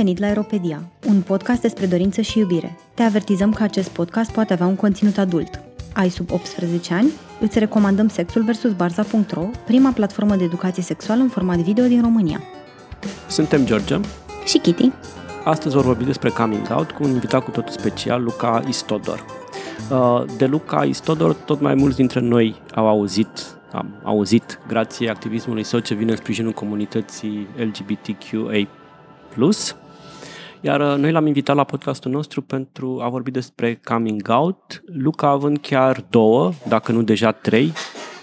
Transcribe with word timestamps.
venit 0.00 0.18
la 0.18 0.26
Aeropedia, 0.26 0.82
un 1.08 1.20
podcast 1.20 1.60
despre 1.60 1.86
dorință 1.86 2.20
și 2.20 2.38
iubire. 2.38 2.78
Te 2.94 3.02
avertizăm 3.02 3.52
că 3.52 3.62
acest 3.62 3.88
podcast 3.88 4.32
poate 4.32 4.52
avea 4.52 4.66
un 4.66 4.76
conținut 4.76 5.18
adult. 5.18 5.62
Ai 5.92 6.08
sub 6.08 6.30
18 6.30 6.94
ani? 6.94 7.10
Îți 7.40 7.58
recomandăm 7.58 8.08
Sexul 8.08 8.42
vs. 8.42 8.72
Barza.ro, 8.76 9.48
prima 9.64 9.90
platformă 9.90 10.36
de 10.36 10.44
educație 10.44 10.82
sexuală 10.82 11.22
în 11.22 11.28
format 11.28 11.56
video 11.56 11.86
din 11.86 12.00
România. 12.00 12.40
Suntem 13.28 13.64
George 13.64 14.00
și 14.44 14.58
Kitty. 14.58 14.90
Astăzi 15.44 15.74
vor 15.74 15.84
vorbi 15.84 16.04
despre 16.04 16.30
coming 16.30 16.66
out 16.70 16.90
cu 16.90 17.04
un 17.04 17.10
invitat 17.10 17.44
cu 17.44 17.50
totul 17.50 17.72
special, 17.72 18.22
Luca 18.22 18.62
Istodor. 18.68 19.24
Uh, 19.90 20.24
de 20.36 20.46
Luca 20.46 20.84
Istodor, 20.84 21.34
tot 21.34 21.60
mai 21.60 21.74
mulți 21.74 21.96
dintre 21.96 22.20
noi 22.20 22.62
au 22.74 22.88
auzit 22.88 23.28
am 23.72 24.00
auzit, 24.02 24.58
grație 24.68 25.10
activismului 25.10 25.62
său 25.62 25.80
ce 25.80 25.94
vine 25.94 26.10
în 26.10 26.16
sprijinul 26.16 26.52
comunității 26.52 27.48
LGBTQA+. 27.56 28.68
Iar 30.60 30.80
uh, 30.80 30.98
noi 30.98 31.12
l-am 31.12 31.26
invitat 31.26 31.56
la 31.56 31.64
podcastul 31.64 32.10
nostru 32.10 32.42
pentru 32.42 33.00
a 33.02 33.08
vorbi 33.08 33.30
despre 33.30 33.80
coming 33.84 34.28
out, 34.28 34.82
Luca 34.86 35.28
având 35.28 35.58
chiar 35.58 36.06
două, 36.10 36.52
dacă 36.68 36.92
nu 36.92 37.02
deja 37.02 37.32
trei, 37.32 37.72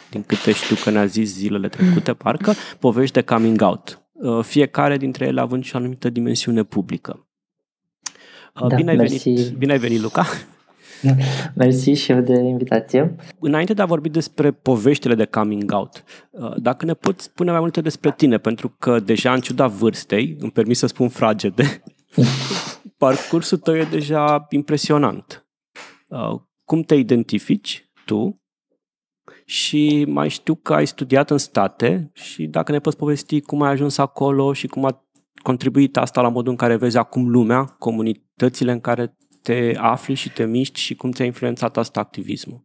din 0.09 0.23
câte 0.23 0.51
știu 0.51 0.75
că 0.83 0.89
ne-a 0.89 1.05
zis 1.05 1.33
zilele 1.33 1.67
trecute, 1.67 2.13
parcă, 2.23 2.53
povești 2.79 3.13
de 3.13 3.21
coming 3.21 3.61
out. 3.61 4.01
Uh, 4.13 4.43
fiecare 4.43 4.97
dintre 4.97 5.25
ele 5.25 5.41
având 5.41 5.63
și 5.63 5.75
o 5.75 5.77
anumită 5.77 6.09
dimensiune 6.09 6.63
publică. 6.63 7.27
Uh, 8.61 8.67
da, 8.67 8.75
bine, 8.75 8.89
ai 8.89 8.97
venit, 8.97 9.51
bine 9.57 9.71
ai 9.71 9.79
venit, 9.79 10.01
Luca! 10.01 10.25
Mersi 11.55 11.91
și 11.91 12.11
eu 12.11 12.21
de 12.21 12.33
invitație. 12.33 13.15
Înainte 13.39 13.73
de 13.73 13.81
a 13.81 13.85
vorbi 13.85 14.09
despre 14.09 14.51
poveștile 14.51 15.16
de 15.16 15.25
coming 15.25 15.72
out, 15.72 16.03
uh, 16.29 16.53
dacă 16.57 16.85
ne 16.85 16.94
poți 16.94 17.23
spune 17.23 17.51
mai 17.51 17.59
multe 17.59 17.81
despre 17.81 18.13
tine, 18.17 18.38
pentru 18.38 18.75
că 18.79 18.99
deja 18.99 19.33
în 19.33 19.39
ciuda 19.39 19.67
vârstei, 19.67 20.35
îmi 20.39 20.51
permis 20.51 20.77
să 20.77 20.88
spun 20.88 21.09
fragede, 21.09 21.81
parcursul 22.97 23.58
tău 23.58 23.75
e 23.75 23.83
deja 23.83 24.45
impresionant. 24.50 25.47
Uh, 26.08 26.39
cum 26.63 26.81
te 26.81 26.95
identifici 26.95 27.91
tu? 28.05 28.41
Și 29.45 30.05
mai 30.08 30.30
știu 30.30 30.55
că 30.55 30.73
ai 30.73 30.88
studiat 30.88 31.30
în 31.30 31.38
state 31.38 32.09
și 32.13 32.47
dacă 32.47 32.72
ne 32.72 32.80
poți 32.80 32.97
povesti 32.97 33.41
cum 33.41 33.61
ai 33.61 33.72
ajuns 33.72 33.97
acolo 33.97 34.53
și 34.53 34.67
cum 34.67 34.85
a 34.85 35.05
contribuit 35.44 35.97
asta 35.97 36.22
la 36.22 36.30
modul 36.30 36.52
în 36.52 36.58
care 36.58 36.75
vezi 36.75 36.97
acum 36.97 37.30
lumea, 37.30 37.63
comunitățile 37.63 38.72
în 38.72 38.80
care 38.80 39.17
te 39.41 39.73
afli 39.78 40.13
și 40.13 40.31
te 40.31 40.45
miști 40.45 40.80
și 40.80 40.95
cum 40.95 41.11
ți-a 41.11 41.25
influențat 41.25 41.78
asta 41.78 42.00
activismul? 42.00 42.63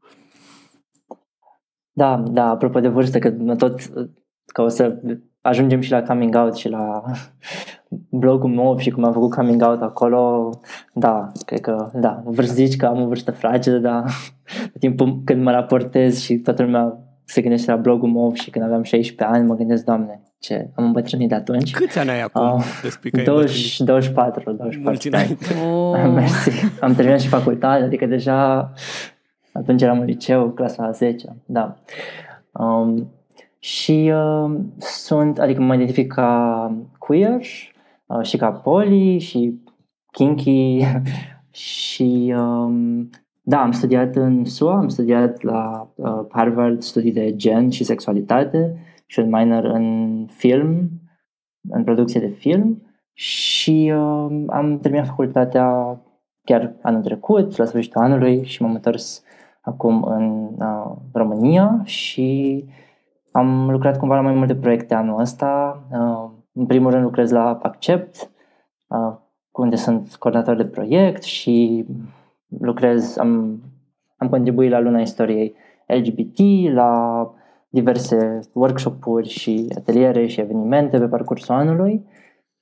Da, 1.93 2.17
da, 2.17 2.49
apropo 2.49 2.81
de 2.81 2.89
vârstă, 2.89 3.19
că 3.19 3.31
tot 3.59 3.81
că 4.47 4.63
o 4.63 4.69
să 4.69 5.01
ajungem 5.41 5.81
și 5.81 5.91
la 5.91 6.03
coming 6.03 6.35
out 6.35 6.55
și 6.55 6.69
la 6.69 7.03
blogul 8.09 8.51
meu 8.51 8.79
și 8.79 8.91
cum 8.91 9.05
am 9.05 9.13
făcut 9.13 9.35
coming 9.35 9.63
out 9.63 9.83
acolo, 9.83 10.51
da, 10.95 11.33
cred 11.47 11.61
că, 11.61 11.91
da, 11.95 12.23
zici 12.43 12.77
că 12.77 12.87
am 12.87 13.03
o 13.03 13.07
vârstă 13.07 13.31
fragedă, 13.31 13.79
dar 13.79 14.05
în 14.63 14.81
timpul 14.81 15.21
când 15.25 15.43
mă 15.43 15.51
raportez 15.51 16.21
și 16.21 16.37
toată 16.37 16.63
lumea 16.63 16.99
se 17.25 17.41
gândește 17.41 17.71
la 17.71 17.77
blogul 17.77 18.09
meu 18.09 18.33
și 18.35 18.51
când 18.51 18.65
aveam 18.65 18.83
16 18.83 19.37
ani, 19.37 19.47
mă 19.47 19.55
gândesc, 19.55 19.85
Doamne, 19.85 20.21
ce 20.39 20.71
am 20.75 20.85
îmbătrânit 20.85 21.29
de 21.29 21.35
atunci. 21.35 21.71
Câți 21.71 21.99
ani 21.99 22.11
ai 22.11 22.23
acum? 22.23 22.63
Uh, 23.13 23.23
20, 23.25 23.81
24, 23.81 24.53
24 24.53 25.11
ani. 25.13 25.39
Oh. 25.67 26.13
Mersi. 26.15 26.51
Am 26.81 26.95
terminat 26.95 27.21
și 27.21 27.29
facultate, 27.29 27.83
adică 27.83 28.07
deja 28.07 28.73
atunci 29.53 29.83
eram 29.83 29.99
în 29.99 30.05
liceu, 30.05 30.51
clasa 30.51 30.85
a 30.85 30.91
10, 30.91 31.37
da. 31.47 31.77
Um, 32.53 33.11
și 33.59 34.13
uh, 34.15 34.59
sunt, 34.79 35.39
adică 35.39 35.61
mă 35.61 35.75
identific 35.75 36.13
ca 36.13 36.73
queer 36.99 37.31
uh, 37.41 37.72
și 38.21 38.37
ca 38.37 38.53
poli 38.53 39.19
și 39.19 39.61
kinky 40.13 40.85
și 41.51 42.35
um, 42.37 43.11
da, 43.45 43.63
am 43.63 43.71
studiat 43.71 44.17
în 44.17 44.45
SUA, 44.45 44.77
am 44.77 44.89
studiat 44.89 45.43
la 45.43 45.93
uh, 45.95 46.27
Harvard 46.31 46.83
studii 46.83 47.13
de 47.13 47.37
gen 47.37 47.71
și 47.71 47.85
sexualitate 47.85 48.77
și 49.07 49.19
un 49.19 49.29
minor 49.31 49.65
în 49.65 50.27
film, 50.31 50.91
în 51.69 51.85
producție 51.85 52.21
de 52.21 52.29
film 52.29 52.83
și 53.13 53.93
uh, 53.95 54.45
am 54.47 54.79
terminat 54.81 55.07
facultatea 55.07 56.01
chiar 56.45 56.75
anul 56.83 57.03
trecut, 57.03 57.57
la 57.57 57.65
sfârșitul 57.65 58.01
anului 58.01 58.45
și 58.45 58.63
m-am 58.63 58.75
întors 58.75 59.23
acum 59.61 60.03
în 60.03 60.57
uh, 60.59 60.97
România 61.13 61.81
și 61.85 62.65
am 63.33 63.71
lucrat 63.71 63.99
cumva 63.99 64.15
la 64.15 64.21
mai 64.21 64.35
multe 64.35 64.55
proiecte 64.55 64.95
anul 64.95 65.21
ăsta. 65.21 65.83
Uh, 65.91 66.31
în 66.53 66.67
primul 66.67 66.91
rând 66.91 67.03
lucrez 67.03 67.31
la 67.31 67.59
Accept, 67.63 68.31
uh, 68.87 69.15
unde 69.53 69.77
sunt 69.77 70.15
coordonator 70.15 70.57
de 70.57 70.65
proiect 70.65 71.23
și 71.23 71.87
lucrez, 72.61 73.17
am, 73.17 73.61
am 74.17 74.29
contribuit 74.29 74.71
la 74.71 74.81
luna 74.81 75.01
istoriei 75.01 75.55
LGBT, 75.87 76.39
la 76.73 77.31
diverse 77.69 78.41
workshop-uri 78.53 79.29
și 79.29 79.73
ateliere 79.77 80.27
și 80.27 80.41
evenimente 80.41 80.99
pe 80.99 81.07
parcursul 81.07 81.55
anului. 81.55 82.07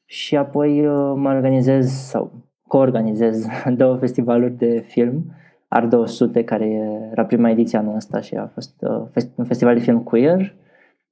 Și 0.04 0.36
apoi 0.36 0.86
uh, 0.86 1.12
mă 1.16 1.28
organizez 1.28 1.90
sau 1.90 2.32
coorganizez 2.66 3.46
două 3.76 3.96
festivaluri 3.96 4.52
de 4.52 4.84
film, 4.86 5.24
Art 5.68 5.88
200, 5.88 6.44
care 6.44 6.66
era 7.10 7.24
prima 7.24 7.50
ediție 7.50 7.78
anul 7.78 7.94
ăsta 7.94 8.20
și 8.20 8.34
a 8.34 8.46
fost 8.46 8.74
uh, 8.80 9.24
un 9.34 9.44
festival 9.44 9.74
de 9.74 9.80
film 9.80 10.02
queer 10.02 10.54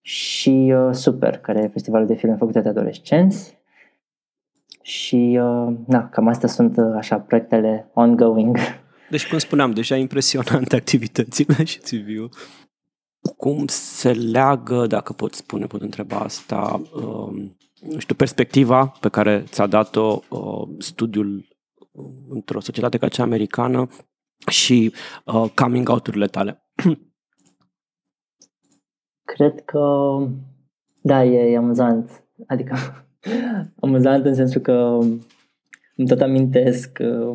și 0.01 0.75
uh, 0.77 0.95
Super, 0.95 1.39
care 1.39 1.63
e 1.63 1.69
festivalul 1.69 2.07
de 2.07 2.15
film 2.15 2.37
făcut 2.37 2.53
de 2.53 2.69
adolescenți. 2.69 3.57
Și, 4.83 5.39
uh, 5.43 5.75
na, 5.87 6.09
cam 6.09 6.29
astea 6.29 6.49
sunt 6.49 6.77
uh, 6.77 6.95
așa 6.97 7.19
proiectele 7.19 7.91
ongoing. 7.95 8.57
Deci, 9.11 9.29
cum 9.29 9.39
spuneam, 9.39 9.71
deja 9.71 9.97
impresionante 9.97 10.77
activitățile 10.77 11.65
și 11.71 11.79
CV-ul. 11.79 12.31
Cum 13.37 13.65
se 13.67 14.13
leagă, 14.13 14.87
dacă 14.87 15.13
pot 15.13 15.35
spune, 15.35 15.67
pot 15.67 15.83
întreba 15.83 16.17
asta, 16.17 16.83
uh, 16.95 17.51
nu 17.81 17.99
știu, 17.99 18.15
perspectiva 18.15 18.87
pe 19.01 19.09
care 19.09 19.45
ți-a 19.47 19.67
dat-o 19.67 20.21
uh, 20.29 20.69
studiul 20.79 21.47
într-o 22.29 22.61
societate 22.61 22.99
ca 22.99 23.09
cea 23.09 23.23
americană 23.23 23.89
și 24.51 24.93
uh, 25.25 25.51
coming 25.55 25.89
out-urile 25.89 26.27
tale? 26.27 26.63
Cred 29.35 29.65
că, 29.65 30.17
da, 31.01 31.25
e, 31.25 31.53
e 31.53 31.57
amuzant. 31.57 32.25
Adică, 32.47 32.75
amuzant 33.81 34.25
în 34.25 34.35
sensul 34.35 34.61
că 34.61 34.99
îmi 35.97 36.09
tot 36.09 36.21
amintesc 36.21 36.93
că, 36.93 37.35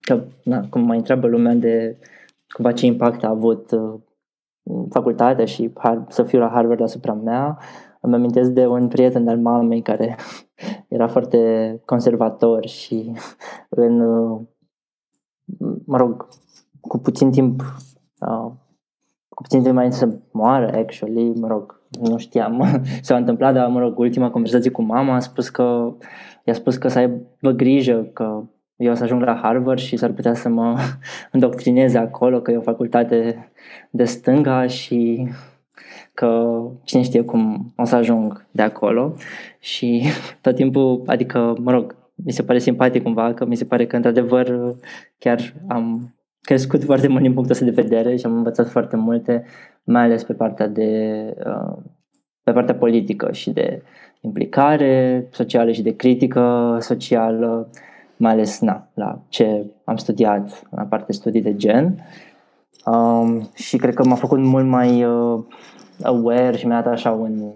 că 0.00 0.24
na, 0.44 0.68
cum 0.68 0.82
mai 0.82 0.96
întreabă 0.96 1.26
lumea 1.26 1.54
de 1.54 1.96
cumva 2.54 2.72
ce 2.72 2.86
impact 2.86 3.24
a 3.24 3.28
avut 3.28 3.70
uh, 3.70 3.94
facultatea 4.90 5.44
și 5.44 5.72
să 6.08 6.22
fiu 6.22 6.38
la 6.38 6.48
Harvard 6.48 6.80
asupra 6.80 7.12
mea. 7.12 7.58
Îmi 8.00 8.14
amintesc 8.14 8.50
de 8.50 8.66
un 8.66 8.88
prieten 8.88 9.28
al 9.28 9.38
mamei 9.38 9.82
care 9.82 10.16
era 10.88 11.08
foarte 11.08 11.82
conservator 11.84 12.66
și 12.66 13.12
în, 13.68 14.00
uh, 14.00 14.40
mă 15.84 15.96
rog, 15.96 16.28
cu 16.80 16.98
puțin 16.98 17.30
timp 17.30 17.60
uh, 18.20 18.50
cu 18.50 18.67
puțin 19.42 19.62
timp 19.62 19.74
mai 19.74 19.92
să 19.92 20.08
moară, 20.30 20.76
actually, 20.76 21.32
mă 21.34 21.46
rog, 21.46 21.80
nu 22.00 22.18
știam 22.18 22.80
s-a 23.02 23.16
întâmplat, 23.16 23.54
dar, 23.54 23.68
mă 23.68 23.80
rog, 23.80 23.98
ultima 23.98 24.30
conversație 24.30 24.70
cu 24.70 24.82
mama 24.82 25.14
a 25.14 25.18
spus 25.18 25.48
că, 25.48 25.94
i-a 26.44 26.54
spus 26.54 26.76
că 26.76 26.88
să 26.88 26.98
aibă 26.98 27.50
grijă 27.50 28.10
că 28.12 28.42
eu 28.76 28.92
o 28.92 28.94
să 28.94 29.02
ajung 29.02 29.22
la 29.22 29.34
Harvard 29.34 29.78
și 29.78 29.96
s-ar 29.96 30.10
putea 30.10 30.34
să 30.34 30.48
mă 30.48 30.78
îndoctrineze 31.32 31.98
acolo, 31.98 32.40
că 32.40 32.50
e 32.50 32.56
o 32.56 32.60
facultate 32.60 33.50
de 33.90 34.04
stânga 34.04 34.66
și 34.66 35.28
că 36.14 36.60
cine 36.84 37.02
știe 37.02 37.22
cum 37.22 37.72
o 37.76 37.84
să 37.84 37.96
ajung 37.96 38.46
de 38.50 38.62
acolo. 38.62 39.14
Și 39.58 40.04
tot 40.42 40.54
timpul, 40.54 41.02
adică, 41.06 41.54
mă 41.58 41.70
rog, 41.70 41.96
mi 42.14 42.32
se 42.32 42.42
pare 42.42 42.58
simpatic 42.58 43.02
cumva, 43.02 43.34
că 43.34 43.46
mi 43.46 43.56
se 43.56 43.64
pare 43.64 43.86
că 43.86 43.96
într-adevăr 43.96 44.76
chiar 45.18 45.54
am 45.68 46.14
crescut 46.48 46.84
foarte 46.84 47.08
mult 47.08 47.22
din 47.22 47.32
punctul 47.32 47.54
ăsta 47.54 47.64
de 47.64 47.82
vedere 47.82 48.16
și 48.16 48.26
am 48.26 48.36
învățat 48.36 48.68
foarte 48.68 48.96
multe, 48.96 49.44
mai 49.84 50.02
ales 50.02 50.24
pe 50.24 50.32
partea 50.32 50.68
de 50.68 50.90
uh, 51.46 51.76
pe 52.42 52.52
partea 52.52 52.74
politică 52.74 53.32
și 53.32 53.50
de 53.50 53.82
implicare 54.20 55.26
socială 55.30 55.72
și 55.72 55.82
de 55.82 55.96
critică 55.96 56.76
socială, 56.80 57.70
mai 58.16 58.32
ales 58.32 58.60
na, 58.60 58.88
la 58.94 59.20
ce 59.28 59.66
am 59.84 59.96
studiat, 59.96 60.62
la 60.70 60.82
partea 60.82 61.14
studii 61.14 61.42
de 61.42 61.56
gen. 61.56 62.06
Um, 62.84 63.48
și 63.54 63.76
cred 63.76 63.94
că 63.94 64.04
m-a 64.04 64.14
făcut 64.14 64.38
mult 64.38 64.66
mai 64.66 65.04
uh, 65.04 65.44
aware 66.02 66.56
și 66.56 66.66
mi-a 66.66 66.82
dat 66.82 66.92
așa 66.92 67.10
un, 67.10 67.52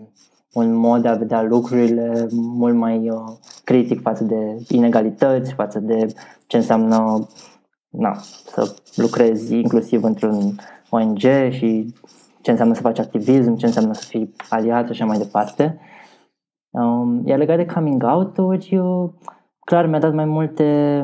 un 0.53 0.75
mod 0.75 1.03
de 1.03 1.09
a 1.09 1.15
vedea 1.15 1.43
lucrurile 1.43 2.27
mult 2.33 2.75
mai 2.75 3.09
uh, 3.09 3.19
critic 3.65 4.01
față 4.01 4.25
de 4.25 4.57
inegalități, 4.69 5.53
față 5.53 5.79
de 5.79 6.07
ce 6.47 6.57
înseamnă 6.57 7.27
na, 7.93 8.15
să 8.47 8.75
lucrezi 8.97 9.55
inclusiv 9.55 10.05
într-un 10.05 10.57
ONG 10.91 11.19
și 11.51 11.95
ce 12.41 12.51
înseamnă 12.51 12.75
să 12.75 12.81
faci 12.81 12.99
activism, 12.99 13.57
ce 13.57 13.67
înseamnă 13.67 13.93
să 13.93 14.05
fii 14.09 14.35
aliat 14.49 14.85
și 14.85 14.91
așa 14.91 15.05
mai 15.05 15.19
departe. 15.19 15.79
Um, 16.71 17.23
iar 17.27 17.39
legat 17.39 17.57
de 17.57 17.67
coming 17.67 18.03
out-uri, 18.03 18.69
eu, 18.71 19.15
clar 19.61 19.87
mi-a 19.87 19.99
dat 19.99 20.15
mai 20.15 20.25
multe 20.25 21.03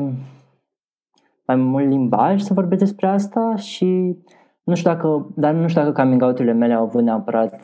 mai 1.45 1.55
mult 1.55 1.87
limbaj 1.87 2.41
să 2.41 2.53
vorbesc 2.53 2.79
despre 2.79 3.07
asta 3.07 3.55
și 3.55 4.17
nu 4.63 4.75
știu 4.75 4.91
dacă, 4.91 5.31
dar 5.35 5.53
nu 5.53 5.67
știu 5.67 5.81
dacă 5.81 6.01
coming 6.01 6.21
out-urile 6.21 6.53
mele 6.53 6.73
au 6.73 6.83
avut 6.83 7.01
neapărat 7.01 7.59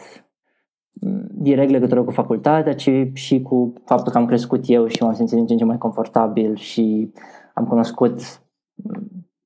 mm, 0.91 1.27
direct 1.31 1.71
legătură 1.71 2.03
cu 2.03 2.11
facultatea, 2.11 2.75
ci 2.75 2.89
și 3.13 3.41
cu 3.41 3.73
faptul 3.85 4.11
că 4.11 4.17
am 4.17 4.25
crescut 4.25 4.63
eu 4.65 4.87
și 4.87 5.03
m-am 5.03 5.13
simțit 5.13 5.35
din 5.35 5.45
ce 5.45 5.53
în 5.53 5.59
ce 5.59 5.65
mai 5.65 5.77
confortabil 5.77 6.55
și 6.55 7.11
am 7.53 7.65
cunoscut 7.65 8.43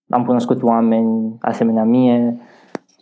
am 0.10 0.26
cunoscut 0.26 0.64
oameni 0.64 1.38
asemenea 1.42 1.84
mie 1.84 2.38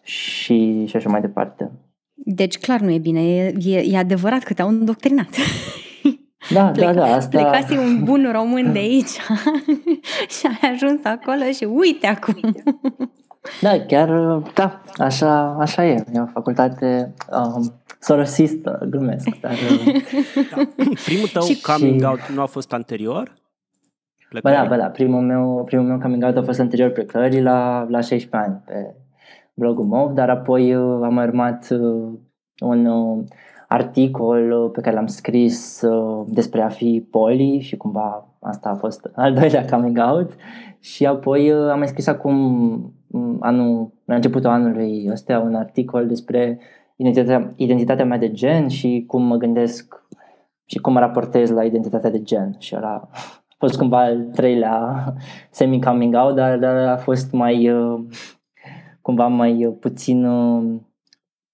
și, 0.04 0.86
și 0.86 0.96
așa 0.96 1.10
mai 1.10 1.22
departe. 1.22 1.72
Deci 2.14 2.58
clar 2.58 2.80
nu 2.80 2.92
e 2.92 2.98
bine, 2.98 3.36
e, 3.36 3.54
e, 3.60 3.86
e 3.92 3.98
adevărat 3.98 4.44
că 4.44 4.54
te-au 4.54 4.68
îndoctrinat. 4.68 5.30
Da, 6.54 6.66
Pleca, 6.66 6.94
da, 6.94 7.00
da, 7.00 7.16
asta... 7.16 7.38
Plecase 7.38 7.78
un 7.78 8.04
bun 8.04 8.30
român 8.32 8.72
de 8.72 8.80
aici 8.80 9.10
și 10.36 10.46
ai 10.46 10.70
ajuns 10.74 11.00
acolo 11.04 11.44
și 11.56 11.64
uite 11.64 12.08
acum. 12.08 12.56
Da, 13.62 13.80
chiar, 13.80 14.10
da, 14.54 14.82
așa, 14.98 15.56
așa 15.60 15.86
e. 15.86 16.06
E 16.14 16.20
o 16.20 16.26
facultate 16.26 17.14
um, 17.32 17.74
sorosistă, 18.00 18.88
glumesc. 18.90 19.30
Dar, 19.42 19.52
da. 20.56 20.62
Primul 21.06 21.28
tău 21.28 21.44
și 21.44 21.62
coming 21.62 22.04
out 22.04 22.30
nu 22.34 22.42
a 22.42 22.46
fost 22.46 22.74
anterior? 22.74 23.34
Bă, 24.32 24.50
da, 24.50 24.66
bă, 24.68 24.76
da. 24.76 24.86
Primul 24.86 25.22
meu, 25.22 25.64
primul 25.66 25.86
meu 25.86 26.00
coming 26.00 26.24
out 26.24 26.38
a 26.38 26.42
fost 26.42 26.60
anterior 26.60 26.90
plecării 26.90 27.42
la, 27.42 27.86
la 27.90 28.00
16 28.02 28.50
ani 28.50 28.62
pe 28.66 28.96
blogul 29.54 29.86
MOV, 29.86 30.12
dar 30.12 30.30
apoi 30.30 30.76
uh, 30.76 31.00
am 31.04 31.18
urmat 31.18 31.68
uh, 31.72 32.14
un 32.60 32.86
uh, 32.86 33.24
articol 33.68 34.70
pe 34.70 34.82
care 34.82 34.96
l-am 34.96 35.06
scris 35.06 35.84
despre 36.26 36.62
a 36.62 36.70
fi 36.70 37.08
poli 37.12 37.60
și 37.60 37.78
cumva 37.78 38.28
asta 38.40 38.70
a 38.70 38.76
fost 38.76 39.10
al 39.16 39.34
doilea 39.34 39.66
coming 39.66 40.00
out 40.12 40.36
și 40.80 41.06
apoi 41.06 41.52
am 41.52 41.78
mai 41.78 41.88
scris 41.88 42.08
acum 42.08 42.36
mm, 43.08 43.38
anul, 43.40 43.94
la 44.06 44.16
începutul 44.16 44.50
anului 44.50 45.08
ăsta 45.12 45.40
un 45.40 45.56
articol 45.56 46.08
despre 46.08 46.60
identitatea, 46.96 47.54
identitatea 47.56 48.06
mea 48.06 48.18
de 48.18 48.32
gen 48.32 48.68
și 48.68 49.04
cum 49.08 49.24
mă 49.24 49.36
gândesc 49.36 50.06
și 50.66 50.78
cum 50.78 50.94
mă 50.94 51.00
raportez 51.00 51.50
la 51.50 51.64
identitatea 51.64 52.12
de 52.12 52.22
gen 52.22 52.56
și 52.60 52.76
ăla 52.76 53.10
a 53.58 53.66
fost 53.66 53.78
cumva 53.78 54.04
al 54.04 54.30
treilea 54.36 55.14
semi-coming 55.50 56.16
out, 56.16 56.36
dar, 56.36 56.58
dar 56.58 56.76
a 56.76 56.98
fost 56.98 57.32
mai 57.32 57.72
cumva 59.02 59.28
mai 59.28 59.78
puțin 59.80 60.28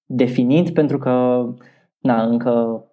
definit 0.06 0.74
pentru 0.74 0.98
că 0.98 1.46
na, 2.00 2.24
încă, 2.24 2.84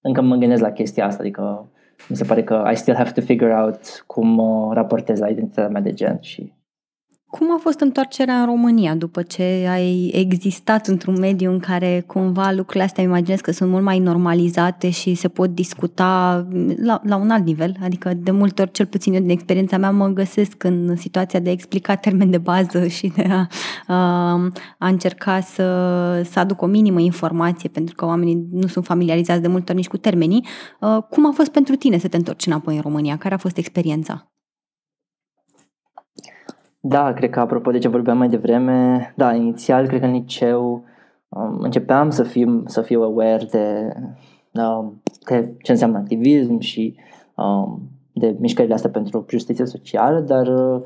încă 0.00 0.20
mă 0.20 0.36
gândesc 0.36 0.62
la 0.62 0.72
chestia 0.72 1.06
asta, 1.06 1.22
adică 1.22 1.70
mi 2.08 2.16
se 2.16 2.24
pare 2.24 2.44
că 2.44 2.68
I 2.72 2.74
still 2.74 2.96
have 2.96 3.10
to 3.10 3.20
figure 3.20 3.54
out 3.54 4.04
cum 4.06 4.38
uh, 4.38 4.72
raportez 4.72 5.18
la 5.18 5.28
identitatea 5.28 5.70
mea 5.70 5.80
de 5.80 5.92
gen 5.92 6.18
și 6.20 6.52
cum 7.30 7.52
a 7.52 7.58
fost 7.60 7.80
întoarcerea 7.80 8.40
în 8.40 8.46
România 8.46 8.94
după 8.94 9.22
ce 9.22 9.66
ai 9.70 10.10
existat 10.14 10.86
într-un 10.86 11.18
mediu 11.18 11.50
în 11.50 11.58
care 11.58 12.04
cumva 12.06 12.50
lucrurile 12.50 12.84
astea 12.84 13.04
imaginez 13.04 13.40
că 13.40 13.52
sunt 13.52 13.70
mult 13.70 13.84
mai 13.84 13.98
normalizate 13.98 14.90
și 14.90 15.14
se 15.14 15.28
pot 15.28 15.50
discuta 15.50 16.46
la, 16.76 17.00
la 17.04 17.16
un 17.16 17.30
alt 17.30 17.44
nivel? 17.44 17.76
Adică 17.82 18.14
de 18.14 18.30
multe 18.30 18.62
ori, 18.62 18.70
cel 18.70 18.86
puțin 18.86 19.14
eu 19.14 19.20
din 19.20 19.30
experiența 19.30 19.76
mea, 19.76 19.90
mă 19.90 20.06
găsesc 20.06 20.64
în 20.64 20.96
situația 20.96 21.40
de 21.40 21.48
a 21.48 21.52
explica 21.52 21.94
termeni 21.94 22.30
de 22.30 22.38
bază 22.38 22.86
și 22.96 23.12
de 23.16 23.26
a, 23.30 23.46
a, 23.94 24.32
a 24.78 24.88
încerca 24.88 25.40
să, 25.40 25.64
să 26.30 26.38
aduc 26.38 26.62
o 26.62 26.66
minimă 26.66 27.00
informație 27.00 27.68
pentru 27.68 27.94
că 27.94 28.04
oamenii 28.04 28.46
nu 28.52 28.66
sunt 28.66 28.84
familiarizați 28.84 29.40
de 29.40 29.48
multe 29.48 29.72
ori 29.72 29.80
nici 29.80 29.90
cu 29.90 29.96
termenii. 29.96 30.46
Cum 31.10 31.26
a 31.26 31.32
fost 31.32 31.50
pentru 31.50 31.74
tine 31.74 31.98
să 31.98 32.08
te 32.08 32.16
întorci 32.16 32.46
înapoi 32.46 32.74
în 32.74 32.80
România? 32.80 33.16
Care 33.16 33.34
a 33.34 33.38
fost 33.38 33.56
experiența? 33.56 34.30
Da, 36.82 37.12
cred 37.12 37.30
că 37.30 37.40
apropo 37.40 37.70
de 37.70 37.78
ce 37.78 37.88
vorbeam 37.88 38.18
mai 38.18 38.28
devreme, 38.28 39.12
da, 39.16 39.34
inițial 39.34 39.86
cred 39.86 40.00
că 40.00 40.06
în 40.06 40.12
liceu 40.12 40.84
um, 41.28 41.58
începeam 41.58 42.10
să, 42.10 42.22
fim, 42.22 42.62
să 42.66 42.82
fiu 42.82 43.02
aware 43.02 43.46
de, 43.50 43.92
um, 44.52 45.02
de 45.28 45.54
ce 45.62 45.70
înseamnă 45.70 45.98
activism 45.98 46.58
și 46.58 46.96
um, 47.34 47.90
de 48.12 48.36
mișcările 48.38 48.74
astea 48.74 48.90
pentru 48.90 49.24
justiție 49.28 49.64
socială, 49.64 50.20
dar 50.20 50.46
uh, 50.46 50.80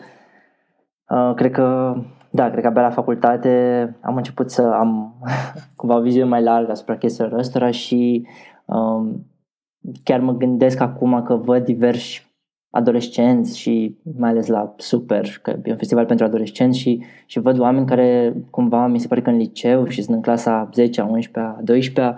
uh, 1.09 1.35
cred 1.35 1.51
că 1.51 1.95
da, 2.31 2.51
cred 2.51 2.63
că 2.63 2.69
abia 2.69 2.83
la 2.83 2.91
facultate 2.91 3.97
am 4.01 4.17
început 4.17 4.51
să 4.51 4.63
am 4.63 5.15
cumva 5.77 5.97
o 5.97 6.01
viziune 6.01 6.29
mai 6.29 6.43
largă 6.43 6.71
asupra 6.71 6.97
chestiilor 6.97 7.39
ăstora 7.39 7.71
și 7.71 8.27
um, 8.65 9.27
chiar 10.03 10.21
mă 10.21 10.33
gândesc 10.33 10.81
acum 10.81 11.23
că 11.23 11.37
văd 11.37 11.65
diversi 11.65 12.34
adolescenți 12.75 13.59
și 13.59 13.99
mai 14.19 14.31
ales 14.31 14.47
la 14.47 14.75
Super, 14.77 15.29
că 15.43 15.51
e 15.65 15.71
un 15.71 15.77
festival 15.77 16.07
pentru 16.07 16.25
adolescenți 16.25 16.79
și, 16.79 17.03
și 17.27 17.41
văd 17.41 17.59
oameni 17.59 17.87
care 17.87 18.35
cumva 18.51 18.87
mi 18.87 18.99
se 18.99 19.07
pare 19.07 19.21
că 19.21 19.31
în 19.31 19.37
liceu 19.37 19.87
și 19.87 20.03
sunt 20.03 20.17
în 20.17 20.23
clasa 20.23 20.69
10, 20.73 21.01
11, 21.01 21.63
12 21.63 22.17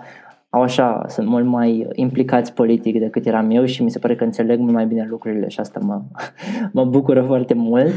au 0.49 0.61
așa, 0.61 1.03
sunt 1.07 1.27
mult 1.27 1.45
mai 1.45 1.87
implicați 1.91 2.53
politic 2.53 2.99
decât 2.99 3.25
eram 3.25 3.49
eu 3.49 3.65
și 3.65 3.83
mi 3.83 3.91
se 3.91 3.99
pare 3.99 4.15
că 4.15 4.23
înțeleg 4.23 4.59
mult 4.59 4.73
mai 4.73 4.85
bine 4.85 5.05
lucrurile 5.09 5.47
și 5.47 5.59
asta 5.59 5.79
mă, 5.83 6.01
mă 6.73 6.85
bucură 6.85 7.23
foarte 7.23 7.53
mult. 7.53 7.93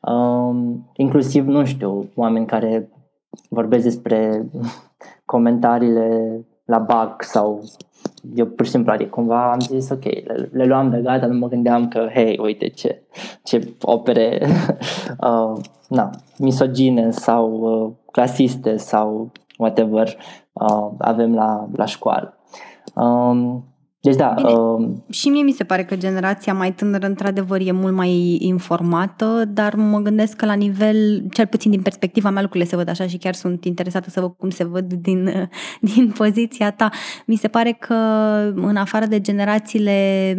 Um, 0.00 0.90
inclusiv, 0.96 1.46
nu 1.46 1.64
știu, 1.64 2.10
oameni 2.14 2.46
care 2.46 2.88
vorbesc 3.48 3.82
despre 3.84 4.48
comentariile 5.24 6.40
la 6.64 6.78
BAC 6.78 7.22
sau 7.22 7.62
eu 8.34 8.46
pur 8.46 8.64
și 8.64 8.70
simplu, 8.70 8.92
adică 8.92 9.10
cumva 9.10 9.52
am 9.52 9.60
zis 9.60 9.90
ok, 9.90 10.04
le, 10.04 10.48
le 10.52 10.64
luam 10.64 10.90
de 10.90 11.00
gata, 11.02 11.26
nu 11.26 11.38
mă 11.38 11.48
gândeam 11.48 11.88
că, 11.88 12.08
hei, 12.12 12.38
uite 12.42 12.68
ce, 12.68 13.02
ce 13.42 13.74
opere 13.82 14.40
uh, 15.26 15.60
na, 15.88 16.10
misogine 16.38 17.10
sau 17.10 17.50
uh, 17.52 17.92
clasiste 18.12 18.76
sau 18.76 19.32
whatever 19.58 20.16
uh, 20.52 20.90
avem 20.98 21.34
la, 21.34 21.68
la 21.76 21.84
școală. 21.84 22.38
Um, 22.94 23.64
deci 24.04 24.16
da. 24.16 24.32
Bine, 24.36 24.52
uh, 24.52 24.88
și 25.10 25.28
mie 25.28 25.42
mi 25.42 25.52
se 25.52 25.64
pare 25.64 25.84
că 25.84 25.96
generația 25.96 26.54
mai 26.54 26.72
tânără 26.72 27.06
într-adevăr 27.06 27.60
e 27.64 27.72
mult 27.72 27.94
mai 27.94 28.36
informată, 28.40 29.44
dar 29.48 29.74
mă 29.74 29.98
gândesc 29.98 30.36
că 30.36 30.46
la 30.46 30.52
nivel, 30.52 31.24
cel 31.30 31.46
puțin 31.46 31.70
din 31.70 31.82
perspectiva 31.82 32.30
mea, 32.30 32.42
lucrurile 32.42 32.70
se 32.70 32.76
văd 32.76 32.88
așa 32.88 33.06
și 33.06 33.16
chiar 33.16 33.34
sunt 33.34 33.64
interesată 33.64 34.10
să 34.10 34.20
văd 34.20 34.34
cum 34.36 34.50
se 34.50 34.64
văd 34.64 34.92
din, 34.92 35.48
din 35.94 36.12
poziția 36.16 36.70
ta. 36.70 36.90
Mi 37.26 37.36
se 37.36 37.48
pare 37.48 37.76
că 37.80 37.94
în 38.54 38.76
afară 38.76 39.06
de 39.06 39.20
generațiile 39.20 40.36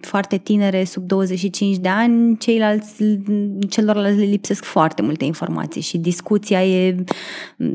foarte 0.00 0.36
tinere, 0.36 0.84
sub 0.84 1.06
25 1.06 1.76
de 1.76 1.88
ani, 1.88 2.36
ceilalți, 2.38 3.04
celorlalți 3.68 4.18
le 4.18 4.24
lipsesc 4.24 4.64
foarte 4.64 5.02
multe 5.02 5.24
informații 5.24 5.80
și 5.80 5.98
discuția 5.98 6.64
e, 6.64 7.04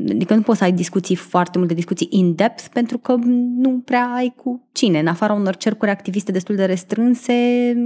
adică 0.08 0.34
nu 0.34 0.40
poți 0.40 0.58
să 0.58 0.64
ai 0.64 0.72
discuții 0.72 1.16
foarte 1.16 1.58
multe 1.58 1.74
discuții 1.74 2.08
in-depth 2.10 2.64
pentru 2.72 2.98
că 2.98 3.14
nu 3.56 3.82
prea 3.84 4.12
ai 4.16 4.34
cu 4.36 4.68
cine, 4.72 4.98
în 4.98 5.06
afară 5.06 5.29
afara 5.30 5.40
unor 5.40 5.56
cercuri 5.56 5.90
activiste 5.90 6.32
destul 6.32 6.56
de 6.56 6.64
restrânse, 6.64 7.32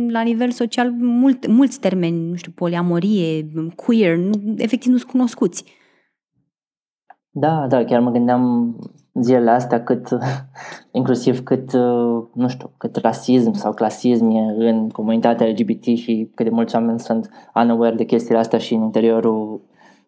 la 0.08 0.22
nivel 0.22 0.50
social, 0.50 0.90
mult, 0.98 1.46
mulți 1.46 1.80
termeni, 1.80 2.28
nu 2.28 2.34
știu, 2.34 2.52
poliamorie, 2.54 3.50
queer, 3.76 4.16
nu, 4.16 4.54
efectiv 4.56 4.92
nu 4.92 4.98
sunt 4.98 5.10
cunoscuți. 5.10 5.64
Da, 7.30 7.66
da, 7.68 7.84
chiar 7.84 8.00
mă 8.00 8.10
gândeam 8.10 8.76
zilele 9.20 9.50
astea 9.50 9.82
cât, 9.82 10.08
inclusiv 10.98 11.42
cât, 11.42 11.72
nu 12.34 12.48
știu, 12.48 12.70
cât 12.76 12.96
rasism 12.96 13.52
sau 13.52 13.72
clasism 13.72 14.30
e 14.30 14.68
în 14.68 14.88
comunitatea 14.88 15.46
LGBT 15.46 15.84
și 15.84 16.30
cât 16.34 16.44
de 16.44 16.52
mulți 16.52 16.74
oameni 16.74 17.00
sunt 17.00 17.30
unaware 17.54 17.94
de 17.94 18.04
chestiile 18.04 18.38
astea 18.38 18.58
și 18.58 18.74
în 18.74 18.82
interiorul 18.82 19.60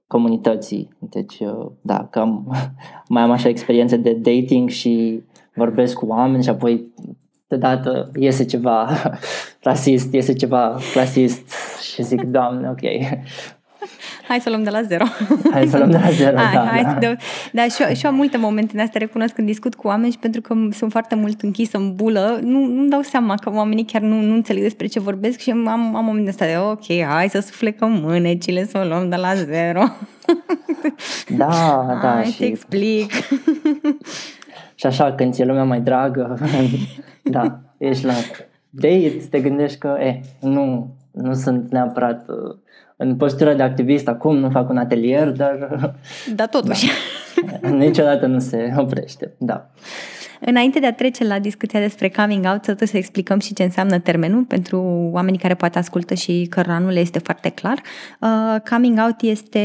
comunității. 0.06 0.88
Deci, 0.98 1.42
da, 1.80 2.06
cam 2.10 2.46
mai 3.08 3.22
am 3.22 3.30
așa 3.30 3.48
experiențe 3.48 3.96
de 3.96 4.12
dating 4.12 4.68
și 4.68 5.22
vorbesc 5.56 5.98
cu 5.98 6.06
oameni 6.06 6.42
și 6.42 6.48
apoi 6.48 6.92
deodată 7.48 8.10
iese 8.14 8.44
ceva 8.44 8.88
rasist, 9.68 10.12
iese 10.12 10.32
ceva 10.32 10.78
clasist 10.92 11.52
și 11.92 12.02
zic, 12.02 12.22
doamne, 12.22 12.68
ok. 12.68 12.80
Hai 14.28 14.40
să 14.40 14.48
luăm 14.48 14.62
de 14.62 14.70
la 14.70 14.82
zero. 14.82 15.04
Hai 15.50 15.66
să 15.66 15.76
luăm 15.76 15.90
de 15.90 15.98
la 16.02 16.10
zero, 16.10 16.36
hai, 16.40 16.54
da. 16.54 16.66
Hai 16.66 16.82
da. 16.82 16.90
Să 16.90 16.96
dă... 17.00 17.16
da, 17.52 17.62
și 17.62 17.82
eu, 17.82 17.94
și 17.94 18.04
eu 18.04 18.10
am 18.10 18.16
multe 18.16 18.36
momente 18.36 18.72
în 18.74 18.80
astea, 18.80 19.00
recunosc 19.00 19.34
când 19.34 19.46
discut 19.46 19.74
cu 19.74 19.86
oameni 19.86 20.12
și 20.12 20.18
pentru 20.18 20.40
că 20.40 20.54
sunt 20.72 20.90
foarte 20.90 21.14
mult 21.14 21.42
închisă 21.42 21.76
în 21.76 21.94
bulă, 21.94 22.38
nu, 22.42 22.64
nu 22.64 22.88
dau 22.88 23.00
seama 23.00 23.34
că 23.34 23.50
oamenii 23.54 23.84
chiar 23.84 24.00
nu, 24.00 24.20
nu 24.20 24.34
înțeleg 24.34 24.62
despre 24.62 24.86
ce 24.86 25.00
vorbesc 25.00 25.38
și 25.38 25.50
am, 25.50 25.68
am 25.68 26.04
momente 26.04 26.30
astea 26.30 26.46
de 26.46 26.56
ok, 26.58 27.06
hai 27.08 27.28
să 27.28 27.40
suflecăm 27.40 27.90
mânecile, 27.90 28.64
să 28.64 28.78
o 28.78 28.88
luăm 28.88 29.08
de 29.08 29.16
la 29.16 29.34
zero. 29.34 29.82
Da, 31.28 31.86
da. 32.02 32.12
Hai, 32.14 32.24
și... 32.24 32.38
te 32.38 32.44
explic. 32.44 33.12
Și 34.74 34.86
așa, 34.86 35.12
când 35.12 35.32
ți-e 35.32 35.44
lumea 35.44 35.64
mai 35.64 35.80
dragă, 35.80 36.38
da, 37.30 37.60
ești 37.78 38.04
la 38.04 38.12
date, 38.70 39.26
te 39.30 39.40
gândești 39.40 39.78
că, 39.78 39.96
e, 40.00 40.20
nu, 40.40 40.94
nu 41.10 41.34
sunt 41.34 41.70
neapărat 41.70 42.28
uh, 42.28 42.56
în 42.96 43.16
postura 43.16 43.54
de 43.54 43.62
activist 43.62 44.08
acum, 44.08 44.36
nu 44.36 44.50
fac 44.50 44.68
un 44.68 44.76
atelier, 44.76 45.30
dar... 45.30 45.68
Da, 46.34 46.46
totuși. 46.46 46.90
Da, 47.60 47.68
niciodată 47.68 48.26
nu 48.26 48.38
se 48.38 48.74
oprește, 48.76 49.34
da. 49.38 49.70
Înainte 50.40 50.78
de 50.78 50.86
a 50.86 50.92
trece 50.92 51.24
la 51.24 51.38
discuția 51.38 51.80
despre 51.80 52.08
coming 52.08 52.44
out, 52.44 52.64
să 52.64 52.84
să 52.84 52.96
explicăm 52.96 53.38
și 53.38 53.54
ce 53.54 53.62
înseamnă 53.62 53.98
termenul 53.98 54.42
pentru 54.42 54.80
oamenii 55.12 55.38
care 55.38 55.54
poate 55.54 55.78
ascultă 55.78 56.14
și 56.14 56.46
cărora 56.50 56.78
nu 56.78 56.88
le 56.88 57.00
este 57.00 57.18
foarte 57.18 57.48
clar. 57.48 57.82
Uh, 58.20 58.60
coming 58.70 58.98
out 58.98 59.20
este 59.20 59.60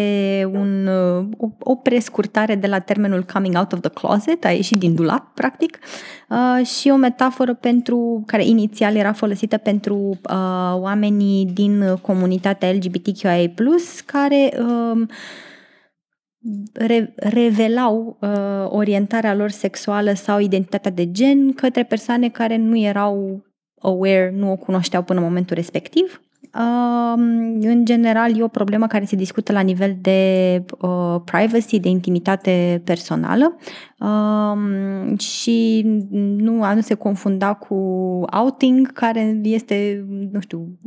un, 0.53 0.87
uh, 0.87 1.25
o, 1.37 1.47
o 1.59 1.75
prescurtare 1.75 2.55
de 2.55 2.67
la 2.67 2.79
termenul 2.79 3.25
coming 3.33 3.57
out 3.57 3.73
of 3.73 3.79
the 3.79 3.89
closet, 3.89 4.45
a 4.45 4.51
ieșit 4.51 4.77
din 4.77 4.95
dulap, 4.95 5.33
practic, 5.33 5.79
uh, 6.29 6.65
și 6.65 6.89
o 6.89 6.95
metaforă 6.95 7.53
pentru 7.53 8.23
care 8.25 8.45
inițial 8.45 8.95
era 8.95 9.13
folosită 9.13 9.57
pentru 9.57 9.95
uh, 9.95 10.73
oamenii 10.73 11.45
din 11.45 11.97
comunitatea 12.01 12.71
LGBTQIA+, 12.71 13.51
care 14.05 14.53
uh, 14.59 15.07
re- 16.73 17.13
revelau 17.15 18.17
uh, 18.21 18.65
orientarea 18.69 19.35
lor 19.35 19.49
sexuală 19.49 20.13
sau 20.13 20.39
identitatea 20.39 20.91
de 20.91 21.11
gen 21.11 21.53
către 21.53 21.83
persoane 21.83 22.29
care 22.29 22.57
nu 22.57 22.77
erau 22.77 23.43
aware, 23.79 24.31
nu 24.35 24.51
o 24.51 24.55
cunoșteau 24.55 25.03
până 25.03 25.19
în 25.19 25.25
momentul 25.25 25.55
respectiv 25.55 26.21
în 26.53 27.81
general, 27.85 28.37
e 28.37 28.43
o 28.43 28.47
problemă 28.47 28.87
care 28.87 29.05
se 29.05 29.15
discută 29.15 29.51
la 29.51 29.59
nivel 29.59 29.95
de 30.01 30.63
uh, 30.79 31.21
privacy, 31.25 31.79
de 31.79 31.89
intimitate 31.89 32.81
personală 32.85 33.57
um, 33.99 35.17
și 35.17 35.81
nu 36.37 36.63
a 36.63 36.73
nu 36.73 36.81
se 36.81 36.93
confunda 36.93 37.53
cu 37.53 37.75
outing, 38.31 38.91
care 38.91 39.39
este, 39.43 40.05
nu 40.31 40.39
știu, 40.39 40.79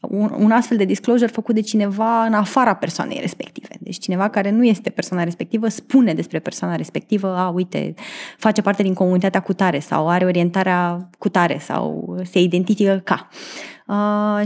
un, 0.00 0.34
un 0.38 0.50
astfel 0.50 0.76
de 0.76 0.84
disclosure 0.84 1.26
făcut 1.26 1.54
de 1.54 1.60
cineva 1.60 2.24
în 2.24 2.32
afara 2.32 2.74
persoanei 2.74 3.18
respective. 3.20 3.74
Deci 3.80 3.98
cineva 3.98 4.28
care 4.28 4.50
nu 4.50 4.64
este 4.64 4.90
persoana 4.90 5.24
respectivă 5.24 5.68
spune 5.68 6.14
despre 6.14 6.38
persoana 6.38 6.76
respectivă, 6.76 7.36
a, 7.36 7.48
uite, 7.48 7.94
face 8.38 8.62
parte 8.62 8.82
din 8.82 8.94
comunitatea 8.94 9.40
cutare 9.40 9.78
sau 9.78 10.08
are 10.08 10.24
orientarea 10.24 11.08
cutare 11.18 11.58
sau 11.60 12.16
se 12.30 12.40
identifică 12.40 13.00
ca. 13.04 13.28
Uh, 13.30 13.81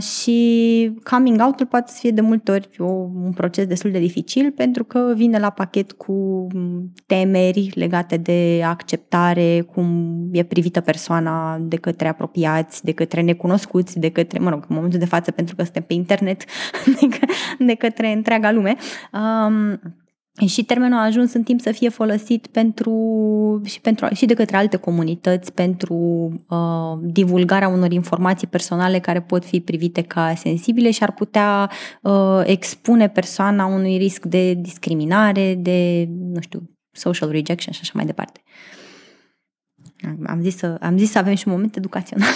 și 0.00 0.92
coming 1.10 1.40
out-ul 1.40 1.66
poate 1.66 1.92
să 1.92 1.98
fie 2.00 2.10
de 2.10 2.20
multe 2.20 2.50
ori 2.50 2.68
o, 2.78 2.84
un 3.24 3.32
proces 3.34 3.66
destul 3.66 3.90
de 3.90 3.98
dificil 3.98 4.52
pentru 4.52 4.84
că 4.84 5.12
vine 5.16 5.38
la 5.38 5.50
pachet 5.50 5.92
cu 5.92 6.46
temeri 7.06 7.70
legate 7.74 8.16
de 8.16 8.62
acceptare, 8.64 9.60
cum 9.60 10.16
e 10.32 10.42
privită 10.42 10.80
persoana 10.80 11.58
de 11.58 11.76
către 11.76 12.08
apropiați, 12.08 12.84
de 12.84 12.92
către 12.92 13.20
necunoscuți, 13.20 13.98
de 13.98 14.10
către, 14.10 14.38
mă 14.38 14.50
rog, 14.50 14.64
în 14.68 14.74
momentul 14.74 14.98
de 14.98 15.06
față 15.06 15.30
pentru 15.30 15.54
că 15.54 15.62
suntem 15.62 15.82
pe 15.82 15.94
internet, 15.94 16.44
de, 17.00 17.08
că, 17.08 17.26
de 17.58 17.74
către 17.74 18.12
întreaga 18.12 18.52
lume. 18.52 18.76
Um, 19.12 19.80
și 20.44 20.64
termenul 20.64 20.98
a 20.98 21.02
ajuns 21.02 21.32
în 21.32 21.42
timp 21.42 21.60
să 21.60 21.72
fie 21.72 21.88
folosit 21.88 22.46
pentru 22.46 22.92
și, 23.64 23.80
pentru, 23.80 24.06
și 24.14 24.26
de 24.26 24.34
către 24.34 24.56
alte 24.56 24.76
comunități 24.76 25.52
pentru 25.52 25.94
uh, 26.48 26.98
divulgarea 27.02 27.68
unor 27.68 27.92
informații 27.92 28.46
personale 28.46 28.98
care 28.98 29.22
pot 29.22 29.44
fi 29.44 29.60
privite 29.60 30.02
ca 30.02 30.34
sensibile 30.34 30.90
și 30.90 31.02
ar 31.02 31.12
putea 31.12 31.70
uh, 32.02 32.40
expune 32.44 33.08
persoana 33.08 33.66
unui 33.66 33.96
risc 33.96 34.24
de 34.24 34.54
discriminare, 34.54 35.54
de, 35.54 36.08
nu 36.08 36.40
știu, 36.40 36.70
social 36.92 37.30
rejection 37.30 37.72
și 37.72 37.80
așa 37.82 37.92
mai 37.94 38.04
departe. 38.04 38.42
Am 40.26 40.40
zis 40.42 40.56
să, 40.56 40.76
am 40.80 40.98
zis 40.98 41.10
să 41.10 41.18
avem 41.18 41.34
și 41.34 41.48
un 41.48 41.54
moment 41.54 41.76
educațional. 41.76 42.32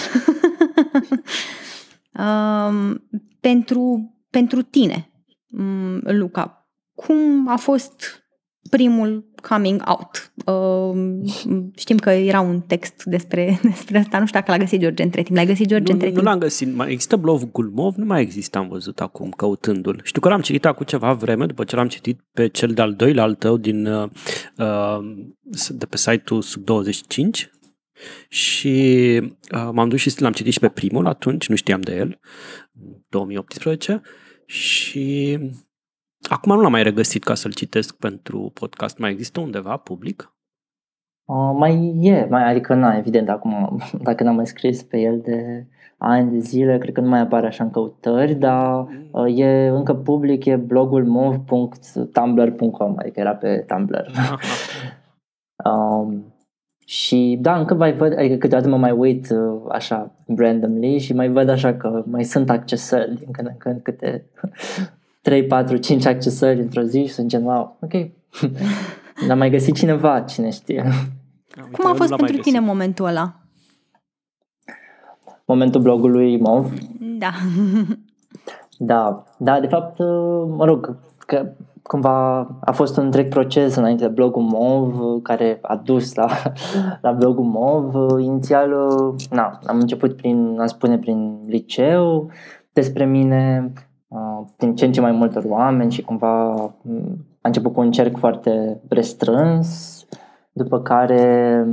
uh, 2.13 2.95
pentru, 3.47 4.13
pentru 4.29 4.61
tine, 4.61 5.11
Luca, 6.03 6.60
cum 6.93 7.47
a 7.47 7.55
fost 7.55 8.21
primul 8.69 9.25
coming 9.49 9.81
out. 9.85 10.33
Uh, 10.45 11.29
știm 11.77 11.97
că 11.97 12.09
era 12.09 12.39
un 12.39 12.61
text 12.61 13.03
despre, 13.03 13.59
despre 13.73 13.97
asta, 13.97 14.19
nu 14.19 14.25
știu 14.25 14.39
dacă 14.39 14.51
l-a 14.51 14.57
găsit 14.57 14.79
George 14.79 15.03
între 15.03 15.21
timp. 15.23 15.37
L-ai 15.37 15.45
găsit 15.45 15.67
George 15.67 15.87
nu, 15.87 15.93
între 15.93 16.07
nu, 16.07 16.13
timp? 16.13 16.25
Nu 16.25 16.31
l-am 16.31 16.39
găsit. 16.39 16.75
Mai 16.75 16.91
există 16.91 17.15
blogul 17.15 17.71
MOV? 17.73 17.95
Nu 17.95 18.05
mai 18.05 18.21
există, 18.21 18.57
am 18.57 18.67
văzut 18.67 18.99
acum, 18.99 19.29
căutându-l. 19.29 19.99
Știu 20.03 20.21
că 20.21 20.29
l-am 20.29 20.41
citit 20.41 20.65
acum 20.65 20.85
ceva 20.85 21.13
vreme, 21.13 21.45
după 21.45 21.63
ce 21.63 21.75
l-am 21.75 21.87
citit 21.87 22.19
pe 22.31 22.47
cel 22.47 22.73
de-al 22.73 22.93
doilea 22.93 23.23
al 23.23 23.35
tău 23.35 23.57
din, 23.57 23.85
uh, 23.85 24.09
uh 24.57 24.99
de 25.69 25.85
pe 25.85 25.97
site-ul 25.97 26.41
sub 26.41 26.63
25 26.63 27.51
și 28.29 29.19
uh, 29.51 29.69
m-am 29.71 29.89
dus 29.89 29.99
și 29.99 30.21
l-am 30.21 30.31
citit 30.31 30.53
și 30.53 30.59
pe 30.59 30.69
primul 30.69 31.07
atunci, 31.07 31.49
nu 31.49 31.55
știam 31.55 31.81
de 31.81 31.95
el, 31.95 32.19
2018 33.09 34.01
și 34.45 35.37
Acum 36.29 36.55
nu 36.55 36.61
l-am 36.61 36.71
mai 36.71 36.83
regăsit 36.83 37.23
ca 37.23 37.33
să-l 37.33 37.53
citesc 37.53 37.95
pentru 37.95 38.51
podcast. 38.53 38.97
Mai 38.97 39.11
există 39.11 39.39
undeva 39.39 39.77
public? 39.77 40.33
Uh, 41.25 41.51
mai 41.57 41.97
e, 42.01 42.27
mai, 42.29 42.49
adică 42.49 42.73
na, 42.73 42.97
evident, 42.97 43.29
acum, 43.29 43.81
dacă 44.07 44.23
n-am 44.23 44.35
mai 44.35 44.47
scris 44.47 44.83
pe 44.83 44.97
el 44.97 45.19
de 45.19 45.65
ani 45.97 46.31
de 46.31 46.39
zile, 46.39 46.77
cred 46.77 46.93
că 46.93 47.01
nu 47.01 47.09
mai 47.09 47.19
apare 47.19 47.47
așa 47.47 47.63
în 47.63 47.69
căutări, 47.69 48.33
dar 48.35 48.87
uh, 49.11 49.37
e 49.37 49.67
încă 49.67 49.93
public, 49.93 50.45
e 50.45 50.55
blogul 50.55 51.05
move.tumblr.com, 51.05 52.95
adică 52.97 53.19
era 53.19 53.35
pe 53.35 53.65
Tumblr. 53.67 54.05
um, 55.69 56.33
și 56.85 57.37
da, 57.41 57.57
încă 57.57 57.73
mai 57.73 57.93
văd, 57.93 58.17
adică 58.17 58.35
câteodată 58.35 58.69
mă 58.69 58.77
mai 58.77 58.91
uit 58.91 59.29
uh, 59.29 59.61
așa 59.69 60.11
randomly 60.37 60.97
și 60.97 61.13
mai 61.13 61.29
văd 61.29 61.49
așa 61.49 61.73
că 61.73 62.03
mai 62.05 62.23
sunt 62.23 62.49
accesări 62.49 63.15
din 63.15 63.31
când 63.31 63.47
în 63.47 63.57
când 63.57 63.81
câte 63.81 64.25
3, 65.21 65.45
4, 65.45 65.77
5 65.77 66.05
accesări 66.05 66.59
într-o 66.59 66.81
zi 66.81 67.05
și 67.05 67.13
sunt 67.13 67.27
gen, 67.27 67.43
wow, 67.43 67.77
ok, 67.81 67.93
n-am 69.27 69.37
mai 69.37 69.49
găsit 69.49 69.75
cineva, 69.75 70.21
cine 70.21 70.49
știe. 70.49 70.83
Cum 71.71 71.89
a 71.89 71.93
fost 71.93 72.15
pentru 72.15 72.37
tine 72.37 72.59
momentul 72.59 73.05
ăla? 73.05 73.35
Momentul 75.45 75.81
blogului 75.81 76.39
MOV? 76.39 76.73
Da. 76.99 77.31
da, 78.77 79.23
da, 79.37 79.59
de 79.59 79.67
fapt, 79.67 79.99
mă 80.47 80.65
rog, 80.65 80.97
că 81.17 81.53
cumva 81.83 82.37
a 82.61 82.71
fost 82.71 82.97
un 82.97 83.03
întreg 83.03 83.27
proces 83.27 83.75
înainte 83.75 84.03
de 84.03 84.13
blogul 84.13 84.41
MOV 84.41 85.21
care 85.21 85.59
a 85.61 85.75
dus 85.75 86.13
la, 86.13 86.27
la 87.01 87.11
blogul 87.11 87.43
MOV. 87.43 88.19
Inițial, 88.19 88.69
na, 89.29 89.59
am 89.65 89.79
început 89.79 90.15
prin, 90.15 90.57
am 90.59 90.67
spune, 90.67 90.97
prin 90.97 91.39
liceu 91.47 92.29
despre 92.73 93.05
mine, 93.05 93.73
din 94.57 94.75
ce 94.75 94.85
în 94.85 94.91
ce 94.91 95.01
mai 95.01 95.11
multor 95.11 95.43
oameni 95.47 95.91
și 95.91 96.01
cumva 96.01 96.51
a 97.41 97.47
început 97.47 97.73
cu 97.73 97.79
un 97.79 97.91
cerc 97.91 98.17
foarte 98.17 98.81
restrâns, 98.87 99.99
după 100.51 100.81
care 100.81 101.65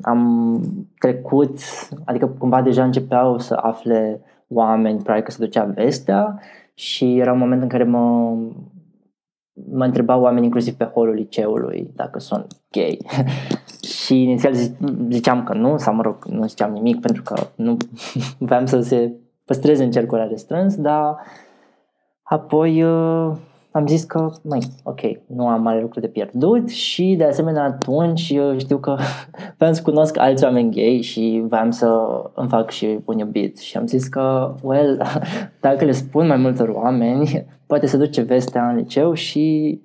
am 0.00 0.60
trecut, 0.98 1.58
adică 2.04 2.26
cumva 2.26 2.62
deja 2.62 2.84
începeau 2.84 3.38
să 3.38 3.54
afle 3.54 4.20
oameni, 4.48 4.96
probabil 4.96 5.22
că 5.22 5.30
se 5.30 5.44
ducea 5.44 5.64
vestea 5.64 6.40
și 6.74 7.18
era 7.18 7.32
un 7.32 7.38
moment 7.38 7.62
în 7.62 7.68
care 7.68 7.84
mă, 7.84 8.34
mă 9.70 9.84
întrebau 9.84 10.22
oameni 10.22 10.44
inclusiv 10.44 10.74
pe 10.74 10.84
holul 10.84 11.14
liceului 11.14 11.90
dacă 11.94 12.18
sunt 12.18 12.46
gay. 12.70 12.98
Și 14.04 14.22
inițial 14.22 14.54
ziceam 15.08 15.44
că 15.44 15.54
nu, 15.54 15.76
sau 15.76 15.94
mă 15.94 16.02
rog, 16.02 16.24
nu 16.24 16.46
ziceam 16.46 16.72
nimic 16.72 17.00
pentru 17.00 17.22
că 17.22 17.34
nu 17.54 17.76
voiam 18.38 18.66
să 18.66 18.80
se 18.80 19.12
păstreze 19.44 19.84
în 19.84 19.90
cercul 19.90 20.18
ăla 20.18 20.28
restrâns, 20.28 20.76
dar 20.76 21.16
Apoi 22.22 22.82
uh, 22.82 23.32
am 23.72 23.86
zis 23.86 24.04
că, 24.04 24.30
mai, 24.42 24.60
ok, 24.82 25.00
nu 25.26 25.46
am 25.48 25.62
mare 25.62 25.80
lucru 25.80 26.00
de 26.00 26.08
pierdut 26.08 26.68
și 26.70 27.14
de 27.18 27.24
asemenea 27.24 27.62
atunci 27.62 28.30
uh, 28.30 28.58
știu 28.58 28.78
că 28.78 28.96
vreau 29.56 29.72
să 29.72 29.82
cunosc 29.82 30.18
alți 30.18 30.44
oameni 30.44 30.70
gay 30.70 31.00
și 31.02 31.44
vreau 31.46 31.70
să 31.70 31.88
îmi 32.34 32.48
fac 32.48 32.70
și 32.70 32.98
un 33.04 33.18
iubit 33.18 33.58
și 33.58 33.76
am 33.76 33.86
zis 33.86 34.08
că, 34.08 34.54
well, 34.62 35.02
dacă 35.60 35.84
le 35.84 35.92
spun 35.92 36.26
mai 36.26 36.36
multor 36.36 36.68
oameni, 36.68 37.46
poate 37.66 37.86
să 37.86 37.96
duce 37.96 38.20
vestea 38.20 38.68
în 38.68 38.76
liceu 38.76 39.12
și 39.12 39.80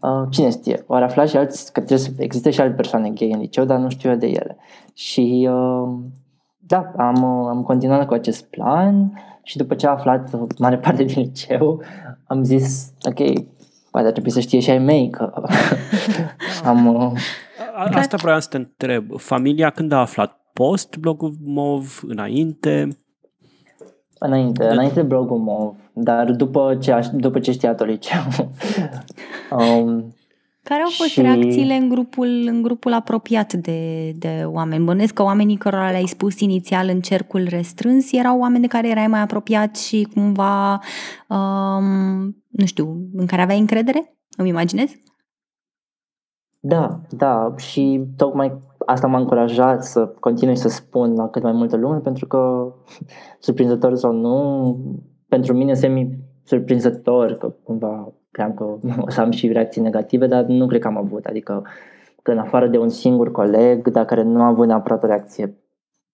uh, 0.00 0.26
cine 0.30 0.50
știe, 0.50 0.84
o 0.86 0.94
afla 0.94 1.24
și 1.24 1.36
alți, 1.36 1.72
că 1.72 1.80
trebuie 1.80 1.98
să 1.98 2.10
existe 2.16 2.50
și 2.50 2.60
alte 2.60 2.74
persoane 2.74 3.10
gay 3.10 3.30
în 3.30 3.40
liceu, 3.40 3.64
dar 3.64 3.78
nu 3.78 3.88
știu 3.88 4.10
eu 4.10 4.16
de 4.16 4.26
ele. 4.26 4.56
Și 4.94 5.48
uh, 5.50 5.98
da, 6.66 6.92
am, 6.96 7.24
am 7.24 7.62
continuat 7.62 8.06
cu 8.06 8.14
acest 8.14 8.44
plan 8.44 9.12
și 9.42 9.56
după 9.56 9.74
ce 9.74 9.86
am 9.86 9.96
aflat 9.96 10.58
mare 10.58 10.78
parte 10.78 11.04
din 11.04 11.22
liceu, 11.22 11.82
am 12.26 12.42
zis, 12.42 12.92
ok, 13.02 13.44
poate 13.90 14.06
ar 14.06 14.12
trebui 14.12 14.30
să 14.30 14.40
știe 14.40 14.60
și 14.60 14.70
ai 14.70 14.78
mei 14.78 15.10
că 15.10 15.32
am... 16.64 16.86
Uh... 16.86 17.12
Asta 17.94 18.16
vreau 18.16 18.40
să 18.40 18.48
te 18.48 18.56
întreb. 18.56 19.18
Familia 19.18 19.70
când 19.70 19.92
a 19.92 19.98
aflat? 19.98 20.40
Post 20.52 20.96
blogul 20.96 21.34
MOV? 21.44 22.00
Înainte? 22.06 22.88
Înainte, 24.18 24.64
de... 24.64 24.72
înainte 24.72 25.02
blogul 25.02 25.38
MOV, 25.38 25.74
dar 25.92 26.30
după 26.30 26.76
ce, 26.80 27.10
după 27.12 27.38
ce 27.38 27.52
știa 27.52 27.74
tot 27.74 27.86
liceu. 27.86 28.20
um, 29.58 30.14
care 30.62 30.82
au 30.82 30.90
fost 30.90 31.10
și... 31.10 31.20
reacțiile 31.20 31.74
în 31.74 31.88
grupul, 31.88 32.44
în 32.46 32.62
grupul 32.62 32.92
apropiat 32.92 33.52
de, 33.52 34.10
de 34.10 34.42
oameni? 34.46 34.84
Bănesc 34.84 35.14
că 35.14 35.22
oamenii 35.22 35.56
cărora 35.56 35.90
le-ai 35.90 36.06
spus 36.06 36.40
inițial 36.40 36.88
în 36.88 37.00
cercul 37.00 37.46
restrâns 37.48 38.12
erau 38.12 38.40
oameni 38.40 38.62
de 38.62 38.68
care 38.68 38.88
erai 38.88 39.06
mai 39.06 39.20
apropiat 39.20 39.76
și 39.76 40.08
cumva, 40.14 40.80
um, 41.28 42.44
nu 42.48 42.64
știu, 42.64 43.08
în 43.14 43.26
care 43.26 43.42
aveai 43.42 43.58
încredere? 43.58 44.16
Îmi 44.36 44.48
imaginez? 44.48 44.90
Da, 46.60 47.00
da, 47.10 47.54
și 47.56 48.04
tocmai 48.16 48.60
asta 48.86 49.06
m-a 49.06 49.18
încurajat 49.18 49.84
să 49.84 50.06
continui 50.06 50.56
să 50.56 50.68
spun 50.68 51.14
la 51.14 51.28
cât 51.28 51.42
mai 51.42 51.52
multă 51.52 51.76
lume, 51.76 51.98
pentru 51.98 52.26
că, 52.26 52.72
surprinzător 53.38 53.94
sau 53.94 54.12
nu, 54.12 54.76
pentru 55.28 55.54
mine 55.54 55.74
semi-surprinzător, 55.74 57.32
că 57.32 57.54
cumva 57.62 58.12
cream 58.32 58.54
că 58.54 58.64
o 59.06 59.10
să 59.10 59.20
am 59.20 59.30
și 59.30 59.52
reacții 59.52 59.82
negative, 59.82 60.26
dar 60.26 60.44
nu 60.44 60.66
cred 60.66 60.80
că 60.80 60.86
am 60.86 60.96
avut. 60.96 61.24
Adică, 61.24 61.62
că 62.22 62.30
în 62.30 62.38
afară 62.38 62.66
de 62.66 62.78
un 62.78 62.88
singur 62.88 63.30
coleg, 63.30 63.88
dar 63.88 64.04
care 64.04 64.22
nu 64.22 64.42
a 64.42 64.46
avut 64.46 64.66
neapărat 64.66 65.02
o 65.02 65.06
reacție, 65.06 65.56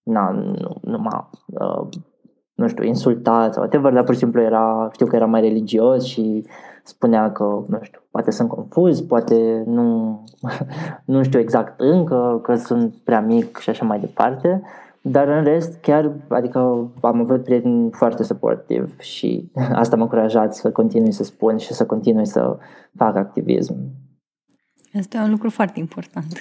na, 0.02 0.30
nu, 0.30 0.76
nu 0.80 0.98
m-a, 0.98 1.30
uh, 1.46 1.88
nu 2.54 2.68
știu, 2.68 2.84
insultat 2.84 3.52
sau 3.52 3.62
whatever, 3.62 3.92
dar 3.92 4.04
pur 4.04 4.14
și 4.14 4.20
simplu 4.20 4.40
era, 4.40 4.88
știu 4.92 5.06
că 5.06 5.16
era 5.16 5.26
mai 5.26 5.40
religios 5.40 6.04
și 6.04 6.46
spunea 6.82 7.32
că, 7.32 7.64
nu 7.68 7.78
știu, 7.82 8.00
poate 8.10 8.30
sunt 8.30 8.48
confuz, 8.48 9.00
poate 9.00 9.62
nu, 9.66 10.20
nu 11.04 11.22
știu 11.22 11.38
exact 11.38 11.80
încă, 11.80 12.40
că 12.42 12.54
sunt 12.54 12.94
prea 13.04 13.20
mic 13.20 13.56
și 13.58 13.70
așa 13.70 13.84
mai 13.84 14.00
departe. 14.00 14.62
Dar 15.02 15.28
în 15.28 15.44
rest, 15.44 15.80
chiar, 15.80 16.12
adică 16.28 16.58
am 17.00 17.20
avut 17.20 17.44
prieteni 17.44 17.90
foarte 17.92 18.22
suportiv 18.22 19.00
și 19.00 19.50
asta 19.82 19.96
m-a 19.96 20.02
încurajat 20.02 20.54
să 20.54 20.70
continui 20.70 21.12
să 21.12 21.24
spun 21.24 21.56
și 21.56 21.72
să 21.72 21.86
continui 21.86 22.26
să 22.26 22.58
fac 22.96 23.16
activism. 23.16 23.76
Asta 24.98 25.18
e 25.18 25.20
un 25.20 25.30
lucru 25.30 25.50
foarte 25.50 25.78
important. 25.78 26.40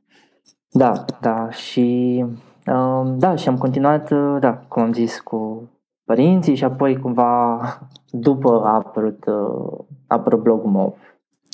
da, 0.82 1.04
da, 1.20 1.50
și 1.50 2.24
um, 2.66 3.18
da, 3.18 3.36
și 3.36 3.48
am 3.48 3.58
continuat, 3.58 4.10
uh, 4.10 4.36
da, 4.40 4.52
cum 4.52 4.82
am 4.82 4.92
zis, 4.92 5.20
cu 5.20 5.70
părinții 6.04 6.54
și 6.54 6.64
apoi 6.64 6.98
cumva 6.98 7.60
după 8.10 8.62
a 8.64 8.74
apărut, 8.74 9.24
uh, 9.26 9.84
a 10.06 10.14
apărut 10.14 10.42
blogul 10.42 10.70
meu. 10.70 10.96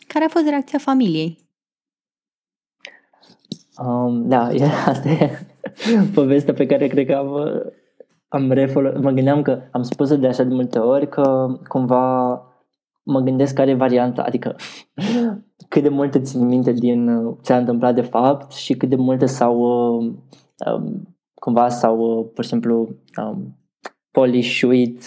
Care 0.06 0.24
a 0.24 0.28
fost 0.28 0.48
reacția 0.48 0.78
familiei? 0.78 1.44
Um, 3.78 4.28
da, 4.28 4.52
e, 4.52 4.64
asta 4.86 5.08
e 5.08 5.46
povestea 6.14 6.54
pe 6.54 6.66
care 6.66 6.86
cred 6.86 7.06
că 7.06 7.14
am, 7.14 7.34
am 8.28 8.52
refolo- 8.52 9.00
mă 9.00 9.10
gândeam 9.10 9.42
că 9.42 9.62
am 9.70 9.82
spus-o 9.82 10.16
de 10.16 10.26
așa 10.26 10.42
de 10.42 10.54
multe 10.54 10.78
ori 10.78 11.08
că 11.08 11.46
cumva 11.68 12.30
mă 13.02 13.20
gândesc 13.20 13.54
care 13.54 13.70
e 13.70 13.74
varianta, 13.74 14.22
adică 14.22 14.56
cât 15.68 15.82
de 15.82 15.88
multe 15.88 16.20
țin 16.20 16.46
minte 16.46 16.72
din 16.72 17.20
ce 17.42 17.52
a 17.52 17.56
întâmplat 17.56 17.94
de 17.94 18.00
fapt 18.00 18.52
și 18.52 18.74
cât 18.74 18.88
de 18.88 18.96
multe 18.96 19.26
sau 19.26 19.60
um, 20.66 21.16
cumva 21.34 21.68
sau 21.68 22.24
pur 22.34 22.44
și 22.44 22.50
simplu 22.50 22.88
um, 23.22 23.58
polișuit 24.10 25.04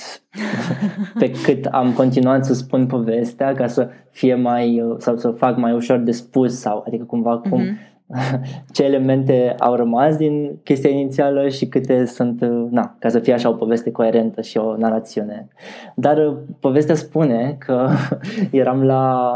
pe 1.19 1.31
cât 1.31 1.65
am 1.65 1.93
continuat 1.93 2.45
să 2.45 2.53
spun 2.53 2.87
povestea 2.87 3.53
ca 3.53 3.67
să 3.67 3.89
fie 4.11 4.35
mai 4.35 4.95
sau 4.97 5.17
să 5.17 5.31
fac 5.31 5.57
mai 5.57 5.73
ușor 5.73 5.97
de 5.97 6.11
spus 6.11 6.59
sau 6.59 6.83
adică 6.87 7.03
cumva 7.03 7.37
cum 7.37 7.61
mm-hmm 7.61 7.88
ce 8.73 8.83
elemente 8.83 9.55
au 9.59 9.75
rămas 9.75 10.17
din 10.17 10.59
chestia 10.63 10.89
inițială 10.89 11.49
și 11.49 11.67
câte 11.67 12.05
sunt, 12.05 12.41
na, 12.69 12.95
ca 12.99 13.09
să 13.09 13.19
fie 13.19 13.33
așa 13.33 13.49
o 13.49 13.53
poveste 13.53 13.91
coerentă 13.91 14.41
și 14.41 14.57
o 14.57 14.77
narațiune. 14.77 15.47
Dar 15.95 16.27
uh, 16.27 16.37
povestea 16.59 16.95
spune 16.95 17.55
că 17.59 17.89
eram 18.51 18.83
la 18.83 19.31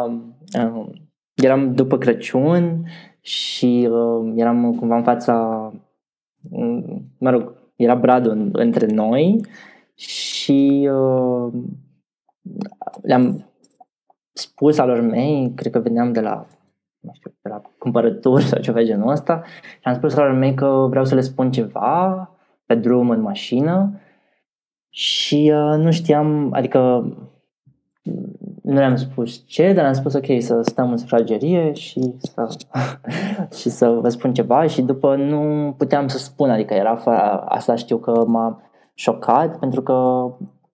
uh, 0.58 0.86
eram 1.34 1.74
după 1.74 1.98
Crăciun 1.98 2.86
și 3.22 3.90
uh, 3.92 4.34
eram 4.36 4.76
cumva 4.76 4.96
în 4.96 5.04
fața 5.04 5.72
mm, 6.50 7.12
mă 7.18 7.30
rog, 7.30 7.54
era 7.76 7.96
bradul 7.96 8.50
între 8.52 8.86
noi 8.86 9.42
și 9.96 10.90
uh, 10.92 11.54
le-am 13.02 13.46
spus 14.34 14.78
alor 14.78 15.02
mei, 15.02 15.52
cred 15.56 15.72
că 15.72 15.80
veneam 15.80 16.12
de 16.12 16.20
la 16.20 16.46
nu 17.04 17.12
știu, 17.14 17.34
de 17.42 17.50
la 17.50 17.62
cumpărături 17.78 18.44
sau 18.44 18.62
ceva 18.62 18.84
genul 18.84 19.12
ăsta. 19.12 19.42
Și 19.62 19.88
am 19.88 19.94
spus 19.94 20.16
la 20.16 20.32
mei 20.32 20.54
că 20.54 20.86
vreau 20.90 21.06
să 21.06 21.16
le 21.16 21.22
spun 21.22 21.52
ceva 21.52 22.30
pe 22.66 22.76
drum, 22.76 23.10
în 23.10 23.22
mașină. 23.22 24.00
Și 24.90 25.54
uh, 25.54 25.84
nu 25.84 25.92
știam, 25.92 26.54
adică 26.54 26.80
nu 28.64 28.74
le-am 28.74 28.96
spus 28.96 29.44
ce, 29.48 29.74
dar 29.74 29.86
am 29.86 29.94
spus 29.94 30.14
ok 30.14 30.26
să 30.40 30.62
stăm 30.62 30.92
în 30.92 30.98
sufragerie 30.98 31.74
și 31.74 32.16
să, 32.18 32.48
și 33.60 33.70
să 33.70 33.90
vă 33.90 34.10
spun 34.10 34.34
ceva. 34.34 34.68
Și 34.68 34.82
după 34.82 35.16
nu 35.16 35.74
puteam 35.78 36.08
să 36.08 36.18
spun, 36.18 36.50
adică 36.50 36.74
era 36.74 36.96
fără, 36.96 37.44
asta 37.48 37.76
știu 37.76 37.98
că 37.98 38.24
m-a 38.28 38.62
șocat 38.94 39.60
pentru 39.60 39.82
că 39.82 40.26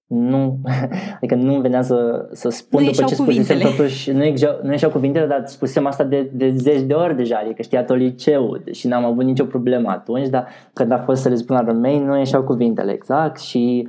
nu, 0.10 0.58
adică 1.16 1.36
nu 1.36 1.60
venea 1.60 1.82
să, 1.82 2.30
să 2.32 2.50
spun 2.50 2.84
nu 2.84 2.90
după 2.90 3.04
ce 3.04 3.16
spusesem 3.16 3.60
totuși, 3.60 4.12
nu, 4.12 4.24
ieșeau, 4.24 4.60
nu 4.64 4.72
ieșeau 4.72 4.92
cuvintele, 4.92 5.26
dar 5.26 5.44
spusem 5.46 5.86
asta 5.86 6.04
de, 6.04 6.30
de 6.34 6.54
zeci 6.56 6.82
de 6.82 6.94
ori 6.94 7.16
deja, 7.16 7.42
adică 7.44 7.62
știa 7.62 7.84
tot 7.84 7.98
liceu 7.98 8.62
și 8.72 8.88
n-am 8.88 9.06
avut 9.06 9.24
nicio 9.24 9.46
problemă 9.46 9.90
atunci, 9.90 10.28
dar 10.28 10.48
când 10.74 10.92
a 10.92 10.98
fost 10.98 11.22
să 11.22 11.30
le 11.30 11.36
spun 11.36 11.56
la 11.56 11.62
romei, 11.62 12.00
nu 12.00 12.18
ieșeau 12.18 12.44
cuvintele 12.44 12.92
exact 12.92 13.40
și 13.40 13.88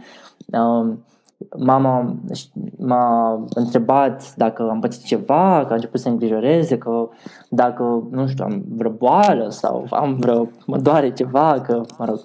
um, 0.53 1.05
mama 1.59 2.17
m-a 2.79 3.45
întrebat 3.55 4.35
dacă 4.37 4.69
am 4.71 4.81
pățit 4.81 5.05
ceva, 5.05 5.65
că 5.67 5.73
a 5.73 5.75
început 5.75 6.01
să 6.01 6.09
îngrijoreze, 6.09 6.79
că 6.79 7.09
dacă, 7.49 8.09
nu 8.11 8.29
știu, 8.29 8.45
am 8.45 8.63
vreo 8.69 8.91
boală 8.91 9.47
sau 9.51 9.87
am 9.91 10.17
vreo, 10.19 10.49
mă 10.67 10.79
doare 10.79 11.13
ceva, 11.13 11.61
că, 11.67 11.81
mă 11.99 12.05
rog. 12.05 12.21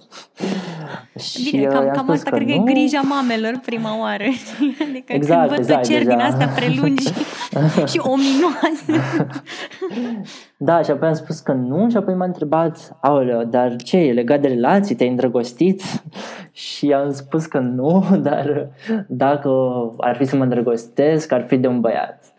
Bine, 1.52 1.64
cam, 1.64 1.90
cam 1.94 2.10
asta 2.10 2.30
că 2.30 2.36
cred 2.36 2.48
că 2.48 2.54
e 2.54 2.74
grija 2.74 3.02
mamelor 3.02 3.60
prima 3.66 4.00
oară. 4.00 4.24
Adică 4.90 5.14
exact, 5.14 5.40
când 5.40 5.50
văd 5.50 5.58
exact, 5.58 5.86
cerci 5.86 6.06
din 6.06 6.20
astea 6.20 6.48
prelungi 6.48 7.08
și 7.92 8.00
ominoase. 8.00 8.94
da, 10.58 10.82
și 10.82 10.92
apoi 10.92 11.08
am 11.08 11.14
spus 11.14 11.40
că 11.40 11.54
nu 11.54 11.90
și 11.90 11.98
apoi 11.98 12.14
m-a 12.14 12.26
întrebat, 12.26 12.98
aoleo, 13.02 13.44
dar 13.44 13.76
ce, 13.76 13.98
e 13.98 14.14
legat 14.14 14.42
de 14.42 14.48
relații, 14.48 14.96
te-ai 14.96 15.10
îndrăgostit? 15.10 15.82
și 16.52 16.94
am 16.94 17.12
spus 17.12 17.46
că 17.46 17.60
nu, 17.60 18.04
dar 18.28 18.70
dacă 19.08 19.50
ar 19.98 20.16
fi 20.16 20.26
să 20.26 20.36
mă 20.36 20.44
îndrăgostesc, 20.44 21.32
ar 21.32 21.46
fi 21.48 21.58
de 21.58 21.68
un 21.68 21.80
băiat. 21.80 22.34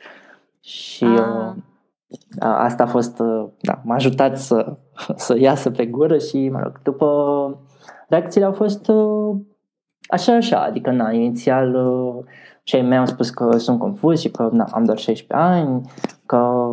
Și 0.61 1.05
ah. 1.05 1.19
uh, 1.19 1.55
asta 2.39 2.83
a 2.83 2.87
fost, 2.87 3.19
uh, 3.19 3.47
da, 3.61 3.81
m-a 3.85 3.95
ajutat 3.95 4.39
să, 4.39 4.77
să 5.27 5.39
iasă 5.39 5.71
pe 5.71 5.87
gură 5.87 6.19
și, 6.19 6.49
mă 6.49 6.61
rog, 6.63 6.83
după 6.83 7.09
reacțiile 8.09 8.47
au 8.47 8.53
fost 8.53 8.89
uh, 8.89 9.37
așa, 10.09 10.35
așa, 10.35 10.63
adică, 10.63 10.91
na, 10.91 11.11
inițial 11.11 11.75
uh, 11.75 12.25
cei 12.63 12.83
mei 12.83 12.99
au 12.99 13.07
spus 13.07 13.31
că 13.31 13.57
sunt 13.57 13.79
confuz 13.79 14.21
și 14.21 14.31
că 14.31 14.49
na, 14.53 14.67
am 14.71 14.85
doar 14.85 14.99
16 14.99 15.49
ani, 15.49 15.91
că 16.27 16.69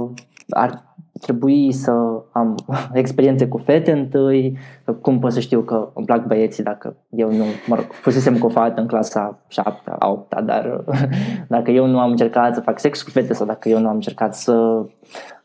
ar 0.49 0.92
trebui 1.23 1.71
să 1.71 1.91
am 2.31 2.55
experiențe 2.93 3.47
cu 3.47 3.57
fete 3.57 3.91
întâi, 3.91 4.57
cum 5.01 5.19
pot 5.19 5.31
să 5.31 5.39
știu 5.39 5.61
că 5.61 5.91
îmi 5.93 6.05
plac 6.05 6.25
băieții 6.25 6.63
dacă 6.63 6.95
eu 7.09 7.31
nu, 7.31 7.43
mă 7.67 7.75
rog, 7.75 7.85
fusesem 7.91 8.37
cu 8.37 8.45
o 8.45 8.49
fată 8.49 8.81
în 8.81 8.87
clasa 8.87 9.39
7 9.47 9.95
8 9.99 10.41
dar 10.45 10.83
dacă 11.47 11.71
eu 11.71 11.85
nu 11.85 11.99
am 11.99 12.09
încercat 12.09 12.55
să 12.55 12.61
fac 12.61 12.79
sex 12.79 13.01
cu 13.01 13.09
fete 13.09 13.33
sau 13.33 13.45
dacă 13.45 13.69
eu 13.69 13.79
nu 13.79 13.87
am 13.87 13.95
încercat 13.95 14.35
să, 14.35 14.85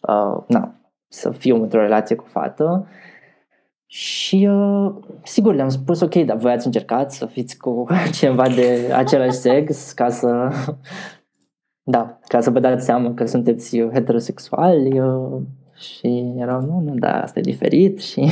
uh, 0.00 0.36
na, 0.46 0.74
să 1.08 1.30
fiu 1.30 1.62
într-o 1.62 1.80
relație 1.80 2.16
cu 2.16 2.24
fată, 2.26 2.86
și 3.90 4.48
uh, 4.50 4.94
sigur 5.22 5.54
le-am 5.54 5.68
spus 5.68 6.00
ok, 6.00 6.14
dar 6.14 6.36
voi 6.36 6.52
ați 6.52 6.66
încercat 6.66 7.12
să 7.12 7.26
fiți 7.26 7.56
cu 7.56 7.86
cineva 8.18 8.48
de 8.48 8.92
același 8.94 9.36
sex 9.36 9.92
ca 9.92 10.08
să 10.08 10.48
da, 11.90 12.18
ca 12.26 12.40
să 12.40 12.50
vă 12.50 12.60
dați 12.60 12.84
seama 12.84 13.14
că 13.14 13.26
sunteți 13.26 13.78
heterosexuali 13.78 15.00
uh, 15.00 15.40
și 15.78 16.34
erau, 16.36 16.60
nu, 16.60 16.82
nu, 16.84 16.94
da, 16.94 17.22
asta 17.22 17.38
e 17.38 17.42
diferit. 17.42 18.00
Și 18.08 18.28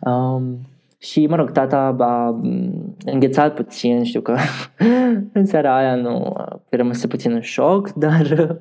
um, 0.00 0.58
și, 0.98 1.26
mă 1.26 1.36
rog, 1.36 1.50
tata 1.50 1.96
a 1.98 2.30
mm, 2.30 2.96
înghețat 3.04 3.54
puțin, 3.54 4.02
știu 4.02 4.20
că 4.20 4.36
în 5.32 5.46
seara 5.46 5.76
aia 5.76 5.94
nu, 5.94 6.36
rămăse 6.68 7.06
puțin 7.06 7.32
în 7.32 7.40
șoc, 7.40 7.92
dar 8.04 8.56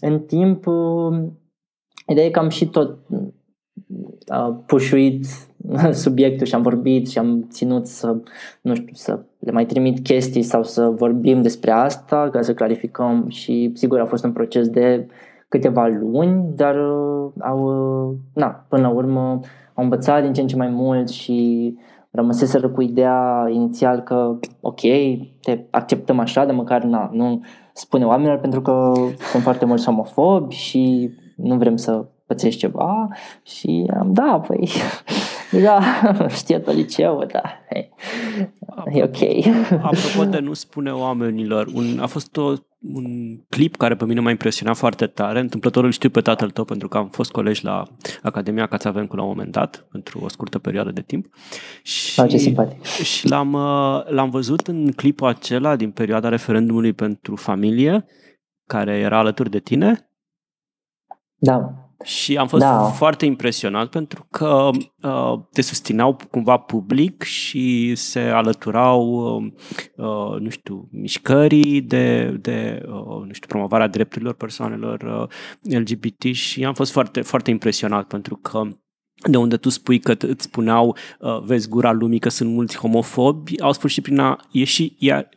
în 0.00 0.20
timp, 0.20 0.64
ideea 2.06 2.26
e 2.26 2.30
că 2.30 2.38
am 2.38 2.48
și 2.48 2.66
tot 2.66 2.96
uh, 3.08 4.54
pușuit 4.66 5.26
subiectul 5.92 6.46
și 6.46 6.54
am 6.54 6.62
vorbit 6.62 7.08
și 7.08 7.18
am 7.18 7.46
ținut 7.50 7.86
să, 7.86 8.16
nu 8.60 8.74
știu, 8.74 8.92
să 8.92 9.20
le 9.38 9.50
mai 9.50 9.66
trimit 9.66 10.02
chestii 10.02 10.42
sau 10.42 10.62
să 10.62 10.86
vorbim 10.86 11.42
despre 11.42 11.70
asta 11.70 12.28
ca 12.32 12.42
să 12.42 12.54
clarificăm 12.54 13.28
și 13.28 13.70
sigur 13.74 14.00
a 14.00 14.06
fost 14.06 14.24
un 14.24 14.32
proces 14.32 14.68
de 14.68 15.06
câteva 15.48 15.86
luni, 15.86 16.52
dar 16.54 16.74
uh, 16.74 17.32
au, 17.40 17.58
uh, 18.08 18.16
na, 18.34 18.64
până 18.68 18.82
la 18.82 18.88
urmă 18.88 19.40
au 19.74 19.84
învățat 19.84 20.22
din 20.22 20.32
ce 20.32 20.40
în 20.40 20.46
ce 20.46 20.56
mai 20.56 20.68
mult 20.68 21.08
și 21.08 21.74
rămăseseră 22.10 22.68
cu 22.68 22.82
ideea 22.82 23.48
inițial 23.50 24.00
că 24.00 24.38
ok, 24.60 24.80
te 25.40 25.64
acceptăm 25.70 26.18
așa, 26.18 26.44
dar 26.44 26.54
măcar 26.54 26.82
na, 26.82 27.10
nu 27.12 27.40
spune 27.72 28.04
oamenilor 28.04 28.38
pentru 28.38 28.62
că 28.62 28.92
sunt 29.30 29.42
foarte 29.42 29.64
mulți 29.64 29.84
homofobi 29.84 30.54
și 30.54 31.10
nu 31.36 31.56
vrem 31.56 31.76
să 31.76 32.06
pățești 32.26 32.60
ceva 32.60 33.08
și 33.42 33.90
am 33.98 34.12
da, 34.12 34.42
păi 34.46 34.68
da, 35.64 35.80
știe 36.28 36.58
tot 36.58 36.74
liceu, 36.74 37.24
da, 37.32 37.42
hey, 37.70 37.90
e 38.92 39.02
ok. 39.02 39.46
Apropo 39.82 40.30
de 40.30 40.38
nu 40.38 40.52
spune 40.52 40.90
oamenilor, 40.90 41.66
un, 41.74 41.98
a 42.00 42.06
fost 42.06 42.36
o 42.36 42.52
un 42.80 43.38
clip 43.48 43.76
care 43.76 43.96
pe 43.96 44.04
mine 44.04 44.20
m-a 44.20 44.30
impresionat 44.30 44.76
foarte 44.76 45.06
tare. 45.06 45.40
Întâmplător 45.40 45.84
îl 45.84 45.90
știu 45.90 46.10
pe 46.10 46.20
tatăl 46.20 46.50
tău 46.50 46.64
pentru 46.64 46.88
că 46.88 46.96
am 46.96 47.08
fost 47.08 47.30
colegi 47.30 47.64
la 47.64 47.82
Academia 48.22 48.66
Cațavencu 48.66 49.16
la 49.16 49.22
un 49.22 49.28
moment 49.28 49.52
dat, 49.52 49.86
pentru 49.90 50.20
o 50.24 50.28
scurtă 50.28 50.58
perioadă 50.58 50.90
de 50.90 51.02
timp. 51.02 51.26
Și, 51.82 52.26
ce 52.26 52.36
simpatic. 52.36 52.84
și 52.84 53.28
l-am, 53.28 53.52
uh, 53.52 54.04
l-am 54.06 54.30
văzut 54.30 54.66
în 54.66 54.92
clipul 54.92 55.26
acela 55.26 55.76
din 55.76 55.90
perioada 55.90 56.28
referendumului 56.28 56.92
pentru 56.92 57.36
familie, 57.36 58.04
care 58.66 58.98
era 58.98 59.18
alături 59.18 59.50
de 59.50 59.58
tine. 59.58 60.10
Da. 61.36 61.87
Și 62.04 62.36
am 62.36 62.46
fost 62.46 62.62
da. 62.62 62.82
foarte 62.82 63.24
impresionat 63.24 63.88
pentru 63.88 64.26
că 64.30 64.70
uh, 65.02 65.40
te 65.52 65.62
susțineau 65.62 66.16
cumva 66.30 66.56
public 66.56 67.22
și 67.22 67.94
se 67.94 68.20
alăturau, 68.20 69.02
uh, 69.96 70.40
nu 70.40 70.48
știu, 70.48 70.88
mișcării 70.92 71.80
de, 71.80 72.36
de 72.40 72.82
uh, 72.86 73.26
nu 73.26 73.32
știu, 73.32 73.48
promovarea 73.48 73.86
drepturilor 73.86 74.34
persoanelor 74.34 75.28
uh, 75.62 75.76
LGBT 75.78 76.22
și 76.22 76.64
am 76.64 76.74
fost 76.74 76.92
foarte, 76.92 77.20
foarte 77.20 77.50
impresionat 77.50 78.06
pentru 78.06 78.36
că 78.36 78.62
de 79.26 79.36
unde 79.36 79.56
tu 79.56 79.68
spui 79.68 79.98
că 79.98 80.14
îți 80.18 80.44
spuneau, 80.44 80.96
uh, 81.20 81.40
vezi 81.42 81.68
gura 81.68 81.92
lumii 81.92 82.18
că 82.18 82.28
sunt 82.28 82.50
mulți 82.50 82.78
homofobi, 82.78 83.60
au 83.60 83.72
spus 83.72 83.90
și 83.90 84.00
prin 84.00 84.18
a 84.18 84.38
ieși 84.50 84.96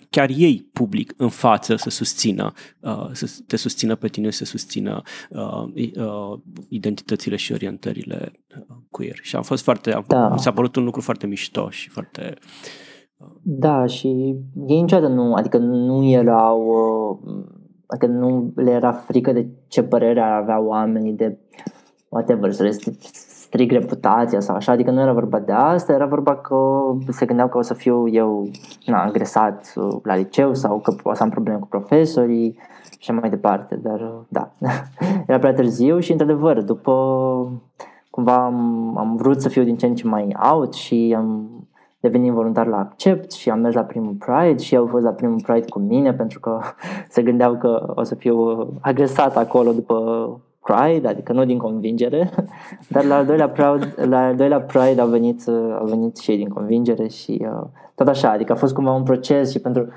chiar 0.10 0.30
ei 0.36 0.70
public 0.74 1.14
în 1.18 1.30
față 1.30 1.76
să 1.76 1.90
susțină, 1.90 2.52
uh, 2.80 3.10
să 3.12 3.42
te 3.48 3.56
susțină 3.56 3.96
pe 3.96 4.08
tine, 4.08 4.30
să 4.30 4.46
susțină 4.46 5.02
uh, 5.30 6.40
identitățile 6.70 7.36
și 7.36 7.52
orientările 7.52 8.32
queer. 8.90 9.16
Și 9.22 9.36
a 9.36 9.42
fost 9.42 9.64
foarte, 9.64 10.04
da. 10.08 10.30
mi 10.30 10.40
s-a 10.40 10.52
părut 10.52 10.76
un 10.76 10.84
lucru 10.84 11.02
foarte 11.02 11.28
mișto 11.28 11.70
și 11.70 11.90
foarte... 11.90 12.34
Da, 13.42 13.86
și 13.86 14.08
ei 14.68 14.82
niciodată 14.82 15.14
nu, 15.14 15.34
adică 15.34 15.58
nu 15.58 16.04
erau, 16.04 16.74
adică 17.86 18.06
nu 18.06 18.54
le 18.56 18.72
era 18.72 18.92
frică 18.92 19.32
de 19.32 19.50
ce 19.68 19.84
părere 19.84 20.22
ar 20.22 20.42
avea 20.42 20.60
oamenii 20.60 21.14
de 21.14 21.40
whatever, 22.10 22.52
să 22.52 22.64
le 22.64 22.72
stric 23.52 23.72
reputația 23.72 24.40
sau 24.40 24.56
așa, 24.56 24.72
adică 24.72 24.92
nu 24.92 25.02
era 25.02 25.14
vorba 25.14 25.40
de 25.40 25.52
asta, 25.52 25.94
era 25.94 26.06
vorba 26.06 26.36
că 26.36 26.58
se 27.10 27.26
gândeau 27.26 27.48
că 27.48 27.58
o 27.58 27.62
să 27.62 27.74
fiu 27.74 28.08
eu 28.08 28.50
na, 28.86 29.04
agresat 29.04 29.74
la 30.04 30.16
liceu 30.16 30.54
sau 30.54 30.80
că 30.80 30.96
o 31.04 31.14
să 31.14 31.24
am 31.24 31.30
probleme 31.30 31.60
cu 31.60 31.68
profesorii 31.68 32.58
și 33.00 33.12
mai 33.12 33.30
departe, 33.30 33.76
dar 33.76 34.12
da, 34.28 34.52
era 35.28 35.40
prea 35.40 35.54
târziu 35.54 36.00
și 36.00 36.12
într-adevăr, 36.12 36.62
după 36.62 36.94
cumva 38.10 38.36
am, 38.36 38.98
am 38.98 39.16
vrut 39.16 39.42
să 39.42 39.50
fiu 39.50 39.64
din 39.64 39.78
ce 39.78 39.86
în 39.86 39.96
ce 39.96 40.08
mai 40.08 40.36
out 40.52 40.74
și 40.74 41.14
am 41.18 41.50
devenit 42.00 42.32
voluntar 42.32 42.68
la 42.68 42.78
Accept 42.78 43.32
și 43.32 43.50
am 43.50 43.60
mers 43.60 43.76
la 43.76 43.84
primul 43.84 44.14
Pride 44.14 44.64
și 44.64 44.76
eu 44.76 44.82
au 44.82 44.88
fost 44.88 45.04
la 45.04 45.12
primul 45.12 45.42
Pride 45.42 45.70
cu 45.70 45.80
mine 45.80 46.14
pentru 46.14 46.40
că 46.40 46.60
se 47.10 47.22
gândeau 47.22 47.58
că 47.58 47.94
o 47.96 48.04
să 48.04 48.16
fiu 48.16 48.68
agresat 48.82 49.38
acolo 49.38 49.72
după 49.72 49.96
Pride, 50.64 51.08
adică 51.08 51.34
nu 51.34 51.46
din 51.46 51.58
convingere, 51.58 52.30
dar 52.90 53.04
la 53.04 53.16
al 53.16 53.26
doilea 53.26 53.50
Pride, 53.50 54.06
la 54.06 54.26
al 54.26 54.36
doilea 54.36 54.62
Pride 54.62 55.02
au 55.02 55.08
venit, 55.08 55.48
au 55.80 55.86
venit 55.86 56.18
și 56.18 56.32
ei 56.32 56.38
din 56.38 56.50
convingere 56.50 57.08
și 57.08 57.42
uh, 57.42 57.68
tot 57.96 58.08
așa, 58.08 58.32
adică 58.32 58.52
a 58.52 58.56
fost 58.56 58.74
cumva 58.74 58.92
un 58.92 59.04
proces 59.04 59.52
și 59.52 59.60
pentru 59.60 59.88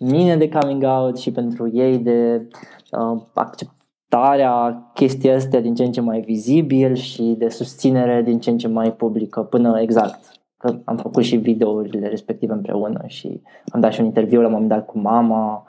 mine 0.00 0.36
de 0.36 0.48
coming 0.48 0.82
out 0.82 1.18
și 1.18 1.32
pentru 1.32 1.70
ei 1.72 1.98
de 1.98 2.48
uh, 2.92 3.22
acceptarea 3.34 4.90
chestii 4.94 5.30
astea 5.30 5.60
din 5.60 5.74
ce 5.74 5.84
în 5.84 5.92
ce 5.92 6.00
mai 6.00 6.20
vizibil 6.20 6.94
și 6.94 7.34
de 7.38 7.48
susținere 7.48 8.22
din 8.22 8.38
ce 8.38 8.50
în 8.50 8.58
ce 8.58 8.68
mai 8.68 8.92
publică 8.92 9.40
până 9.40 9.80
exact 9.80 10.34
că 10.56 10.74
am 10.84 10.96
făcut 10.96 11.22
și 11.22 11.36
videourile 11.36 12.08
respective 12.08 12.52
împreună 12.52 13.02
și 13.06 13.40
am 13.68 13.80
dat 13.80 13.92
și 13.92 14.00
un 14.00 14.06
interviu 14.06 14.40
la 14.40 14.46
un 14.46 14.52
moment 14.52 14.70
dat 14.70 14.86
cu 14.86 14.98
mama 14.98 15.66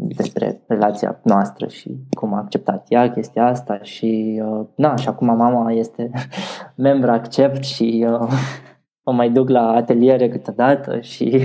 despre 0.00 0.62
relația 0.66 1.20
noastră 1.24 1.68
și 1.68 1.96
cum 2.10 2.34
a 2.34 2.38
acceptat 2.38 2.86
ea 2.88 3.10
chestia 3.10 3.46
asta 3.46 3.78
și 3.82 4.42
uh, 4.44 4.66
na, 4.76 4.96
și 4.96 5.08
acum 5.08 5.26
mama 5.26 5.72
este 5.72 6.10
membra 6.76 7.12
Accept 7.12 7.64
și 7.64 8.06
uh, 8.08 8.32
o 9.08 9.12
mai 9.12 9.30
duc 9.30 9.48
la 9.48 9.72
ateliere 9.72 10.28
câteodată 10.28 11.00
și 11.00 11.40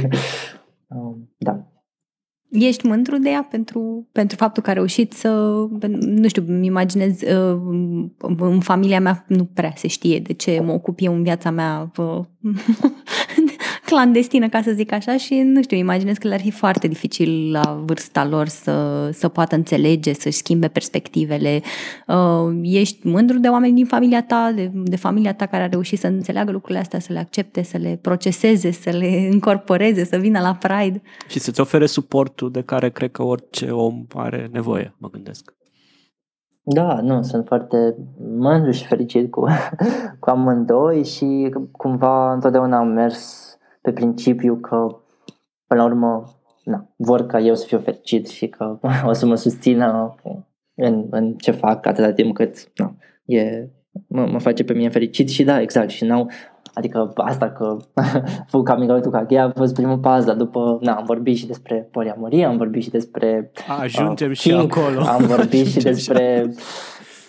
uh, 0.88 1.16
da. 1.38 1.68
Ești 2.50 2.88
mândru 2.88 3.18
de 3.18 3.30
ea 3.30 3.48
pentru, 3.50 4.08
pentru 4.12 4.38
faptul 4.38 4.64
că 4.64 4.70
a 4.70 4.74
reușit 4.74 5.14
să, 5.14 5.30
nu 6.00 6.28
știu, 6.28 6.44
îmi 6.48 6.66
imaginez, 6.66 7.22
uh, 7.22 7.60
în 8.38 8.60
familia 8.60 9.00
mea 9.00 9.26
nu 9.28 9.46
prea 9.46 9.74
se 9.76 9.88
știe 9.88 10.20
de 10.20 10.34
ce 10.34 10.60
mă 10.60 10.72
ocup 10.72 10.98
eu 11.02 11.14
în 11.14 11.24
viața 11.24 11.50
mea 11.50 11.92
uh, 11.98 12.20
clandestină, 13.94 14.50
ca 14.50 14.62
să 14.62 14.72
zic 14.72 14.92
așa, 14.92 15.18
și 15.18 15.42
nu 15.42 15.62
știu, 15.62 15.78
imaginez 15.78 16.18
că 16.18 16.28
le-ar 16.28 16.40
fi 16.40 16.52
foarte 16.52 16.88
dificil 16.88 17.52
la 17.52 17.82
vârsta 17.86 18.26
lor 18.26 18.48
să, 18.48 19.10
să 19.12 19.28
poată 19.28 19.56
înțelege, 19.56 20.14
să-și 20.14 20.38
schimbe 20.38 20.68
perspectivele. 20.68 21.62
Uh, 22.08 22.60
ești 22.62 23.08
mândru 23.08 23.40
de 23.40 23.48
oameni 23.48 23.76
din 23.76 23.86
familia 23.86 24.24
ta, 24.24 24.52
de, 24.56 24.72
de 24.74 24.96
familia 24.96 25.34
ta 25.34 25.46
care 25.46 25.64
a 25.64 25.68
reușit 25.68 26.00
să 26.00 26.08
înțeleagă 26.08 26.52
lucrurile 26.52 26.80
astea, 26.80 27.00
să 27.00 27.14
le 27.14 27.20
accepte, 27.20 27.64
să 27.64 27.78
le 27.78 28.00
proceseze, 28.02 28.72
să 28.72 28.90
le 28.90 29.30
încorporeze, 29.32 30.04
să 30.04 30.18
vină 30.18 30.40
la 30.40 30.56
Pride. 30.56 31.02
Și 31.28 31.40
să-ți 31.40 31.60
ofere 31.60 31.86
suportul 31.86 32.52
de 32.52 32.62
care 32.62 32.90
cred 32.90 33.12
că 33.12 33.24
orice 33.24 33.70
om 33.70 34.06
are 34.14 34.50
nevoie, 34.52 34.96
mă 34.98 35.10
gândesc. 35.10 35.54
Da, 36.66 37.00
nu, 37.02 37.22
sunt 37.22 37.48
foarte 37.48 37.96
mândru 38.38 38.72
și 38.72 38.86
fericit 38.86 39.32
cu, 39.32 39.46
cu 40.20 40.30
amândoi 40.30 41.04
și 41.04 41.54
cumva 41.72 42.34
întotdeauna 42.34 42.78
am 42.78 42.88
mers 42.88 43.53
pe 43.84 43.92
principiu 43.92 44.56
că, 44.56 44.76
până 45.68 45.82
la 45.82 45.84
urmă, 45.84 46.24
na, 46.64 46.90
vor 46.96 47.26
ca 47.26 47.40
eu 47.40 47.56
să 47.56 47.66
fiu 47.66 47.80
fericit 47.80 48.28
și 48.28 48.48
că 48.48 48.80
o 49.10 49.14
să 49.14 49.26
mă 49.26 49.36
susțină 49.36 50.16
în, 50.76 51.08
în 51.10 51.34
ce 51.34 51.52
fac 51.52 51.86
atâta 51.86 52.12
timp 52.12 52.36
cât 52.36 52.72
na, 52.76 52.96
e, 53.26 53.68
mă, 54.08 54.26
mă 54.26 54.40
face 54.40 54.64
pe 54.64 54.74
mine 54.74 54.90
fericit 54.90 55.30
și 55.30 55.44
da, 55.44 55.62
exact, 55.62 55.90
și 55.90 56.04
n-au, 56.04 56.30
adică 56.74 57.12
asta 57.16 57.52
că 57.52 57.78
făcut 58.48 58.68
coming 58.68 58.92
out 58.92 59.12
ca 59.12 59.24
gay 59.24 59.44
a 59.44 59.52
fost 59.56 59.74
primul 59.74 59.98
pas, 59.98 60.26
dar 60.26 60.36
după, 60.36 60.78
na, 60.82 60.94
am 60.96 61.06
vorbit 61.06 61.38
și 61.38 61.48
despre 61.48 61.90
poliamorie, 61.92 62.46
am 62.46 62.58
vorbit 62.58 62.84
și 62.84 62.90
despre 62.90 63.52
Ajungem 63.82 64.30
uh, 64.30 64.38
și 64.38 64.52
acolo. 64.52 65.02
Am 65.02 65.26
vorbit 65.26 65.68
și 65.74 65.78
despre 65.78 66.54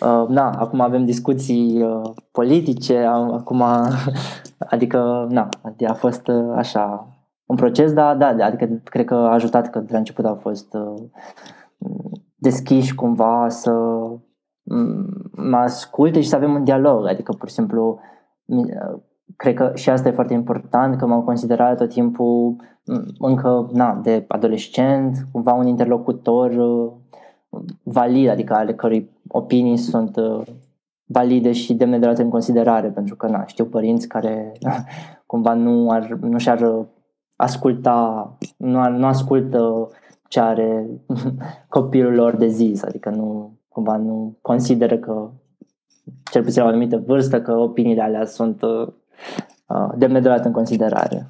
Uh, 0.01 0.27
na, 0.27 0.51
acum 0.51 0.79
avem 0.79 1.05
discuții 1.05 1.81
uh, 1.81 2.09
politice, 2.31 2.97
acum, 3.31 3.63
adică, 4.73 5.27
na, 5.29 5.49
a 5.87 5.93
fost 5.93 6.27
uh, 6.27 6.53
așa 6.55 7.07
un 7.45 7.55
proces, 7.55 7.93
dar 7.93 8.15
da, 8.15 8.27
adică 8.27 8.81
cred 8.83 9.05
că 9.05 9.13
a 9.13 9.33
ajutat 9.33 9.69
că 9.69 9.79
de 9.79 9.91
la 9.91 9.97
început 9.97 10.25
au 10.25 10.35
fost 10.35 10.73
uh, 10.73 11.03
deschiși 12.35 12.95
cumva 12.95 13.49
să 13.49 13.71
mă 15.31 15.57
asculte 15.57 16.21
și 16.21 16.27
să 16.27 16.35
avem 16.35 16.53
un 16.53 16.63
dialog, 16.63 17.07
adică 17.07 17.31
pur 17.31 17.47
și 17.47 17.53
simplu 17.53 17.99
uh, 18.45 18.99
cred 19.35 19.53
că 19.53 19.71
și 19.75 19.89
asta 19.89 20.07
e 20.07 20.11
foarte 20.11 20.33
important, 20.33 20.97
că 20.97 21.05
m-am 21.05 21.23
considerat 21.23 21.77
tot 21.77 21.89
timpul 21.89 22.55
încă 23.19 23.69
na, 23.73 23.99
de 24.03 24.25
adolescent, 24.27 25.27
cumva 25.31 25.53
un 25.53 25.67
interlocutor 25.67 26.51
uh, 26.51 26.91
valid, 27.83 28.29
adică 28.29 28.53
ale 28.53 28.73
cărui 28.73 29.14
opinii 29.27 29.77
sunt 29.77 30.15
uh, 30.15 30.41
valide 31.05 31.51
și 31.51 31.73
demne 31.73 31.99
de 31.99 32.05
luate 32.05 32.21
în 32.21 32.29
considerare, 32.29 32.89
pentru 32.89 33.15
că 33.15 33.27
na, 33.27 33.45
știu 33.45 33.65
părinți 33.65 34.07
care 34.07 34.51
cumva 35.25 35.53
nu, 35.53 35.89
ar, 35.89 36.07
nu 36.21 36.37
și-ar 36.37 36.87
asculta, 37.35 38.37
nu, 38.57 38.79
ar, 38.79 38.91
nu 38.91 39.05
ascultă 39.05 39.89
ce 40.27 40.39
are 40.39 40.87
copilul 41.69 42.13
lor 42.13 42.35
de 42.35 42.47
zis, 42.47 42.83
adică 42.83 43.09
nu, 43.09 43.57
cumva 43.67 43.97
nu 43.97 44.37
consideră 44.41 44.97
că, 44.97 45.29
cel 46.31 46.43
puțin 46.43 46.61
la 46.61 46.67
o 46.67 46.69
anumită 46.69 47.03
vârstă, 47.05 47.41
că 47.41 47.57
opiniile 47.57 48.01
alea 48.01 48.25
sunt 48.25 48.61
uh, 48.61 48.87
uh 49.67 49.89
demne 49.97 50.19
de 50.19 50.27
luat 50.27 50.45
în 50.45 50.51
considerare. 50.51 51.27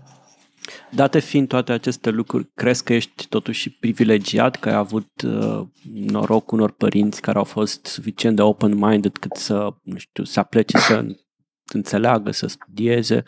Date 0.95 1.19
fiind 1.19 1.47
toate 1.47 1.71
aceste 1.71 2.09
lucruri, 2.09 2.51
crezi 2.53 2.83
că 2.83 2.93
ești 2.93 3.27
totuși 3.27 3.69
privilegiat, 3.69 4.55
că 4.55 4.69
ai 4.69 4.75
avut 4.75 5.21
uh, 5.21 5.61
noroc 5.93 6.51
unor 6.51 6.71
părinți 6.71 7.21
care 7.21 7.37
au 7.37 7.43
fost 7.43 7.85
suficient 7.85 8.35
de 8.35 8.41
open-minded 8.41 9.17
cât 9.17 9.35
să, 9.35 9.69
nu 9.83 9.97
știu, 9.97 10.23
să 10.23 10.39
aplece 10.39 10.77
să 10.77 11.05
înțeleagă, 11.73 12.31
să 12.31 12.47
studieze? 12.47 13.23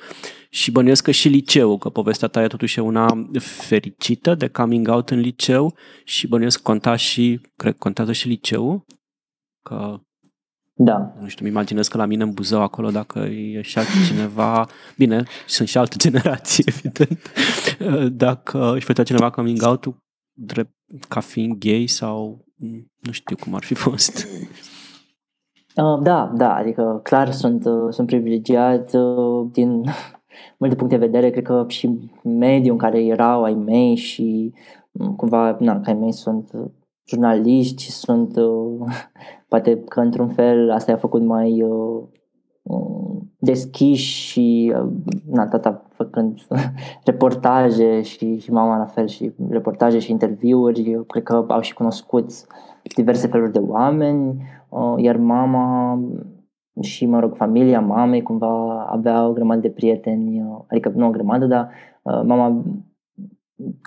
Și 0.49 0.71
bănuiesc 0.71 1.03
că 1.03 1.11
și 1.11 1.27
liceu, 1.27 1.77
că 1.77 1.89
povestea 1.89 2.27
ta 2.27 2.43
e 2.43 2.47
totuși 2.47 2.79
una 2.79 3.27
fericită 3.39 4.35
de 4.35 4.47
coming 4.47 4.87
out 4.87 5.09
în 5.09 5.19
liceu 5.19 5.77
și 6.03 6.27
bănuiesc 6.27 6.61
conta 6.61 6.95
și, 6.95 7.41
cred 7.55 7.71
că 7.71 7.77
contează 7.79 8.11
și 8.11 8.27
liceu, 8.27 8.85
că 9.61 9.99
da. 10.79 11.13
Nu 11.19 11.27
știu, 11.27 11.45
îmi 11.45 11.53
imaginez 11.53 11.87
că 11.87 11.97
la 11.97 12.05
mine 12.05 12.23
în 12.23 12.31
Buzău 12.31 12.61
acolo, 12.61 12.89
dacă 12.89 13.19
ieșea 13.19 13.83
cineva, 14.07 14.65
bine, 14.97 15.23
sunt 15.47 15.67
și 15.67 15.77
alte 15.77 15.95
generații, 16.09 16.63
evident, 16.67 17.31
dacă 18.11 18.73
își 18.75 18.85
făcea 18.85 19.03
cineva 19.03 19.29
coming 19.29 19.61
out 19.63 19.85
drept, 20.33 20.73
ca 21.07 21.19
fiind 21.19 21.57
gay 21.57 21.87
sau 21.87 22.45
nu 22.99 23.11
știu 23.11 23.35
cum 23.35 23.55
ar 23.55 23.63
fi 23.63 23.73
fost. 23.73 24.27
Uh, 25.75 25.99
da, 26.01 26.31
da, 26.35 26.55
adică 26.55 26.99
clar 27.03 27.31
sunt, 27.31 27.65
uh, 27.65 27.87
sunt 27.89 28.07
privilegiat 28.07 28.93
uh, 28.93 29.49
din 29.51 29.83
multe 30.59 30.75
puncte 30.75 30.97
de 30.97 31.05
vedere, 31.05 31.29
cred 31.29 31.43
că 31.43 31.65
și 31.67 32.11
mediul 32.23 32.71
în 32.71 32.77
care 32.77 33.03
erau 33.03 33.43
ai 33.43 33.53
mei 33.53 33.95
și 33.95 34.53
cumva, 35.15 35.57
na, 35.59 35.79
că 35.81 35.89
ai 35.89 35.95
mei 35.95 36.13
sunt 36.13 36.51
jurnaliști 37.07 37.91
sunt, 37.91 38.37
uh, 38.37 38.95
poate 39.49 39.79
că 39.79 39.99
într-un 39.99 40.27
fel 40.27 40.71
asta 40.71 40.91
i-a 40.91 40.97
făcut 40.97 41.21
mai 41.21 41.61
uh, 41.61 42.03
uh, 42.61 43.21
deschiși 43.39 44.21
și 44.21 44.73
uh, 44.75 44.89
na, 45.25 45.47
tata 45.47 45.85
făcând 45.89 46.39
reportaje 47.09 48.01
și, 48.01 48.37
și 48.37 48.51
mama 48.51 48.77
la 48.77 48.85
fel 48.85 49.07
și 49.07 49.33
reportaje 49.49 49.99
și 49.99 50.11
interviuri, 50.11 51.03
cred 51.07 51.23
că 51.23 51.45
au 51.47 51.61
și 51.61 51.73
cunoscut 51.73 52.31
diverse 52.95 53.27
feluri 53.27 53.51
de 53.51 53.59
oameni, 53.59 54.43
uh, 54.69 54.93
iar 54.97 55.17
mama 55.17 55.99
și, 56.81 57.05
mă 57.05 57.19
rog, 57.19 57.35
familia 57.35 57.79
mamei 57.79 58.21
cumva 58.21 58.83
avea 58.83 59.27
o 59.27 59.31
grămadă 59.31 59.59
de 59.59 59.69
prieteni, 59.69 60.41
uh, 60.41 60.59
adică 60.67 60.91
nu 60.95 61.07
o 61.07 61.09
grămadă, 61.09 61.45
dar 61.45 61.69
uh, 62.01 62.21
mama 62.23 62.63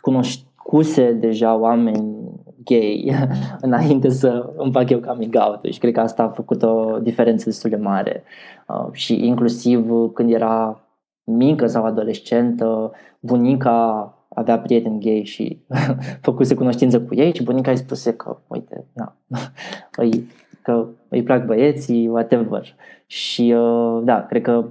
cunoscuse 0.02 1.12
deja 1.12 1.56
oameni 1.56 2.18
gay 2.64 3.14
înainte 3.60 4.08
să 4.08 4.52
îmi 4.56 4.72
fac 4.72 4.90
eu 4.90 5.00
coming 5.00 5.34
out 5.38 5.72
și 5.72 5.78
cred 5.78 5.92
că 5.92 6.00
asta 6.00 6.22
a 6.22 6.28
făcut 6.28 6.62
o 6.62 6.98
diferență 7.02 7.44
destul 7.44 7.70
de 7.70 7.76
mare 7.76 8.22
uh, 8.68 8.92
și 8.92 9.26
inclusiv 9.26 9.90
când 10.14 10.32
era 10.32 10.80
mică 11.24 11.66
sau 11.66 11.84
adolescentă, 11.84 12.92
bunica 13.20 14.14
avea 14.34 14.58
prieteni 14.58 15.00
gay 15.00 15.22
și 15.24 15.64
făcuse 16.22 16.54
cunoștință 16.54 17.00
cu 17.00 17.14
ei 17.14 17.34
și 17.34 17.42
bunica 17.42 17.70
îi 17.70 17.76
spuse 17.76 18.12
că, 18.12 18.36
uite, 18.46 18.84
na, 18.92 19.16
îi, 19.96 20.28
că 20.62 20.86
îi 21.08 21.22
plac 21.22 21.46
băieții, 21.46 22.08
whatever. 22.08 22.74
Și 23.06 23.54
uh, 23.56 24.00
da, 24.04 24.26
cred 24.26 24.42
că 24.42 24.64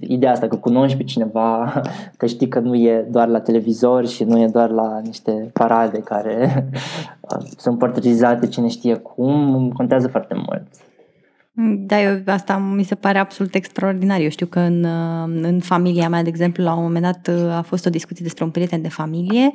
ideea 0.00 0.32
asta 0.32 0.48
că 0.48 0.56
cunoști 0.56 0.96
pe 0.96 1.04
cineva, 1.04 1.72
că 2.18 2.26
știi 2.26 2.48
că 2.48 2.58
nu 2.58 2.74
e 2.74 3.06
doar 3.10 3.28
la 3.28 3.40
televizor 3.40 4.06
și 4.06 4.24
nu 4.24 4.38
e 4.38 4.46
doar 4.46 4.70
la 4.70 5.00
niște 5.04 5.50
parade 5.52 5.98
care 5.98 6.68
sunt 7.56 7.78
portretizate 7.78 8.46
cine 8.46 8.68
știe 8.68 8.94
cum, 8.94 9.70
contează 9.76 10.08
foarte 10.08 10.34
mult. 10.34 10.62
Da, 11.56 12.02
eu, 12.02 12.22
asta 12.26 12.56
mi 12.56 12.82
se 12.82 12.94
pare 12.94 13.18
absolut 13.18 13.54
extraordinar. 13.54 14.20
Eu 14.20 14.28
știu 14.28 14.46
că 14.46 14.58
în, 14.58 14.84
în 15.42 15.60
familia 15.60 16.08
mea, 16.08 16.22
de 16.22 16.28
exemplu, 16.28 16.64
la 16.64 16.74
un 16.74 16.82
moment 16.82 17.04
dat 17.04 17.30
a 17.50 17.62
fost 17.62 17.86
o 17.86 17.90
discuție 17.90 18.24
despre 18.24 18.44
un 18.44 18.50
prieten 18.50 18.82
de 18.82 18.88
familie. 18.88 19.52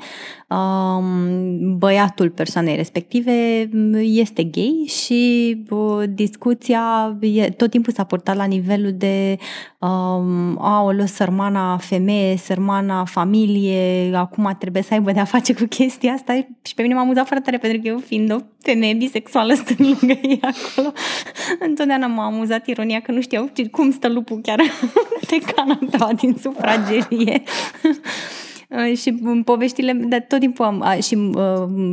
Um, 0.47 1.77
băiatul 1.77 2.29
persoanei 2.29 2.75
respective 2.75 3.69
este 4.01 4.43
gay 4.43 4.85
și 4.87 5.65
discuția 6.09 7.17
tot 7.57 7.69
timpul 7.69 7.93
s-a 7.93 8.03
purtat 8.03 8.35
la 8.35 8.43
nivelul 8.43 8.93
de 8.93 9.37
um, 9.79 10.57
aolă, 10.61 11.05
sărmana 11.05 11.77
femeie, 11.77 12.37
sărmana 12.37 13.05
familie, 13.05 14.11
acum 14.15 14.55
trebuie 14.59 14.83
să 14.83 14.93
aibă 14.93 15.11
de-a 15.11 15.23
face 15.23 15.53
cu 15.53 15.65
chestia 15.65 16.11
asta 16.11 16.47
și 16.61 16.73
pe 16.73 16.81
mine 16.81 16.93
m-a 16.93 17.01
amuzat 17.01 17.27
foarte 17.27 17.45
tare 17.45 17.57
pentru 17.57 17.81
că 17.81 17.87
eu 17.87 17.97
fiind 17.97 18.31
o 18.33 18.37
femeie 18.61 18.93
bisexuală 18.93 19.53
stând 19.53 19.79
lângă 19.79 20.19
ei 20.21 20.39
acolo, 20.41 20.93
întotdeauna 21.89 22.21
m-a 22.21 22.35
amuzat 22.35 22.67
ironia 22.67 22.99
că 22.99 23.11
nu 23.11 23.21
știau 23.21 23.49
cum 23.71 23.91
stă 23.91 24.07
lupul 24.07 24.39
chiar 24.41 24.59
pe 25.29 25.37
canapea 25.55 26.13
din 26.13 26.35
sufragerie. 26.41 27.41
și 29.01 29.13
poveștile, 29.43 29.93
de 29.93 30.19
tot 30.19 30.39
timpul 30.39 30.65
am, 30.65 30.85
și 31.01 31.15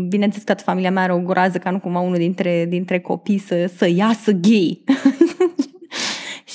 bineînțeles 0.08 0.44
toată 0.44 0.62
familia 0.62 0.90
mea 0.90 1.02
are 1.02 1.12
o 1.12 1.18
groază 1.18 1.58
ca 1.58 1.70
nu 1.70 1.78
cumva 1.78 2.00
unul 2.00 2.16
dintre, 2.16 2.66
dintre 2.68 3.00
copii 3.00 3.38
să, 3.38 3.70
să 3.76 3.88
iasă 3.88 4.32
gay. 4.32 4.82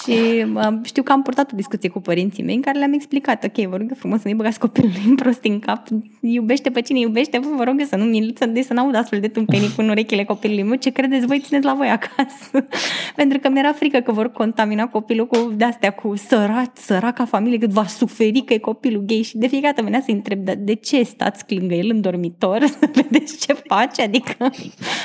Și 0.04 0.46
uh, 0.54 0.68
știu 0.84 1.04
că 1.04 1.12
am 1.12 1.22
purtat 1.22 1.52
o 1.52 1.56
discuție 1.56 1.90
cu 1.90 2.00
părinții 2.00 2.44
mei 2.44 2.56
în 2.56 2.62
care 2.62 2.78
le-am 2.78 2.94
explicat, 2.94 3.44
ok, 3.44 3.68
vă 3.68 3.78
rog 3.78 3.92
frumos 3.96 4.22
să 4.22 4.28
nu-i 4.28 4.38
băgați 4.38 4.60
copilului 4.60 5.02
în 5.08 5.16
prost 5.22 5.44
în 5.44 5.60
cap, 5.60 5.88
iubește 6.22 6.70
pe 6.70 6.82
cine 6.82 7.00
iubește, 7.00 7.40
vă 7.58 7.64
rog 7.64 7.82
să 7.88 7.96
nu 7.96 8.04
mi 8.04 8.34
să, 8.38 8.46
de 8.46 8.62
să 8.62 8.74
n-aud 8.74 8.96
astfel 8.96 9.20
de 9.20 9.28
tâmpenii 9.28 9.70
până 9.76 9.92
urechile 9.92 10.24
copilului 10.24 10.64
meu, 10.64 10.76
ce 10.76 10.90
credeți 10.90 11.26
voi, 11.26 11.40
țineți 11.40 11.66
la 11.66 11.74
voi 11.74 11.90
acasă. 11.90 12.68
Pentru 13.16 13.40
că 13.40 13.50
mi-era 13.50 13.72
frică 13.72 14.00
că 14.00 14.12
vor 14.12 14.32
contamina 14.32 14.88
copilul 14.88 15.28
cu 15.28 15.52
de-astea, 15.56 15.92
cu 15.92 16.16
sărat, 16.16 16.78
săraca 16.78 17.26
familie, 17.26 17.58
cât 17.58 17.70
va 17.70 17.86
suferi 17.86 18.42
că 18.42 18.54
e 18.54 18.58
copilul 18.58 19.04
gay 19.06 19.22
și 19.22 19.38
de 19.38 19.48
fiecare 19.48 19.74
dată 19.74 19.84
venea 19.86 20.02
să 20.02 20.12
întreb, 20.12 20.40
de, 20.40 20.54
de 20.54 20.74
ce 20.74 21.04
stați 21.04 21.56
lângă 21.56 21.74
el 21.74 21.90
în 21.90 22.02
dormitor, 22.02 22.66
să 22.66 22.90
vedeți 22.94 23.46
ce 23.46 23.54
face, 23.54 24.02
adică 24.02 24.52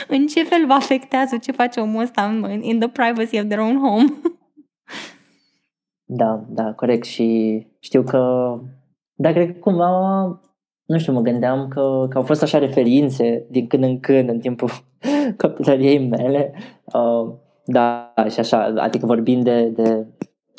în 0.09 0.27
ce 0.27 0.43
fel 0.43 0.67
vă 0.67 0.73
afectează 0.73 1.37
ce 1.37 1.53
face 1.53 1.81
omul 1.81 2.03
ăsta 2.03 2.51
in 2.61 2.79
the 2.79 2.89
privacy 2.89 3.39
of 3.39 3.45
their 3.45 3.61
own 3.61 3.79
home. 3.79 4.13
Da, 6.09 6.45
da, 6.49 6.73
corect. 6.73 7.05
Și 7.05 7.67
știu 7.79 8.03
că, 8.03 8.53
da, 9.15 9.33
cred 9.33 9.53
că 9.53 9.59
cumva, 9.59 10.23
nu 10.87 10.99
știu, 10.99 11.13
mă 11.13 11.21
gândeam 11.21 11.69
că, 11.69 12.07
că 12.09 12.19
au 12.19 12.23
fost 12.23 12.43
așa 12.43 12.59
referințe 12.59 13.47
din 13.51 13.67
când 13.67 13.83
în 13.83 14.01
când 14.01 14.29
în 14.29 14.39
timpul 14.39 14.71
copilăriei 15.43 16.09
mele, 16.09 16.53
uh, 16.85 17.35
da, 17.65 18.13
și 18.29 18.41
așa, 18.41 18.75
adică 18.77 19.07
vorbind 19.07 19.45
de, 19.45 19.69
de 19.69 20.07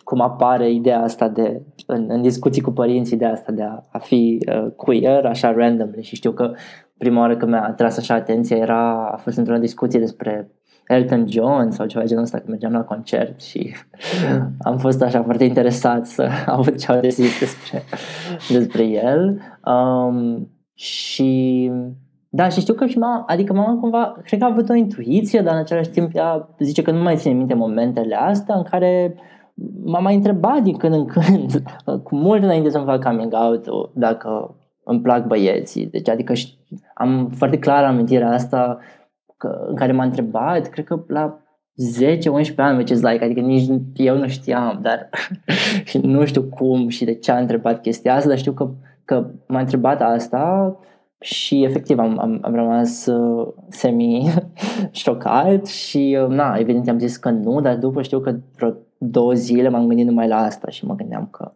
cum 0.04 0.22
apare 0.22 0.72
ideea 0.72 1.02
asta 1.02 1.28
de, 1.28 1.62
în, 1.86 2.06
în 2.10 2.22
discuții 2.22 2.62
cu 2.62 2.72
părinții, 2.72 3.18
de 3.18 3.26
asta 3.26 3.52
de 3.52 3.63
a, 3.63 3.84
a 3.92 3.98
fi 3.98 4.40
uh, 4.48 4.72
queer, 4.76 5.26
așa 5.26 5.52
randomly. 5.52 6.04
Și 6.04 6.16
știu 6.16 6.32
că 6.32 6.54
prima 6.98 7.20
oară 7.20 7.38
când 7.38 7.52
mi-a 7.52 7.63
atras 7.63 7.98
așa 7.98 8.13
atenția 8.13 8.58
era, 8.58 9.10
a 9.10 9.18
fost 9.18 9.38
într-o 9.38 9.58
discuție 9.58 10.00
despre 10.00 10.52
Elton 10.88 11.26
John 11.30 11.69
sau 11.69 11.86
ceva 11.86 12.06
genul 12.06 12.23
ăsta, 12.23 12.38
când 12.38 12.50
mergeam 12.50 12.71
la 12.71 12.84
concert 12.84 13.41
și 13.41 13.76
am 14.60 14.78
fost 14.78 15.02
așa 15.02 15.23
foarte 15.23 15.43
interesat 15.43 16.06
să 16.06 16.30
aud 16.47 16.76
ce 16.76 16.91
au 16.91 17.00
de 17.00 17.10
zis 17.10 17.39
despre, 17.39 17.84
despre 18.50 18.84
el. 18.84 19.41
Um, 19.65 20.50
și 20.73 21.71
da, 22.30 22.50
și 22.50 22.60
știu 22.60 22.73
că 22.73 22.86
și 22.86 22.97
mama, 22.97 23.23
adică 23.28 23.54
mama 23.54 23.80
cumva, 23.80 24.15
cred 24.23 24.39
că 24.39 24.45
a 24.45 24.50
avut 24.52 24.69
o 24.69 24.73
intuiție, 24.73 25.41
dar 25.41 25.54
în 25.54 25.60
același 25.60 25.89
timp 25.89 26.15
ea 26.15 26.50
zice 26.60 26.82
că 26.82 26.91
nu 26.91 27.02
mai 27.02 27.15
ține 27.15 27.34
minte 27.34 27.54
momentele 27.54 28.15
astea 28.15 28.56
în 28.56 28.63
care 28.63 29.15
m-a 29.84 30.00
mai 30.00 30.15
întrebat 30.15 30.62
din 30.62 30.78
când 30.78 30.93
în 30.93 31.06
când, 31.06 31.63
cu 32.04 32.15
mult 32.15 32.43
înainte 32.43 32.69
să-mi 32.69 32.86
fac 32.86 33.04
coming 33.04 33.34
out, 33.34 33.65
dacă 33.93 34.56
îmi 34.84 35.02
plac 35.02 35.28
băieții. 35.28 35.86
Deci, 35.86 36.10
adică 36.10 36.34
am 36.93 37.30
foarte 37.36 37.60
clar 37.60 37.84
amintirea 37.84 38.32
asta 38.32 38.80
că, 39.38 39.65
în 39.67 39.76
care 39.76 39.91
m-a 39.91 40.04
întrebat, 40.04 40.69
cred 40.69 40.86
că 40.86 41.04
la 41.08 41.41
10-11 42.54 42.56
ani, 42.56 42.78
which 42.78 42.91
is 42.91 43.02
like, 43.02 43.23
adică 43.23 43.39
nici 43.39 43.69
eu 43.95 44.17
nu 44.17 44.28
știam, 44.28 44.80
dar 44.82 45.10
și 45.89 45.97
nu 45.97 46.26
știu 46.26 46.43
cum 46.43 46.88
și 46.88 47.06
de 47.06 47.15
ce 47.15 47.32
a 47.32 47.38
întrebat 47.38 47.82
chestia 47.82 48.15
asta, 48.15 48.30
dar 48.30 48.38
știu 48.38 48.52
că, 48.52 48.71
că 49.06 49.30
m-a 49.47 49.60
întrebat 49.60 50.02
asta 50.02 50.76
și 51.19 51.63
efectiv 51.63 52.00
am, 52.00 52.19
am, 52.19 52.39
am 52.41 52.56
rămas 52.56 53.06
uh, 53.06 53.54
semi-șocat 53.69 55.65
și 55.88 56.17
uh, 56.21 56.28
na, 56.28 56.56
evident 56.58 56.89
am 56.89 57.00
zis 57.00 57.17
că 57.17 57.30
nu, 57.30 57.62
dar 57.62 57.76
după 57.76 58.02
știu 58.02 58.19
că 58.19 58.36
vreo 58.56 58.73
două 58.97 59.34
zile 59.34 59.69
m-am 59.69 59.88
gândit 59.88 60.06
numai 60.06 60.28
la 60.28 60.38
asta 60.38 60.69
și 60.69 60.86
mă 60.86 60.95
gândeam 60.95 61.28
că 61.32 61.54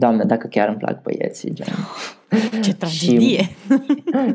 Doamne, 0.00 0.24
dacă 0.24 0.46
chiar 0.46 0.68
îmi 0.68 0.76
plac 0.76 1.02
băieții, 1.02 1.52
gen. 1.52 1.66
Ce 2.64 2.74
tragedie! 2.74 3.42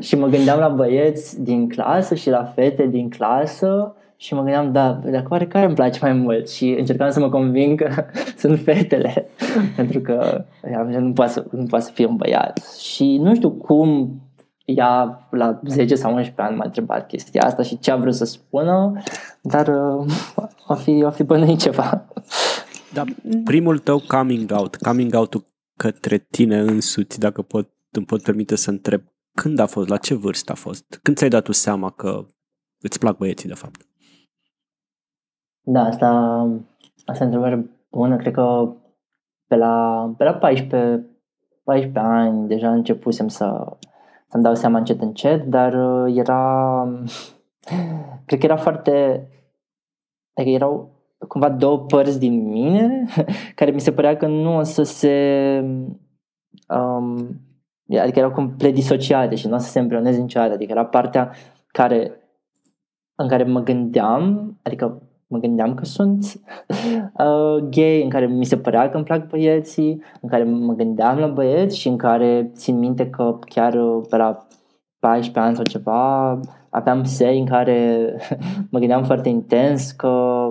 și 0.06 0.16
mă 0.16 0.26
gândeam 0.26 0.58
la 0.58 0.68
băieți 0.68 1.42
din 1.42 1.68
clasă 1.68 2.14
și 2.14 2.30
la 2.30 2.44
fete 2.54 2.86
din 2.86 3.10
clasă 3.10 3.94
și 4.16 4.34
mă 4.34 4.42
gândeam, 4.42 4.72
da, 4.72 4.92
dacă 4.92 5.26
oare 5.30 5.46
care 5.46 5.66
îmi 5.66 5.74
place 5.74 5.98
mai 6.02 6.12
mult? 6.12 6.48
Și 6.48 6.76
încercam 6.78 7.10
să 7.10 7.20
mă 7.20 7.28
conving 7.28 7.82
că 7.82 8.04
sunt 8.42 8.60
fetele, 8.60 9.28
pentru 9.76 10.00
că 10.00 10.44
nu 10.98 11.12
poate, 11.12 11.32
să, 11.32 11.44
nu 11.50 11.64
poate 11.64 11.84
să 11.84 11.90
fie 11.94 12.06
un 12.06 12.16
băiat. 12.16 12.76
Și 12.78 13.16
nu 13.22 13.34
știu 13.34 13.50
cum 13.50 14.20
ea 14.64 15.26
la 15.30 15.60
10 15.66 15.94
sau 15.94 16.14
11 16.14 16.42
ani 16.42 16.56
m-a 16.56 16.64
întrebat 16.64 17.06
chestia 17.06 17.42
asta 17.42 17.62
și 17.62 17.78
ce 17.78 17.90
a 17.90 17.96
vrut 17.96 18.14
să 18.14 18.24
spună, 18.24 18.92
dar 19.40 19.68
uh, 19.68 20.06
o 20.66 20.74
fi, 20.74 21.02
o 21.04 21.10
fi 21.10 21.22
bănuit 21.22 21.60
ceva. 21.60 22.04
Da, 22.92 23.04
primul 23.44 23.78
tău 23.78 24.02
coming 24.08 24.52
out, 24.54 24.76
coming 24.76 25.14
out-ul 25.14 25.44
către 25.76 26.18
tine 26.18 26.58
însuți, 26.58 27.18
dacă 27.18 27.42
pot, 27.42 27.70
îmi 27.90 28.06
pot 28.06 28.22
permite 28.22 28.56
să 28.56 28.70
întreb, 28.70 29.02
când 29.34 29.58
a 29.58 29.66
fost, 29.66 29.88
la 29.88 29.96
ce 29.96 30.14
vârstă 30.14 30.52
a 30.52 30.54
fost? 30.54 30.98
Când 31.02 31.16
ți-ai 31.16 31.30
dat 31.30 31.44
tu 31.44 31.52
seama 31.52 31.90
că 31.90 32.26
îți 32.80 32.98
plac 32.98 33.16
băieții, 33.16 33.48
de 33.48 33.54
fapt? 33.54 33.86
Da, 35.60 35.80
asta, 35.80 36.08
asta 37.04 37.22
e 37.22 37.26
întrebare 37.26 37.70
bună. 37.90 38.16
Cred 38.16 38.32
că 38.32 38.74
pe 39.46 39.56
la, 39.56 40.14
pe 40.18 40.24
la 40.24 40.34
14, 40.34 41.06
14 41.64 41.98
ani 41.98 42.48
deja 42.48 42.72
începusem 42.72 43.28
să, 43.28 43.76
să-mi 44.28 44.42
dau 44.42 44.54
seama 44.54 44.78
încet 44.78 45.00
încet, 45.00 45.44
dar 45.44 45.74
uh, 45.74 46.16
era... 46.16 46.82
Cred 48.26 48.38
că 48.38 48.44
era 48.46 48.56
foarte... 48.56 49.26
Adică 50.34 50.54
erau 50.54 50.95
cumva 51.28 51.50
două 51.50 51.78
părți 51.78 52.18
din 52.18 52.48
mine 52.48 53.04
care 53.54 53.70
mi 53.70 53.80
se 53.80 53.92
părea 53.92 54.16
că 54.16 54.26
nu 54.26 54.56
o 54.56 54.62
să 54.62 54.82
se 54.82 55.64
um, 56.68 57.40
adică 58.00 58.18
erau 58.18 58.30
complet 58.30 58.74
disociate 58.74 59.34
și 59.34 59.46
nu 59.46 59.54
o 59.54 59.58
să 59.58 59.70
se 59.70 59.78
împreuneze 59.78 60.20
niciodată. 60.20 60.52
Adică 60.52 60.72
era 60.72 60.84
partea 60.84 61.30
care 61.66 62.20
în 63.14 63.28
care 63.28 63.42
mă 63.44 63.60
gândeam 63.60 64.56
adică 64.62 65.02
mă 65.26 65.38
gândeam 65.38 65.74
că 65.74 65.84
sunt 65.84 66.24
uh, 67.18 67.56
gay, 67.70 68.02
în 68.02 68.08
care 68.08 68.26
mi 68.26 68.44
se 68.44 68.56
părea 68.56 68.90
că 68.90 68.96
îmi 68.96 69.04
plac 69.04 69.28
băieții, 69.28 70.02
în 70.20 70.28
care 70.28 70.44
mă 70.44 70.72
gândeam 70.72 71.18
la 71.18 71.26
băieți 71.26 71.78
și 71.78 71.88
în 71.88 71.96
care 71.96 72.50
țin 72.54 72.78
minte 72.78 73.10
că 73.10 73.38
chiar 73.48 73.74
uh, 73.74 74.04
pe 74.10 74.16
la 74.16 74.46
14 74.98 75.38
ani 75.38 75.54
sau 75.54 75.64
ceva 75.64 76.40
aveam 76.70 77.04
sei 77.04 77.38
în 77.38 77.46
care 77.46 78.10
mă 78.70 78.78
gândeam 78.78 79.04
foarte 79.04 79.28
intens 79.28 79.90
că 79.90 80.45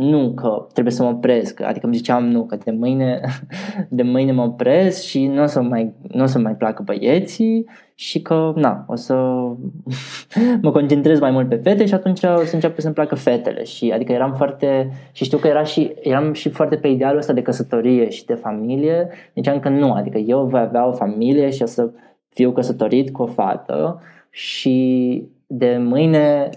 nu 0.00 0.32
că 0.32 0.66
trebuie 0.72 0.94
să 0.94 1.02
mă 1.02 1.08
opresc, 1.08 1.60
adică 1.60 1.86
îmi 1.86 1.94
ziceam 1.94 2.28
nu, 2.28 2.44
că 2.44 2.56
de 2.64 2.70
mâine, 2.70 3.20
de 3.88 4.02
mâine 4.02 4.32
mă 4.32 4.42
opresc 4.42 5.02
și 5.02 5.26
nu 5.26 5.42
o 5.42 5.46
să 5.46 5.62
mai, 5.62 5.94
nu 6.02 6.22
o 6.22 6.26
să 6.26 6.38
mai 6.38 6.54
placă 6.54 6.82
băieții 6.82 7.66
și 7.94 8.22
că, 8.22 8.52
na, 8.56 8.84
o 8.88 8.94
să 8.94 9.14
mă 10.62 10.70
concentrez 10.72 11.20
mai 11.20 11.30
mult 11.30 11.48
pe 11.48 11.56
fete 11.56 11.86
și 11.86 11.94
atunci 11.94 12.22
o 12.22 12.44
să 12.44 12.54
înceapă 12.54 12.80
să-mi 12.80 12.94
placă 12.94 13.14
fetele. 13.14 13.64
Și 13.64 13.90
adică 13.94 14.12
eram 14.12 14.32
foarte, 14.32 14.90
și 15.12 15.24
știu 15.24 15.38
că 15.38 15.46
era 15.46 15.62
și, 15.62 15.92
eram 16.00 16.32
și 16.32 16.48
foarte 16.48 16.76
pe 16.76 16.88
idealul 16.88 17.18
ăsta 17.18 17.32
de 17.32 17.42
căsătorie 17.42 18.10
și 18.10 18.24
de 18.24 18.34
familie, 18.34 19.08
ziceam 19.34 19.60
că 19.60 19.68
nu, 19.68 19.92
adică 19.92 20.18
eu 20.18 20.44
voi 20.44 20.60
avea 20.60 20.86
o 20.86 20.92
familie 20.92 21.50
și 21.50 21.62
o 21.62 21.66
să 21.66 21.90
fiu 22.28 22.52
căsătorit 22.52 23.10
cu 23.12 23.22
o 23.22 23.26
fată 23.26 24.00
și 24.30 25.28
de 25.46 25.76
mâine 25.80 26.50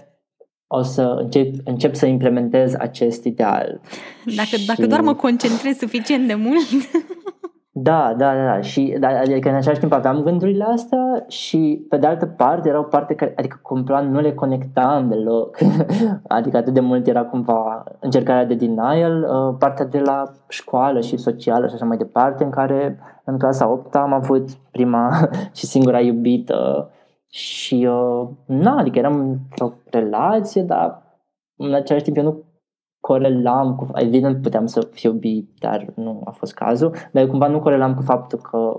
o 0.66 0.82
să 0.82 1.16
încep, 1.20 1.54
încep 1.64 1.94
să 1.94 2.06
implementez 2.06 2.74
acest 2.78 3.24
ideal. 3.24 3.80
Dacă, 4.36 4.56
și... 4.56 4.66
dacă 4.66 4.86
doar 4.86 5.00
mă 5.00 5.14
concentrez 5.14 5.76
suficient 5.76 6.26
de 6.26 6.34
mult. 6.34 6.68
Da, 7.76 8.14
da, 8.16 8.34
da, 8.34 8.44
da. 8.44 8.60
Și, 8.60 8.96
da, 9.00 9.08
adică 9.08 9.48
în 9.48 9.54
același 9.54 9.80
timp 9.80 9.92
aveam 9.92 10.22
gândurile 10.22 10.64
astea 10.64 11.24
și 11.28 11.86
pe 11.88 11.96
de 11.96 12.06
altă 12.06 12.26
parte 12.26 12.68
era 12.68 12.78
o 12.78 12.82
parte 12.82 13.14
care, 13.14 13.32
adică 13.36 13.58
cumva 13.62 14.00
nu 14.00 14.20
le 14.20 14.32
conectam 14.32 15.08
deloc. 15.08 15.58
adică 16.28 16.56
atât 16.56 16.74
de 16.74 16.80
mult 16.80 17.06
era 17.06 17.22
cumva 17.22 17.84
încercarea 18.00 18.44
de 18.44 18.54
denial, 18.54 19.22
uh, 19.22 19.56
partea 19.58 19.84
de 19.84 19.98
la 19.98 20.22
școală 20.48 21.00
și 21.00 21.16
socială 21.16 21.66
și 21.66 21.74
așa 21.74 21.84
mai 21.84 21.96
departe, 21.96 22.44
în 22.44 22.50
care 22.50 22.98
în 23.24 23.38
clasa 23.38 23.68
8 23.68 23.94
am 23.94 24.12
avut 24.12 24.48
prima 24.70 25.28
și 25.56 25.66
singura 25.66 26.00
iubită 26.00 26.90
și, 27.34 27.88
uh, 27.90 28.28
na, 28.46 28.78
adică 28.78 28.98
eram 28.98 29.20
într-o 29.20 29.72
relație, 29.90 30.62
dar 30.62 31.02
în 31.56 31.74
același 31.74 32.04
timp 32.04 32.16
eu 32.16 32.22
nu 32.22 32.44
corelam 33.00 33.74
cu, 33.74 33.88
evident 33.94 34.42
puteam 34.42 34.66
să 34.66 34.88
fiu 34.92 35.12
bi, 35.12 35.48
dar 35.58 35.92
nu 35.94 36.22
a 36.24 36.30
fost 36.30 36.54
cazul, 36.54 36.90
dar 37.12 37.22
eu 37.22 37.28
cumva 37.28 37.46
nu 37.46 37.60
corelam 37.60 37.94
cu 37.94 38.02
faptul 38.02 38.38
că, 38.38 38.72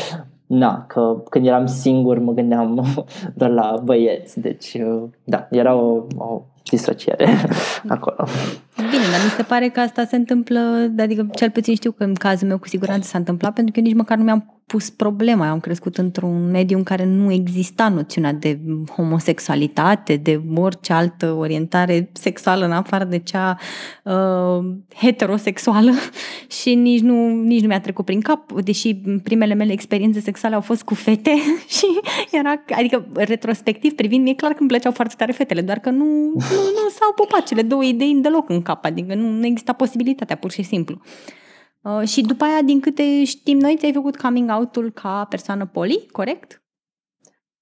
na, 0.62 0.84
că 0.86 1.22
când 1.30 1.46
eram 1.46 1.66
singur 1.66 2.18
mă 2.18 2.32
gândeam 2.32 2.84
doar 3.38 3.50
la 3.50 3.80
băieți, 3.84 4.40
deci, 4.40 4.74
uh, 4.74 5.02
da, 5.24 5.46
era 5.50 5.74
o, 5.74 6.06
o 6.16 6.42
disociere 6.70 7.26
acolo. 7.88 8.28
Bine, 8.76 9.04
dar 9.12 9.20
mi 9.24 9.30
se 9.36 9.42
pare 9.42 9.68
că 9.68 9.80
asta 9.80 10.04
se 10.04 10.16
întâmplă, 10.16 10.60
adică 10.98 11.28
cel 11.32 11.50
puțin 11.50 11.74
știu 11.74 11.90
că 11.90 12.04
în 12.04 12.14
cazul 12.14 12.48
meu 12.48 12.58
cu 12.58 12.68
siguranță 12.68 13.08
s-a 13.08 13.18
întâmplat, 13.18 13.54
pentru 13.54 13.72
că 13.72 13.80
nici 13.80 13.94
măcar 13.94 14.16
nu 14.18 14.24
mi-am 14.24 14.57
pus 14.68 14.90
problema. 14.90 15.46
Eu 15.46 15.52
am 15.52 15.60
crescut 15.60 15.96
într-un 15.96 16.50
mediu 16.50 16.76
în 16.76 16.82
care 16.82 17.04
nu 17.04 17.32
exista 17.32 17.88
noțiunea 17.88 18.32
de 18.32 18.58
homosexualitate, 18.96 20.16
de 20.16 20.40
orice 20.54 20.92
altă 20.92 21.32
orientare 21.32 22.10
sexuală 22.12 22.64
în 22.64 22.72
afară 22.72 23.04
de 23.04 23.18
cea 23.18 23.58
uh, 24.04 24.64
heterosexuală 24.94 25.92
și 26.60 26.74
nici 26.74 27.00
nu, 27.00 27.42
nici 27.42 27.60
nu 27.60 27.66
mi-a 27.66 27.80
trecut 27.80 28.04
prin 28.04 28.20
cap, 28.20 28.52
deși 28.52 28.94
primele 29.22 29.54
mele 29.54 29.72
experiențe 29.72 30.20
sexuale 30.20 30.54
au 30.54 30.60
fost 30.60 30.82
cu 30.82 30.94
fete 30.94 31.34
și 31.76 31.86
era, 32.30 32.64
adică 32.76 33.06
retrospectiv 33.14 33.92
privind, 33.92 34.22
mi-e 34.24 34.34
clar 34.34 34.50
că 34.50 34.56
îmi 34.60 34.68
plăceau 34.68 34.92
foarte 34.92 35.14
tare 35.18 35.32
fetele, 35.32 35.60
doar 35.60 35.78
că 35.78 35.90
nu, 35.90 36.04
nu, 36.34 36.60
nu 36.74 36.88
s-au 36.98 37.12
pupat 37.14 37.42
cele 37.46 37.62
două 37.62 37.84
idei 37.84 38.18
deloc 38.22 38.48
în 38.48 38.62
cap, 38.62 38.84
adică 38.84 39.14
nu, 39.14 39.28
nu 39.30 39.46
exista 39.46 39.72
posibilitatea, 39.72 40.36
pur 40.36 40.50
și 40.50 40.62
simplu. 40.62 41.00
Uh, 41.04 41.36
și 42.04 42.20
după 42.20 42.44
aia, 42.44 42.62
din 42.62 42.80
câte 42.80 43.24
știm 43.24 43.58
noi, 43.58 43.76
ți-ai 43.78 43.92
făcut 43.92 44.16
coming 44.16 44.50
out-ul 44.50 44.90
ca 44.90 45.26
persoană 45.28 45.66
poli, 45.66 46.06
corect? 46.12 46.62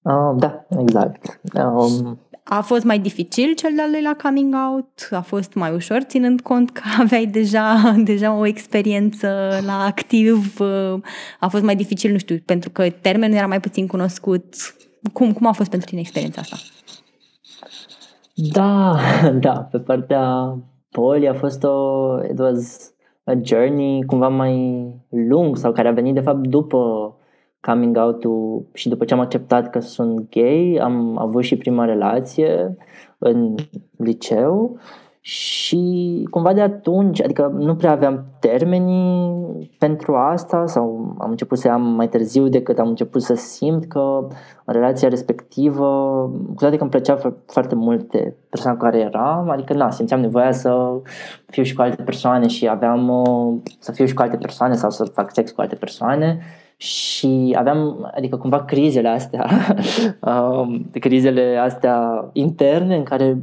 Uh, 0.03 0.35
da, 0.37 0.67
exact. 0.79 1.41
Um... 1.55 2.19
A 2.49 2.61
fost 2.61 2.85
mai 2.85 2.99
dificil 2.99 3.55
cel 3.55 3.71
de-al 3.75 3.91
doilea 3.91 4.17
coming 4.23 4.55
out? 4.55 5.09
A 5.11 5.21
fost 5.21 5.55
mai 5.55 5.75
ușor, 5.75 6.03
ținând 6.03 6.41
cont 6.41 6.71
că 6.71 6.83
aveai 7.03 7.27
deja, 7.27 7.95
deja 8.05 8.35
o 8.35 8.47
experiență 8.47 9.29
la 9.67 9.85
activ? 9.85 10.61
Uh, 10.61 11.01
a 11.41 11.49
fost 11.49 11.63
mai 11.63 11.77
dificil, 11.77 12.13
nu 12.13 12.19
știu, 12.19 12.43
pentru 12.45 12.71
că 12.71 12.91
termenul 12.91 13.37
era 13.37 13.47
mai 13.47 13.61
puțin 13.61 13.87
cunoscut. 13.87 14.55
Cum, 15.13 15.33
cum 15.33 15.47
a 15.47 15.53
fost 15.53 15.71
pentru 15.71 15.89
tine 15.89 16.01
experiența 16.01 16.41
asta? 16.41 16.57
Da, 18.35 18.97
da, 19.47 19.53
pe 19.53 19.79
partea 19.79 20.57
poli 20.91 21.29
a 21.29 21.35
fost 21.35 21.63
o... 21.65 22.17
It 22.31 22.39
was 22.39 22.91
a 22.91 22.96
journey 23.43 24.03
cumva 24.03 24.29
mai 24.29 24.87
lung 25.09 25.57
sau 25.57 25.73
care 25.73 25.89
a 25.89 25.93
venit 25.93 26.15
de 26.15 26.21
fapt 26.21 26.47
după 26.47 27.15
coming 27.61 27.97
out-ul 27.97 28.67
și 28.73 28.89
după 28.89 29.05
ce 29.05 29.15
am 29.15 29.21
acceptat 29.21 29.71
că 29.71 29.79
sunt 29.79 30.31
gay, 30.31 30.79
am 30.83 31.19
avut 31.19 31.43
și 31.43 31.57
prima 31.57 31.85
relație 31.85 32.77
în 33.19 33.55
liceu 33.97 34.79
și 35.29 36.27
cumva 36.31 36.53
de 36.53 36.61
atunci, 36.61 37.23
adică 37.23 37.53
nu 37.59 37.77
prea 37.77 37.91
aveam 37.91 38.25
termenii 38.41 39.71
pentru 39.79 40.15
asta 40.15 40.67
sau 40.67 41.17
am 41.19 41.31
început 41.31 41.59
să 41.59 41.69
am 41.69 41.83
mai 41.83 42.09
târziu 42.09 42.49
decât 42.49 42.79
am 42.79 42.89
început 42.89 43.23
să 43.23 43.35
simt 43.35 43.85
că 43.85 44.27
în 44.65 44.75
relația 44.75 45.09
respectivă, 45.09 45.87
cu 46.49 46.55
toate 46.59 46.77
că 46.77 46.83
îmi 46.83 46.91
plăcea 46.91 47.19
foarte 47.47 47.75
mult 47.75 48.11
de 48.11 48.35
persoana 48.49 48.77
cu 48.77 48.83
care 48.83 48.99
eram, 48.99 49.51
adică 49.51 49.73
na, 49.73 49.91
simțeam 49.91 50.21
nevoia 50.21 50.53
să 50.53 51.01
fiu 51.47 51.63
și 51.63 51.75
cu 51.75 51.83
alte 51.83 52.03
persoane 52.03 52.47
și 52.47 52.69
aveam 52.69 53.13
să 53.79 53.93
fiu 53.93 54.07
și 54.07 54.15
cu 54.15 54.23
alte 54.23 54.37
persoane 54.37 54.75
sau 54.75 54.91
să 54.91 55.05
fac 55.05 55.33
sex 55.33 55.51
cu 55.51 55.61
alte 55.61 55.75
persoane 55.75 56.39
și 56.77 57.57
aveam, 57.59 58.11
adică 58.15 58.37
cumva 58.37 58.65
crizele 58.65 59.09
astea, 59.09 59.47
um, 60.31 60.91
crizele 61.01 61.61
astea 61.63 62.29
interne 62.33 62.97
în 62.97 63.03
care 63.03 63.43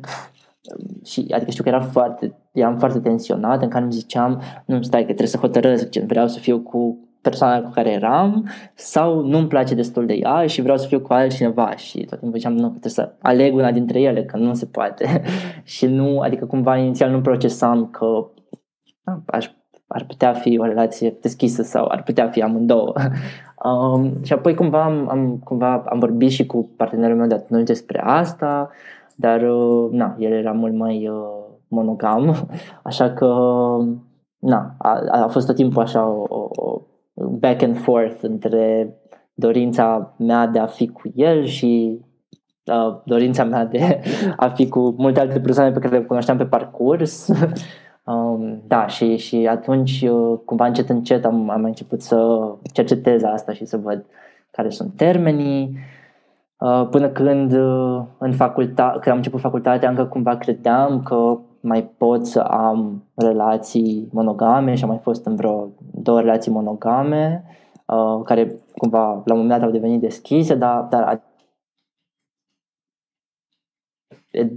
și 1.05 1.27
adică 1.31 1.51
știu 1.51 1.63
că 1.63 1.69
era 1.69 1.81
foarte, 1.81 2.35
eram 2.51 2.77
foarte 2.77 2.99
tensionat 2.99 3.61
în 3.61 3.69
care 3.69 3.83
îmi 3.83 3.93
ziceam, 3.93 4.41
nu 4.65 4.81
stai 4.81 4.99
că 4.99 5.05
trebuie 5.05 5.27
să 5.27 5.37
hotărăsc, 5.37 5.95
vreau 5.95 6.27
să 6.27 6.39
fiu 6.39 6.59
cu 6.59 7.07
persoana 7.23 7.61
cu 7.61 7.69
care 7.69 7.91
eram 7.91 8.49
sau 8.73 9.21
nu-mi 9.21 9.47
place 9.47 9.75
destul 9.75 10.05
de 10.05 10.13
ea 10.13 10.45
și 10.45 10.61
vreau 10.61 10.77
să 10.77 10.87
fiu 10.87 10.99
cu 10.99 11.13
altcineva. 11.13 11.75
Și 11.75 12.05
tot 12.05 12.19
timpul 12.19 12.37
ziceam 12.37 12.53
nu, 12.53 12.69
trebuie 12.69 12.91
să 12.91 13.13
aleg 13.21 13.55
una 13.55 13.71
dintre 13.71 14.01
ele, 14.01 14.23
că 14.23 14.37
nu 14.37 14.53
se 14.53 14.65
poate. 14.65 15.21
Și 15.63 15.85
nu, 15.85 16.19
adică 16.19 16.45
cumva 16.45 16.77
inițial 16.77 17.11
nu 17.11 17.21
procesam 17.21 17.87
că 17.87 18.27
aș, 19.25 19.49
ar 19.87 20.05
putea 20.05 20.33
fi 20.33 20.59
o 20.59 20.65
relație 20.65 21.17
deschisă 21.21 21.61
sau 21.61 21.85
ar 21.85 22.03
putea 22.03 22.29
fi 22.29 22.41
amândouă. 22.41 22.93
Um, 23.65 24.11
și 24.25 24.33
apoi 24.33 24.55
cumva 24.55 24.83
am, 24.83 25.09
am, 25.09 25.37
cumva 25.43 25.83
am 25.89 25.99
vorbit 25.99 26.31
și 26.31 26.45
cu 26.45 26.69
partenerul 26.77 27.17
meu 27.17 27.27
de 27.27 27.33
atunci 27.33 27.67
despre 27.67 28.01
asta 28.03 28.69
dar, 29.15 29.41
uh, 29.41 29.91
na, 29.91 30.15
el 30.19 30.31
era 30.31 30.51
mult 30.51 30.73
mai 30.73 31.07
uh, 31.07 31.43
monogam, 31.67 32.47
așa 32.83 33.11
că, 33.11 33.27
na, 34.39 34.75
a, 34.77 34.99
a 35.09 35.27
fost 35.27 35.47
tot 35.47 35.55
timpul 35.55 35.81
așa 35.81 36.07
o, 36.07 36.49
o 36.55 36.81
back 37.13 37.61
and 37.61 37.77
forth 37.77 38.17
între 38.21 38.95
dorința 39.33 40.13
mea 40.17 40.47
de 40.47 40.59
a 40.59 40.65
fi 40.65 40.87
cu 40.87 41.01
el 41.15 41.43
și 41.45 41.99
uh, 42.65 43.01
dorința 43.05 43.43
mea 43.43 43.65
de 43.65 44.01
a 44.37 44.47
fi 44.49 44.69
cu 44.69 44.95
multe 44.97 45.19
alte 45.19 45.39
persoane 45.39 45.71
pe 45.71 45.79
care 45.79 45.97
le 45.97 46.03
cunoșteam 46.03 46.37
pe 46.37 46.45
parcurs. 46.45 47.27
um, 48.05 48.61
da, 48.67 48.87
și, 48.87 49.17
și 49.17 49.47
atunci, 49.49 50.01
uh, 50.01 50.39
cumva 50.45 50.65
încet 50.65 50.89
încet 50.89 51.25
am, 51.25 51.49
am 51.49 51.63
început 51.63 52.01
să 52.01 52.49
cercetez 52.73 53.23
asta 53.23 53.53
și 53.53 53.65
să 53.65 53.77
văd 53.77 54.05
care 54.51 54.69
sunt 54.69 54.93
termenii 54.95 55.63
Uh, 55.63 55.92
până 56.89 57.09
când 57.09 57.51
uh, 57.51 58.03
în 58.17 58.33
facultate, 58.33 58.91
când 58.91 59.07
am 59.07 59.15
început 59.15 59.39
facultatea, 59.39 59.89
încă 59.89 60.05
cumva 60.05 60.37
credeam 60.37 61.03
că 61.03 61.37
mai 61.59 61.83
pot 61.83 62.27
să 62.27 62.39
am 62.39 63.03
relații 63.15 64.07
monogame 64.11 64.75
și 64.75 64.83
am 64.83 64.89
mai 64.89 64.99
fost 65.01 65.25
în 65.25 65.35
vreo 65.35 65.69
două 65.93 66.19
relații 66.19 66.51
monogame 66.51 67.43
uh, 67.85 68.21
care 68.23 68.55
cumva 68.75 69.07
la 69.07 69.33
un 69.33 69.39
moment 69.39 69.49
dat 69.49 69.61
au 69.61 69.71
devenit 69.71 70.01
deschise, 70.01 70.55
dar, 70.55 70.81
dar 70.81 71.21
it 74.31 74.51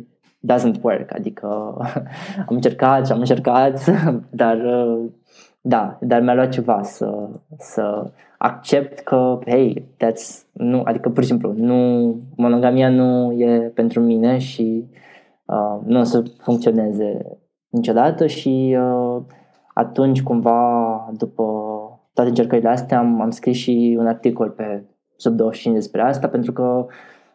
doesn't 0.52 0.82
work, 0.82 1.14
adică 1.14 1.46
am 2.48 2.54
încercat 2.54 3.07
și 3.07 3.12
am 3.12 3.18
încercat, 3.18 3.84
dar 4.30 4.59
da, 5.68 5.98
dar 6.00 6.20
mi-a 6.20 6.34
luat 6.34 6.48
ceva 6.48 6.82
să, 6.82 7.28
să 7.58 8.10
accept 8.38 8.98
că, 8.98 9.38
hey, 9.46 9.88
that's, 10.04 10.52
nu, 10.52 10.82
adică 10.84 11.08
pur 11.08 11.22
și 11.22 11.28
simplu, 11.28 11.52
nu, 11.56 12.14
monogamia 12.36 12.88
nu 12.88 13.32
e 13.32 13.58
pentru 13.74 14.00
mine 14.00 14.38
și 14.38 14.84
uh, 15.46 15.80
nu 15.84 15.98
o 15.98 16.02
să 16.02 16.22
funcționeze 16.38 17.38
niciodată 17.68 18.26
și 18.26 18.76
uh, 18.80 19.22
atunci 19.74 20.22
cumva 20.22 21.10
după 21.16 21.44
toate 22.14 22.28
încercările 22.28 22.68
astea 22.68 22.98
am, 22.98 23.20
am 23.20 23.30
scris 23.30 23.56
și 23.56 23.96
un 23.98 24.06
articol 24.06 24.50
pe 24.50 24.84
sub 25.16 25.34
25 25.34 25.74
despre 25.74 26.02
asta 26.02 26.28
pentru 26.28 26.52
că 26.52 26.86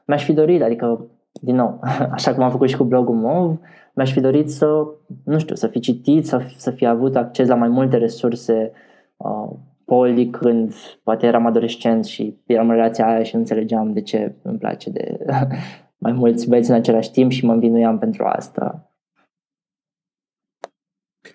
mi-aș 0.05 0.23
fi 0.23 0.33
dorit, 0.33 0.61
adică 0.61 1.05
din 1.31 1.55
nou, 1.55 1.79
așa 2.17 2.33
cum 2.33 2.43
am 2.43 2.51
făcut 2.51 2.69
și 2.69 2.77
cu 2.77 2.83
blogul 2.83 3.15
MOV, 3.15 3.57
mi-aș 3.95 4.11
fi 4.11 4.19
dorit 4.19 4.49
să, 4.49 4.87
nu 5.23 5.39
știu, 5.39 5.55
să 5.55 5.67
fi 5.67 5.79
citit, 5.79 6.25
să, 6.25 6.41
să 6.57 6.71
fi 6.71 6.85
avut 6.85 7.15
acces 7.15 7.47
la 7.47 7.55
mai 7.55 7.69
multe 7.69 7.97
resurse 7.97 8.71
uh, 9.17 9.49
poli 9.85 10.29
când 10.29 10.73
poate 11.03 11.25
eram 11.25 11.45
adolescent 11.45 12.05
și 12.05 12.37
eram 12.45 12.69
în 12.69 12.75
relația 12.75 13.07
aia 13.07 13.23
și 13.23 13.33
nu 13.33 13.39
înțelegeam 13.39 13.93
de 13.93 14.01
ce 14.01 14.35
îmi 14.41 14.57
place 14.57 14.89
de 14.89 15.17
mai 16.03 16.11
mulți 16.11 16.49
băieți 16.49 16.69
în 16.69 16.75
același 16.75 17.11
timp 17.11 17.31
și 17.31 17.45
mă 17.45 17.53
învinuiam 17.53 17.97
pentru 17.97 18.25
asta. 18.25 18.91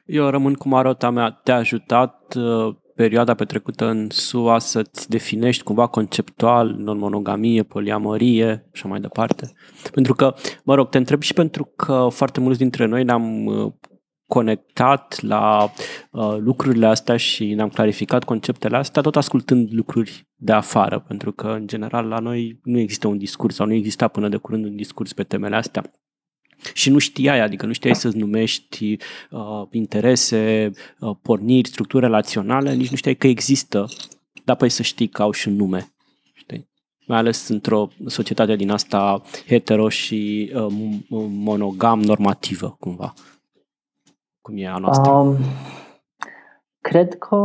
Eu 0.05 0.29
rămân 0.29 0.55
cu 0.55 0.69
marota 0.69 1.11
mea. 1.11 1.31
Te-a 1.31 1.57
ajutat 1.57 2.35
uh, 2.35 2.77
perioada 2.97 3.35
petrecută 3.35 3.87
în 3.87 4.07
SUA 4.11 4.59
să-ți 4.59 5.09
definești 5.09 5.63
cumva 5.63 5.87
conceptual 5.87 6.75
non-monogamie, 6.79 7.63
poliamorie 7.63 8.69
și 8.73 8.87
mai 8.87 9.01
departe? 9.01 9.53
Pentru 9.93 10.15
că, 10.15 10.35
mă 10.65 10.75
rog, 10.75 10.89
te 10.89 10.99
întreb 10.99 11.23
și 11.23 11.35
pentru 11.35 11.73
că 11.77 12.09
foarte 12.11 12.41
mulți 12.41 12.59
dintre 12.59 12.85
noi 12.85 13.05
ne-am 13.05 13.45
uh, 13.45 13.73
conectat 14.27 15.23
la 15.23 15.71
uh, 16.11 16.37
lucrurile 16.39 16.87
astea 16.87 17.17
și 17.17 17.55
ne-am 17.55 17.69
clarificat 17.69 18.25
conceptele 18.25 18.77
astea 18.77 19.03
tot 19.03 19.17
ascultând 19.17 19.69
lucruri 19.73 20.27
de 20.35 20.53
afară, 20.53 21.05
pentru 21.07 21.33
că 21.33 21.47
în 21.47 21.67
general 21.67 22.07
la 22.07 22.19
noi 22.19 22.61
nu 22.63 22.79
există 22.79 23.09
un 23.09 23.19
discurs 23.19 23.55
sau 23.55 23.67
nu 23.67 23.73
exista 23.73 24.09
până 24.09 24.29
de 24.29 24.37
curând 24.37 24.65
un 24.65 24.77
discurs 24.77 25.13
pe 25.13 25.23
temele 25.23 25.57
astea. 25.57 25.83
Și 26.73 26.91
nu 26.91 26.99
știai, 26.99 27.41
adică 27.41 27.67
nu 27.67 27.73
știai 27.73 27.95
să-ți 27.95 28.17
numești 28.17 28.97
uh, 29.31 29.63
interese, 29.71 30.71
uh, 31.01 31.17
porniri, 31.23 31.69
structuri 31.69 32.05
relaționale, 32.05 32.75
nici 32.75 32.91
nu 32.91 32.97
știai 32.97 33.15
că 33.15 33.27
există, 33.27 33.87
dar 34.45 34.57
păi 34.57 34.69
să 34.69 34.83
știi 34.83 35.09
că 35.09 35.23
au 35.23 35.31
și 35.31 35.49
un 35.49 35.55
nume. 35.57 35.93
Știi? 36.33 36.69
Mai 37.07 37.19
ales 37.19 37.49
într-o 37.49 37.89
societate 38.07 38.57
din 38.57 38.71
asta 38.71 39.23
hetero 39.47 39.89
și 39.89 40.53
uh, 40.55 40.67
monogam 41.29 42.03
normativă, 42.03 42.77
cumva 42.81 43.15
cum 44.47 44.55
e 44.57 44.69
a 44.69 44.79
noastră? 44.79 45.13
Um, 45.13 45.37
cred 46.81 47.19
că 47.19 47.37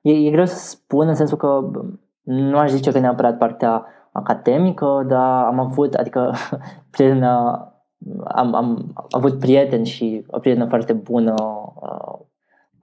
e, 0.00 0.12
e 0.12 0.30
greu 0.30 0.46
să 0.46 0.56
spun 0.56 1.08
în 1.08 1.14
sensul 1.14 1.36
că 1.36 1.70
nu 2.22 2.58
aș 2.58 2.70
zice 2.70 2.92
că 2.92 2.98
neapărat 2.98 3.38
partea 3.38 3.86
academică, 4.12 5.04
dar 5.08 5.44
am 5.44 5.58
avut, 5.58 5.94
adică 5.94 6.34
prietena, 6.98 7.72
am, 8.24 8.54
am 8.54 8.92
avut 9.10 9.38
prieteni 9.38 9.86
și 9.86 10.24
o 10.26 10.38
prietenă 10.38 10.66
foarte 10.66 10.92
bună 10.92 11.34
uh, 11.82 12.18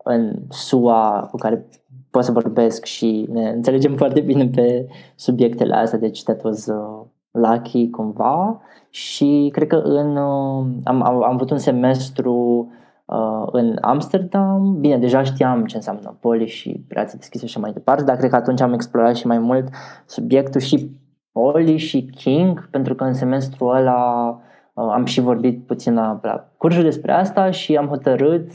în 0.03 0.33
SUA 0.49 1.27
cu 1.31 1.37
care 1.37 1.65
pot 2.09 2.23
să 2.23 2.31
vorbesc 2.31 2.85
și 2.85 3.27
ne 3.31 3.49
înțelegem 3.49 3.95
foarte 4.01 4.21
bine 4.21 4.47
pe 4.47 4.87
subiectele 5.15 5.75
astea, 5.75 5.99
deci 5.99 6.23
that 6.23 6.43
was 6.43 6.65
uh, 6.65 7.05
lucky 7.31 7.89
cumva 7.89 8.61
și 8.89 9.49
cred 9.51 9.67
că 9.67 9.75
în, 9.75 10.15
uh, 10.15 10.65
am, 10.83 11.01
am, 11.03 11.23
am 11.23 11.33
avut 11.33 11.49
un 11.49 11.57
semestru 11.57 12.67
uh, 13.05 13.47
în 13.51 13.77
Amsterdam. 13.81 14.77
Bine, 14.79 14.97
deja 14.97 15.23
știam 15.23 15.65
ce 15.65 15.75
înseamnă 15.75 16.17
poli 16.19 16.47
și 16.47 16.85
relații 16.87 17.17
deschise 17.17 17.45
și 17.45 17.59
mai 17.59 17.71
departe, 17.71 18.03
dar 18.03 18.15
cred 18.15 18.29
că 18.29 18.35
atunci 18.35 18.61
am 18.61 18.73
explorat 18.73 19.15
și 19.15 19.27
mai 19.27 19.39
mult 19.39 19.67
subiectul 20.05 20.61
și 20.61 20.89
poli 21.35 21.77
și 21.77 22.01
king, 22.01 22.69
pentru 22.69 22.95
că 22.95 23.03
în 23.03 23.13
semestrul 23.13 23.75
ăla 23.75 24.29
uh, 24.73 24.89
am 24.91 25.05
și 25.05 25.21
vorbit 25.21 25.65
puțin 25.65 25.93
la, 25.93 26.19
la 26.21 26.47
cursuri 26.57 26.83
despre 26.83 27.11
asta 27.11 27.51
și 27.51 27.75
am 27.75 27.87
hotărât 27.87 28.47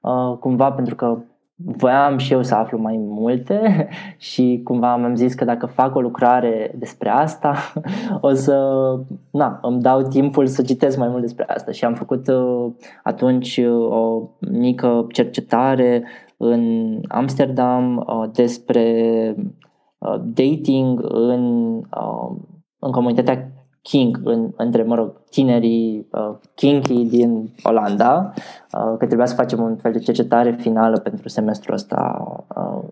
uh, 0.00 0.36
cumva 0.40 0.72
pentru 0.72 0.94
că 0.94 1.18
voiam 1.54 2.18
și 2.18 2.32
eu 2.32 2.42
să 2.42 2.54
aflu 2.54 2.78
mai 2.78 2.96
multe 2.98 3.88
și 4.30 4.60
cumva 4.64 4.96
mi-am 4.96 5.14
zis 5.14 5.34
că 5.34 5.44
dacă 5.44 5.66
fac 5.66 5.94
o 5.94 6.00
lucrare 6.00 6.74
despre 6.78 7.08
asta, 7.08 7.54
o 8.20 8.32
să 8.32 8.56
na, 9.30 9.58
îmi 9.62 9.80
dau 9.80 10.02
timpul 10.02 10.46
să 10.46 10.62
citesc 10.62 10.98
mai 10.98 11.08
mult 11.08 11.20
despre 11.20 11.44
asta. 11.48 11.70
Și 11.70 11.84
am 11.84 11.94
făcut 11.94 12.28
uh, 12.28 12.66
atunci 13.02 13.56
uh, 13.56 13.90
o 13.90 14.28
mică 14.50 15.06
cercetare 15.12 16.04
în 16.36 16.98
Amsterdam 17.08 17.96
uh, 17.96 18.30
despre 18.32 19.34
dating 20.34 21.00
în, 21.02 21.74
în 22.78 22.90
comunitatea 22.90 23.52
King 23.82 24.20
în, 24.24 24.52
între, 24.56 24.82
mă 24.82 24.94
rog, 24.94 25.24
tinerii 25.30 26.08
uh, 26.10 26.36
kinky 26.54 27.04
din 27.04 27.54
Olanda, 27.62 28.32
uh, 28.36 28.94
că 28.98 29.06
trebuia 29.06 29.26
să 29.26 29.34
facem 29.34 29.62
un 29.62 29.76
fel 29.76 29.92
de 29.92 29.98
cercetare 29.98 30.56
finală 30.60 30.98
pentru 30.98 31.28
semestrul 31.28 31.74
ăsta 31.74 32.24
uh, 32.56 32.88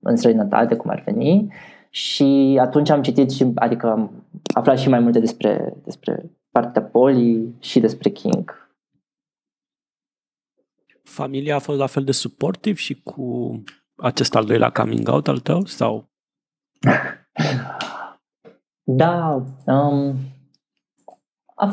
în 0.00 0.16
străinătate, 0.16 0.76
cum 0.76 0.90
ar 0.90 1.02
veni. 1.04 1.52
Și 1.90 2.58
atunci 2.60 2.90
am 2.90 3.02
citit 3.02 3.30
și, 3.30 3.52
adică 3.54 3.90
am 3.90 4.24
aflat 4.54 4.78
și 4.78 4.88
mai 4.88 4.98
multe 4.98 5.18
despre, 5.18 5.76
despre 5.84 6.30
partea 6.50 6.82
poli 6.82 7.54
și 7.58 7.80
despre 7.80 8.10
King. 8.10 8.72
Familia 11.02 11.54
a 11.54 11.58
fost 11.58 11.78
la 11.78 11.86
fel 11.86 12.04
de 12.04 12.12
suportiv 12.12 12.76
și 12.76 13.02
cu 13.02 13.62
acest 13.96 14.34
al 14.34 14.44
doilea 14.44 14.70
coming 14.70 15.08
out 15.08 15.28
al 15.28 15.38
tău 15.38 15.64
sau? 15.64 16.13
Da, 18.84 19.42
um, 19.66 20.14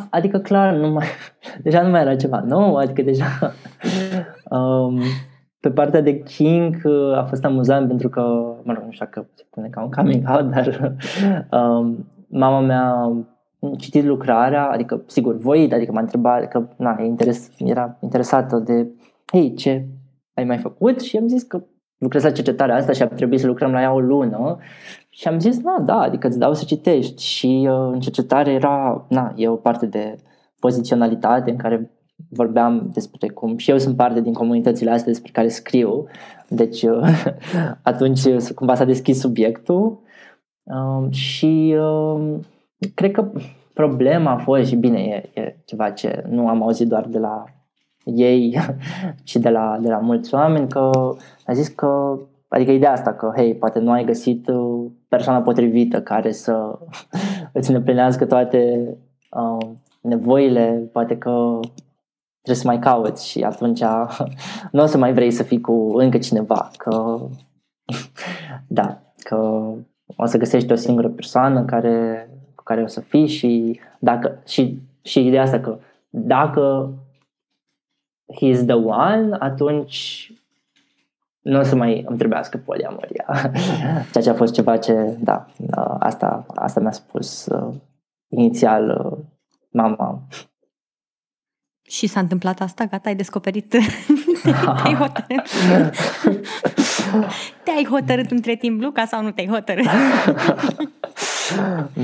Adică 0.10 0.40
clar, 0.40 0.74
nu 0.74 0.90
mai, 0.90 1.06
deja 1.64 1.82
nu 1.82 1.90
mai 1.90 2.02
era 2.02 2.16
ceva 2.16 2.40
nou, 2.40 2.76
adică 2.76 3.02
deja 3.02 3.26
um, 4.58 5.00
pe 5.60 5.72
partea 5.72 6.02
de 6.02 6.20
King 6.20 6.82
uh, 6.84 7.18
a 7.18 7.24
fost 7.24 7.46
amuzant 7.46 7.88
pentru 7.88 8.10
că, 8.10 8.22
mă 8.64 8.74
rog, 8.74 8.84
nu 8.84 8.92
știu 8.92 9.06
dacă 9.06 9.30
se 9.34 9.46
pune 9.50 9.68
ca 9.68 9.82
un 9.84 9.92
coming 9.92 10.30
out, 10.30 10.50
dar 10.54 10.96
um, 11.52 12.06
mama 12.28 12.60
mea 12.60 12.84
a 12.84 13.26
citit 13.78 14.04
lucrarea, 14.04 14.70
adică 14.70 15.04
sigur 15.08 15.38
voit, 15.38 15.74
adică 15.74 15.92
m-a 15.92 16.00
întrebat 16.00 16.48
că 16.48 16.68
na, 16.78 17.02
interes, 17.02 17.52
era 17.58 17.98
interesată 18.02 18.58
de 18.58 18.88
hei, 19.32 19.54
ce 19.54 19.88
ai 20.34 20.44
mai 20.44 20.58
făcut? 20.58 21.00
Și 21.02 21.18
am 21.18 21.28
zis 21.28 21.44
că 21.44 21.64
lucrez 21.98 22.24
la 22.24 22.32
cercetarea 22.32 22.76
asta 22.76 22.92
și 22.92 23.02
a 23.02 23.08
trebuit 23.08 23.40
să 23.40 23.48
lucrăm 23.48 23.72
la 23.72 23.82
ea 23.82 23.94
o 23.94 24.00
lună 24.00 24.58
și 25.14 25.28
am 25.28 25.40
zis, 25.40 25.62
na, 25.62 25.80
da, 25.80 26.00
adică 26.00 26.28
îți 26.28 26.40
dau 26.40 26.54
să 26.54 26.64
citești. 26.66 27.24
Și 27.24 27.68
uh, 27.70 27.90
în 27.92 28.00
cercetare 28.00 28.52
era, 28.52 29.06
na, 29.10 29.34
e 29.36 29.48
o 29.48 29.56
parte 29.56 29.86
de 29.86 30.16
poziționalitate 30.60 31.52
în 31.52 31.58
care 31.58 31.92
vorbeam 32.30 32.90
despre 32.94 33.28
cum 33.28 33.58
și 33.58 33.70
eu 33.70 33.78
sunt 33.78 33.96
parte 33.96 34.22
din 34.22 34.34
comunitățile 34.34 34.92
astea 34.92 35.12
despre 35.12 35.32
care 35.32 35.48
scriu, 35.48 36.06
deci 36.48 36.82
uh, 36.82 37.26
atunci 37.82 38.24
uh, 38.24 38.50
cumva 38.56 38.76
s-a 38.76 38.86
deschis 38.86 39.20
subiectul. 39.20 40.00
Uh, 40.64 41.12
și 41.12 41.76
uh, 41.80 42.36
cred 42.94 43.12
că 43.12 43.32
problema 43.74 44.32
a 44.32 44.38
fost 44.38 44.68
și 44.68 44.76
bine, 44.76 45.00
e, 45.00 45.42
e 45.42 45.56
ceva 45.66 45.90
ce 45.90 46.24
nu 46.30 46.48
am 46.48 46.64
auzit 46.64 46.88
doar 46.88 47.06
de 47.06 47.20
la 47.20 47.44
ei, 48.04 48.58
ci 49.24 49.36
de 49.36 49.50
la, 49.50 49.78
de 49.82 49.90
la 49.90 49.98
mulți 49.98 50.34
oameni, 50.34 50.68
că 50.68 50.90
a 51.46 51.54
zis 51.54 51.68
că 51.68 52.20
Adică 52.54 52.72
ideea 52.72 52.92
asta 52.92 53.14
că, 53.14 53.32
hei, 53.36 53.56
poate 53.56 53.80
nu 53.80 53.92
ai 53.92 54.06
găsit 54.06 54.48
uh, 54.48 54.71
persoana 55.12 55.42
potrivită 55.42 56.02
care 56.02 56.32
să 56.32 56.80
îți 57.54 57.70
îndeplinească 57.70 58.26
toate 58.26 58.90
uh, 59.32 59.68
nevoile, 60.02 60.90
poate 60.92 61.18
că 61.18 61.60
trebuie 62.42 62.64
să 62.64 62.68
mai 62.68 62.80
cauți 62.80 63.28
și 63.30 63.42
atunci 63.42 63.82
nu 64.72 64.82
o 64.82 64.86
să 64.86 64.98
mai 64.98 65.14
vrei 65.14 65.32
să 65.32 65.44
fii 65.44 65.62
cu 65.62 65.94
încă 65.96 66.18
cineva, 66.18 66.72
că 66.78 67.20
da, 68.68 69.02
că 69.18 69.36
o 70.16 70.26
să 70.26 70.38
găsești 70.38 70.72
o 70.72 70.76
singură 70.76 71.10
persoană 71.10 71.66
care, 71.66 72.30
cu 72.56 72.64
care 72.64 72.82
o 72.82 72.88
să 72.88 73.00
fii 73.00 73.28
și 73.28 73.80
dacă 74.00 74.42
și, 74.48 74.80
și 75.02 75.26
ideea 75.26 75.42
asta 75.42 75.60
că 75.60 75.78
dacă 76.10 76.94
he 78.36 78.46
is 78.46 78.66
the 78.66 78.76
one, 78.76 79.36
atunci 79.40 80.32
nu 81.42 81.60
o 81.60 81.64
să 81.64 81.76
mai 81.76 82.04
îmi 82.08 82.18
trebuiască 82.18 82.58
poliamoria. 82.58 83.26
Ceea 84.12 84.24
ce 84.24 84.30
a 84.30 84.34
fost 84.34 84.54
ceva 84.54 84.78
ce, 84.78 85.18
da, 85.20 85.46
asta, 86.00 86.46
asta 86.56 86.80
mi-a 86.80 86.92
spus 86.92 87.46
uh, 87.46 87.76
inițial 88.28 88.90
uh, 88.90 89.26
mama. 89.72 90.28
Și 91.82 92.08
s-a 92.08 92.20
întâmplat 92.20 92.62
asta? 92.62 92.86
Gata, 92.86 93.10
ai 93.10 93.16
descoperit? 93.16 93.70
te-ai 94.84 94.96
hotărât? 94.96 95.48
te-ai 97.64 97.88
hotărât 97.90 98.32
între 98.32 98.56
timp, 98.56 98.82
Luca, 98.82 99.06
sau 99.06 99.24
nu 99.24 99.32
te-ai 99.32 99.48
hotărât? 99.48 99.86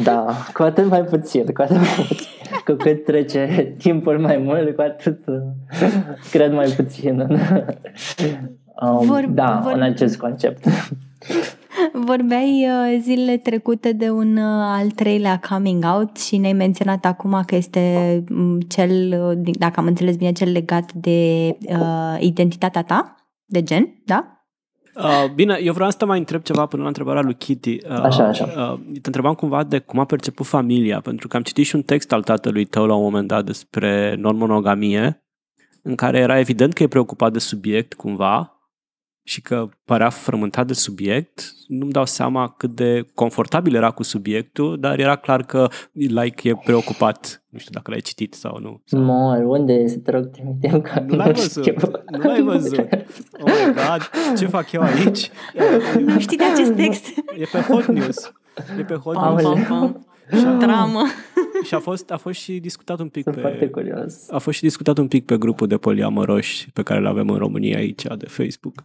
da, 0.04 0.36
cu 0.54 0.64
atât 0.64 0.86
mai 0.90 1.04
puțin, 1.04 1.46
cu 1.46 1.62
atât 1.62 1.76
mai 1.76 2.06
puțin. 2.08 2.28
Cu 2.66 2.74
cât 2.74 3.04
trece 3.04 3.76
timpul 3.78 4.20
mai 4.20 4.38
mult, 4.38 4.76
cu 4.76 4.82
atât 4.82 5.28
uh, 5.28 5.36
cred 6.32 6.52
mai 6.52 6.68
puțin 6.68 7.28
um, 8.82 9.06
vor, 9.06 9.26
da, 9.30 9.60
vor... 9.64 9.72
în 9.72 9.82
acest 9.82 10.18
concept. 10.18 10.66
Vorbeai 11.94 12.68
uh, 12.70 13.00
zilele 13.02 13.38
trecute 13.38 13.92
de 13.92 14.10
un 14.10 14.38
uh, 14.38 14.44
al 14.62 14.90
treilea 14.90 15.40
coming 15.50 15.84
out 15.94 16.18
și 16.18 16.38
ne-ai 16.38 16.54
menționat 16.54 17.06
acum 17.06 17.44
că 17.46 17.56
este 17.56 18.24
mm, 18.30 18.60
cel, 18.60 19.22
uh, 19.30 19.54
dacă 19.58 19.80
am 19.80 19.86
înțeles 19.86 20.16
bine, 20.16 20.32
cel 20.32 20.52
legat 20.52 20.94
de 20.94 21.50
uh, 21.68 22.18
identitatea 22.20 22.84
ta, 22.84 23.16
de 23.46 23.64
gen, 23.64 24.02
da? 24.06 24.32
Uh, 24.96 25.32
bine, 25.36 25.60
eu 25.62 25.74
vreau 25.74 25.90
să 25.90 25.98
te 25.98 26.06
mai 26.06 26.18
întreb 26.18 26.42
ceva 26.42 26.66
până 26.66 26.82
la 26.82 26.88
întrebarea 26.88 27.22
lui 27.22 27.36
Kitty. 27.36 27.78
Uh, 27.90 27.92
așa, 27.92 28.28
așa. 28.28 28.46
Uh, 28.46 28.80
te 28.94 29.02
întrebam 29.04 29.34
cumva 29.34 29.64
de 29.64 29.80
cum 29.80 30.00
a 30.00 30.06
perceput 30.06 30.46
familia, 30.46 31.00
pentru 31.00 31.28
că 31.28 31.38
am 31.38 31.44
citit 31.44 31.66
și 31.66 31.76
un 31.76 31.82
text 31.82 32.12
al 32.12 32.24
tatălui 32.24 32.66
tău 32.66 32.86
la 32.86 32.96
un 32.96 33.04
moment 33.04 33.28
dat 33.28 33.46
despre 33.46 34.16
non-monogamie, 34.20 35.24
în 35.82 35.96
care 35.96 36.20
era 36.20 36.40
evident 36.40 36.74
că 36.74 36.84
e 36.84 36.88
preocupat 36.88 37.32
de 37.32 37.40
subiect 37.40 37.94
cumva, 37.94 38.57
și 39.28 39.42
că 39.42 39.66
părea 39.86 40.10
frământat 40.10 40.68
de 40.68 40.74
subiect, 40.74 41.54
nu-mi 41.68 41.92
dau 41.92 42.06
seama 42.06 42.54
cât 42.58 42.76
de 42.76 43.06
confortabil 43.14 43.76
era 43.76 43.92
cu 43.92 44.04
subiectul, 44.04 44.80
dar 44.80 45.00
era 45.00 45.16
clar 45.16 45.44
că 45.44 45.68
like 45.92 46.50
e 46.50 46.56
preocupat. 46.64 47.44
Nu 47.50 47.60
știu 47.60 47.72
dacă 47.74 47.92
l-ai 47.92 48.00
citit 48.00 48.34
sau 48.34 48.58
nu. 48.60 48.82
Mor, 48.92 49.44
unde 49.44 49.74
este? 49.74 50.00
Te 50.00 50.12
rog, 50.12 50.26
trimitem 50.26 50.82
că 50.82 51.04
nu 51.08 51.16
l-ai 51.16 51.34
văzut. 51.34 51.82
Nu 52.10 52.20
l-ai 52.20 52.42
văzut. 52.42 52.78
Oh 53.40 53.52
my 53.66 53.74
God, 53.74 54.10
ce 54.38 54.46
fac 54.46 54.72
eu 54.72 54.82
aici? 54.82 55.32
Nu 56.06 56.20
știi 56.20 56.38
de 56.38 56.44
acest 56.44 56.72
text? 56.72 57.08
E 57.38 57.46
pe 57.52 57.60
Hot 57.60 57.86
News. 57.86 58.32
E 58.80 58.84
pe 58.84 58.94
Hot 58.94 59.16
News. 59.16 59.42
Pam, 59.42 59.66
pam, 59.68 59.80
pam. 59.80 60.06
Dramă. 60.60 61.04
Și 61.64 61.74
a 61.74 61.80
fost, 61.80 62.12
a 62.12 62.18
fost 62.18 62.40
și 62.40 62.60
discutat 62.60 63.00
un 63.00 63.10
pic 63.10 63.24
Sunt 63.24 63.36
pe... 63.36 63.42
foarte 63.42 63.70
curios. 63.70 64.30
A 64.30 64.38
fost 64.38 64.58
și 64.58 64.64
discutat 64.64 64.98
un 64.98 65.08
pic 65.08 65.26
pe 65.26 65.38
grupul 65.38 65.68
de 65.68 65.78
poliamoroși 65.78 66.72
pe 66.72 66.84
care 66.84 67.00
îl 67.00 67.06
avem 67.06 67.30
în 67.30 67.38
România 67.38 67.78
aici, 67.78 68.04
de 68.18 68.26
Facebook. 68.26 68.84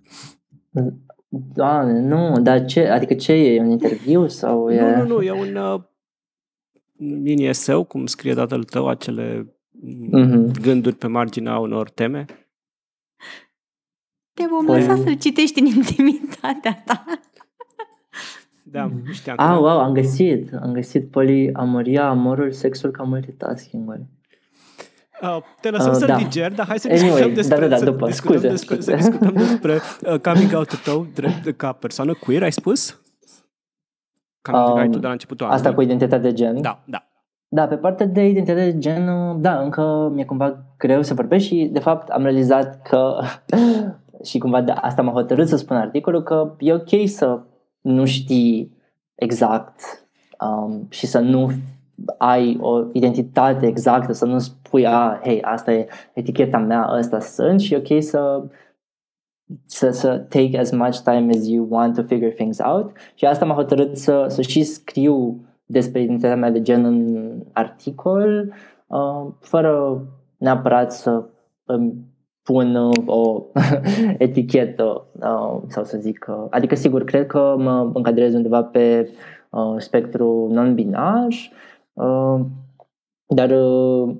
Doamne, 1.28 2.00
nu, 2.00 2.40
dar 2.40 2.64
ce, 2.64 2.86
adică 2.86 3.14
ce 3.14 3.32
e, 3.32 3.60
un 3.60 3.70
interviu 3.70 4.28
sau 4.28 4.70
e... 4.70 4.80
Nu, 4.80 4.96
nu, 4.96 5.06
nu, 5.06 5.22
e 5.22 5.30
un 5.30 5.56
uh, 5.56 5.80
mini 6.96 7.46
eseu, 7.46 7.84
cum 7.84 8.06
scrie 8.06 8.34
tatăl 8.34 8.64
tău, 8.64 8.88
acele 8.88 9.56
mm-hmm. 9.84 10.60
gânduri 10.60 10.94
pe 10.94 11.06
marginea 11.06 11.58
unor 11.58 11.90
teme. 11.90 12.24
Te 14.34 14.44
vom 14.50 14.64
păi... 14.64 14.78
lăsa 14.78 14.96
să-l 14.96 15.18
citești 15.18 15.60
în 15.60 15.66
intimitatea 15.66 16.82
ta. 16.84 17.04
Da, 18.72 18.84
nu 19.04 19.12
știam. 19.12 19.36
Ah, 19.38 19.58
wow, 19.58 19.78
am 19.78 19.92
găsit. 19.92 20.54
Am 20.62 20.72
găsit 20.72 21.10
poliamoria, 21.10 22.08
amorul, 22.08 22.52
sexul 22.52 22.90
ca 22.90 23.02
multitasking. 23.02 24.00
Uh, 25.22 25.36
te 25.60 25.70
lăsăm 25.70 25.90
uh, 25.90 25.96
să 25.96 26.06
da. 26.06 26.16
diger, 26.16 26.52
dar 26.52 26.66
hai 26.66 26.78
să 26.78 26.88
anyway, 26.90 27.08
discutăm 27.08 27.34
despre, 27.34 27.60
da, 27.60 27.66
da, 27.66 27.78
da, 27.78 27.84
după, 27.84 28.06
discutăm 28.06 28.36
scuze, 28.36 28.48
despre, 28.48 28.74
scuze. 28.74 28.90
să 28.90 28.96
discutăm 28.96 29.32
despre 29.46 29.72
uh, 29.74 30.18
coming 30.18 30.52
out 30.54 30.82
tău 30.82 31.06
drept, 31.14 31.56
ca 31.56 31.72
persoană 31.72 32.14
queer, 32.14 32.42
ai 32.42 32.52
spus? 32.52 33.02
Coming 34.42 34.68
um, 34.68 34.78
out 34.78 34.96
de 34.96 35.06
la 35.06 35.12
începutul 35.12 35.46
Asta 35.46 35.56
anului. 35.68 35.74
cu 35.74 35.82
identitate 35.82 36.22
de 36.22 36.32
gen? 36.32 36.60
Da, 36.60 36.82
da. 36.86 37.06
Da, 37.48 37.66
pe 37.66 37.76
partea 37.76 38.06
de 38.06 38.28
identitate 38.28 38.70
de 38.70 38.78
gen, 38.78 39.06
da, 39.40 39.58
încă 39.58 40.10
mi-e 40.14 40.24
cumva 40.24 40.64
greu 40.78 41.02
să 41.02 41.14
vorbesc 41.14 41.44
și, 41.44 41.68
de 41.72 41.78
fapt, 41.78 42.08
am 42.08 42.22
realizat 42.22 42.82
că 42.82 43.20
și 44.28 44.38
cumva 44.38 44.60
de 44.60 44.72
asta 44.72 45.02
m-a 45.02 45.12
hotărât 45.12 45.48
să 45.48 45.56
spun 45.56 45.76
articolul 45.76 46.22
că 46.22 46.54
e 46.58 46.72
ok 46.72 47.08
să 47.08 47.40
nu 47.82 48.04
știi 48.04 48.76
exact 49.14 50.06
um, 50.40 50.86
și 50.90 51.06
să 51.06 51.18
nu 51.18 51.50
ai 52.18 52.58
o 52.60 52.84
identitate 52.92 53.66
exactă, 53.66 54.12
să 54.12 54.24
nu 54.24 54.38
spui, 54.38 54.86
a, 54.86 55.20
hei, 55.22 55.42
asta 55.42 55.72
e 55.72 55.86
eticheta 56.14 56.58
mea, 56.58 56.90
ăsta 56.98 57.20
sunt 57.20 57.60
și 57.60 57.74
e 57.74 57.76
ok 57.76 58.02
să 58.02 58.44
să, 59.66 59.90
să 59.90 60.18
take 60.18 60.58
as 60.58 60.70
much 60.70 60.98
time 60.98 61.30
as 61.30 61.48
you 61.48 61.66
want 61.70 61.94
to 61.94 62.02
figure 62.02 62.30
things 62.30 62.58
out. 62.58 62.92
Și 63.14 63.24
asta 63.24 63.44
m-a 63.44 63.54
hotărât 63.54 63.96
să, 63.96 64.26
să 64.28 64.42
și 64.42 64.62
scriu 64.62 65.44
despre 65.64 66.00
identitatea 66.00 66.36
mea 66.36 66.50
de 66.50 66.62
gen 66.62 66.84
în 66.84 67.30
articol 67.52 68.52
uh, 68.86 69.26
fără 69.40 70.04
neapărat 70.36 70.92
să 70.92 71.24
îmi 71.64 71.94
pun 72.42 72.74
uh, 72.74 72.96
o 73.06 73.44
etichetă 74.18 75.06
uh, 75.12 75.62
sau 75.66 75.84
să 75.84 75.98
zic, 75.98 76.26
uh, 76.28 76.46
adică 76.50 76.74
sigur, 76.74 77.04
cred 77.04 77.26
că 77.26 77.54
mă 77.58 77.90
încadrez 77.94 78.34
undeva 78.34 78.62
pe 78.62 79.10
uh, 79.50 79.74
spectru 79.78 80.48
non-binar 80.50 81.28
uh, 81.92 82.40
dar 83.26 83.50
uh, 83.50 84.14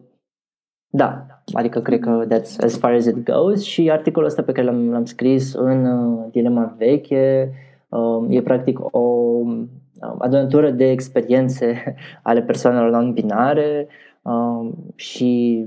da, 0.95 1.27
adică 1.53 1.81
cred 1.81 2.01
că 2.01 2.27
that's 2.27 2.65
as 2.65 2.79
far 2.79 2.93
as 2.93 3.07
it 3.07 3.25
goes 3.25 3.63
și 3.63 3.91
articolul 3.91 4.29
ăsta 4.29 4.43
pe 4.43 4.53
care 4.53 4.67
l-am, 4.67 4.91
l-am 4.91 5.05
scris 5.05 5.55
în 5.55 5.85
uh, 5.85 6.27
Dilema 6.31 6.75
Veche 6.79 7.53
uh, 7.89 8.27
e 8.29 8.43
practic 8.43 8.95
o 8.95 8.99
uh, 8.99 9.65
adunătură 10.19 10.71
de 10.71 10.91
experiențe 10.91 11.95
ale 12.23 12.43
persoanelor 12.43 12.91
non-binare 12.91 13.87
uh, 14.23 14.73
și 14.95 15.67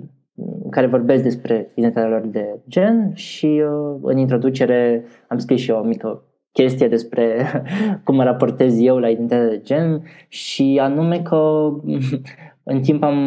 care 0.69 0.87
vorbesc 0.87 1.23
despre 1.23 1.71
identitatea 1.73 2.09
lor 2.09 2.27
de 2.27 2.59
gen 2.69 3.11
și 3.13 3.45
uh, 3.45 3.99
în 4.01 4.17
introducere 4.17 5.05
am 5.27 5.37
scris 5.37 5.61
și 5.61 5.69
eu 5.69 5.77
o 5.77 5.83
mică 5.83 6.23
chestie 6.51 6.87
despre 6.87 7.45
cum 8.03 8.15
mă 8.15 8.23
raportez 8.23 8.79
eu 8.79 8.97
la 8.97 9.09
identitatea 9.09 9.49
de 9.49 9.61
gen 9.63 10.03
și 10.27 10.79
anume 10.81 11.21
că 11.21 11.71
în 12.63 12.81
timp 12.81 13.03
am, 13.03 13.17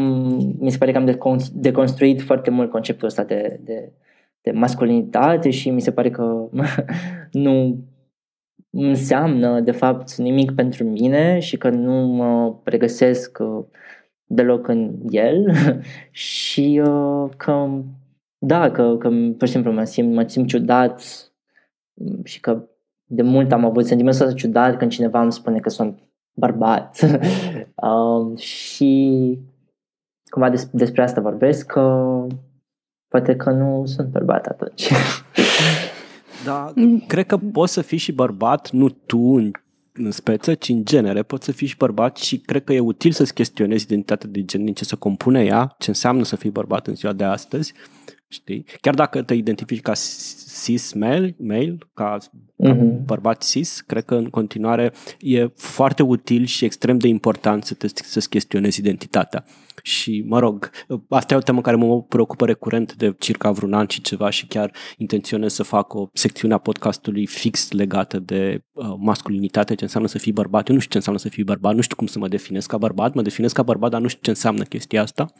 mi 0.58 0.70
se 0.70 0.78
pare 0.78 0.92
că 0.92 0.98
am 0.98 1.16
deconstruit 1.52 2.22
foarte 2.22 2.50
mult 2.50 2.70
conceptul 2.70 3.06
ăsta 3.06 3.24
de, 3.24 3.60
de, 3.64 3.92
de 4.40 4.50
masculinitate 4.50 5.50
și 5.50 5.70
mi 5.70 5.80
se 5.80 5.92
pare 5.92 6.10
că 6.10 6.48
nu 7.32 7.78
înseamnă 8.70 9.60
de 9.60 9.70
fapt 9.70 10.14
nimic 10.14 10.54
pentru 10.54 10.84
mine 10.84 11.38
și 11.38 11.56
că 11.56 11.68
nu 11.68 11.92
mă 11.92 12.54
pregăsesc 12.62 13.38
uh, 13.40 13.64
deloc 14.28 14.68
în 14.68 14.94
el 15.10 15.52
și 16.10 16.82
uh, 16.84 17.30
că 17.36 17.68
da, 18.38 18.70
că, 18.70 18.96
că 18.98 19.08
pur 19.08 19.46
și 19.46 19.52
simplu 19.52 19.72
mă 19.72 19.84
simt, 19.84 20.14
mă 20.14 20.24
simt 20.26 20.48
ciudat 20.48 21.02
și 22.24 22.40
că 22.40 22.68
de 23.04 23.22
mult 23.22 23.52
am 23.52 23.64
avut 23.64 23.86
sentimentul 23.86 24.26
ăsta 24.26 24.38
ciudat 24.38 24.76
când 24.76 24.90
cineva 24.90 25.20
îmi 25.20 25.32
spune 25.32 25.58
că 25.58 25.68
sunt 25.68 25.98
bărbat. 26.32 27.00
um, 27.88 28.36
și 28.36 29.38
cumva 30.30 30.50
des, 30.50 30.68
despre 30.72 31.02
asta 31.02 31.20
vorbesc, 31.20 31.66
că 31.66 32.26
poate 33.08 33.36
că 33.36 33.50
nu 33.50 33.86
sunt 33.86 34.08
bărbat 34.08 34.46
atunci. 34.46 34.90
Da, 36.44 36.72
cred 37.06 37.26
că 37.26 37.36
poți 37.36 37.72
să 37.72 37.80
fii 37.80 37.98
și 37.98 38.12
bărbat, 38.12 38.70
nu 38.70 38.88
tu 38.88 39.18
în, 39.18 39.50
în 40.04 40.10
speță, 40.10 40.54
ci 40.54 40.68
în 40.68 40.84
genere. 40.84 41.22
Poți 41.22 41.44
să 41.44 41.52
fii 41.52 41.66
și 41.66 41.76
bărbat 41.76 42.16
și 42.16 42.38
cred 42.38 42.64
că 42.64 42.72
e 42.72 42.80
util 42.80 43.12
să-ți 43.12 43.34
chestionezi 43.34 43.84
identitatea 43.84 44.28
de 44.32 44.44
gen, 44.44 44.64
din 44.64 44.74
ce 44.74 44.84
să 44.84 44.96
compune 44.96 45.44
ea, 45.44 45.74
ce 45.78 45.88
înseamnă 45.88 46.24
să 46.24 46.36
fii 46.36 46.50
bărbat 46.50 46.86
în 46.86 46.94
ziua 46.94 47.12
de 47.12 47.24
astăzi 47.24 47.72
știi? 48.28 48.64
Chiar 48.80 48.94
dacă 48.94 49.22
te 49.22 49.34
identifici 49.34 49.80
ca 49.80 49.92
cis 50.62 50.92
male, 50.92 51.34
male 51.38 51.78
ca, 51.94 52.18
mm-hmm. 52.18 53.04
bărbat 53.04 53.44
cis, 53.44 53.80
cred 53.80 54.04
că 54.04 54.14
în 54.14 54.28
continuare 54.30 54.92
e 55.20 55.46
foarte 55.56 56.02
util 56.02 56.44
și 56.44 56.64
extrem 56.64 56.98
de 56.98 57.08
important 57.08 57.64
să 57.64 57.74
te, 57.74 57.88
să-ți 57.88 58.28
chestionezi 58.28 58.78
identitatea. 58.80 59.44
Și, 59.82 60.24
mă 60.26 60.38
rog, 60.38 60.70
asta 61.08 61.34
e 61.34 61.36
o 61.36 61.40
temă 61.40 61.60
care 61.60 61.76
mă 61.76 62.02
preocupă 62.02 62.46
recurent 62.46 62.94
de 62.94 63.14
circa 63.18 63.50
vreun 63.50 63.72
an 63.72 63.86
și 63.88 64.00
ceva 64.00 64.30
și 64.30 64.46
chiar 64.46 64.72
intenționez 64.96 65.52
să 65.52 65.62
fac 65.62 65.94
o 65.94 66.08
secțiune 66.12 66.54
a 66.54 66.58
podcastului 66.58 67.26
fix 67.26 67.70
legată 67.70 68.18
de 68.18 68.64
uh, 68.72 68.86
masculinitate, 68.98 69.74
ce 69.74 69.84
înseamnă 69.84 70.08
să 70.08 70.18
fii 70.18 70.32
bărbat. 70.32 70.68
Eu 70.68 70.74
nu 70.74 70.80
știu 70.80 70.90
ce 70.90 70.96
înseamnă 70.96 71.20
să 71.20 71.28
fii 71.28 71.44
bărbat, 71.44 71.74
nu 71.74 71.80
știu 71.80 71.96
cum 71.96 72.06
să 72.06 72.18
mă 72.18 72.28
definesc 72.28 72.68
ca 72.68 72.78
bărbat, 72.78 73.14
mă 73.14 73.22
definesc 73.22 73.54
ca 73.54 73.62
bărbat, 73.62 73.90
dar 73.90 74.00
nu 74.00 74.08
știu 74.08 74.22
ce 74.22 74.30
înseamnă 74.30 74.62
chestia 74.62 75.02
asta. 75.02 75.32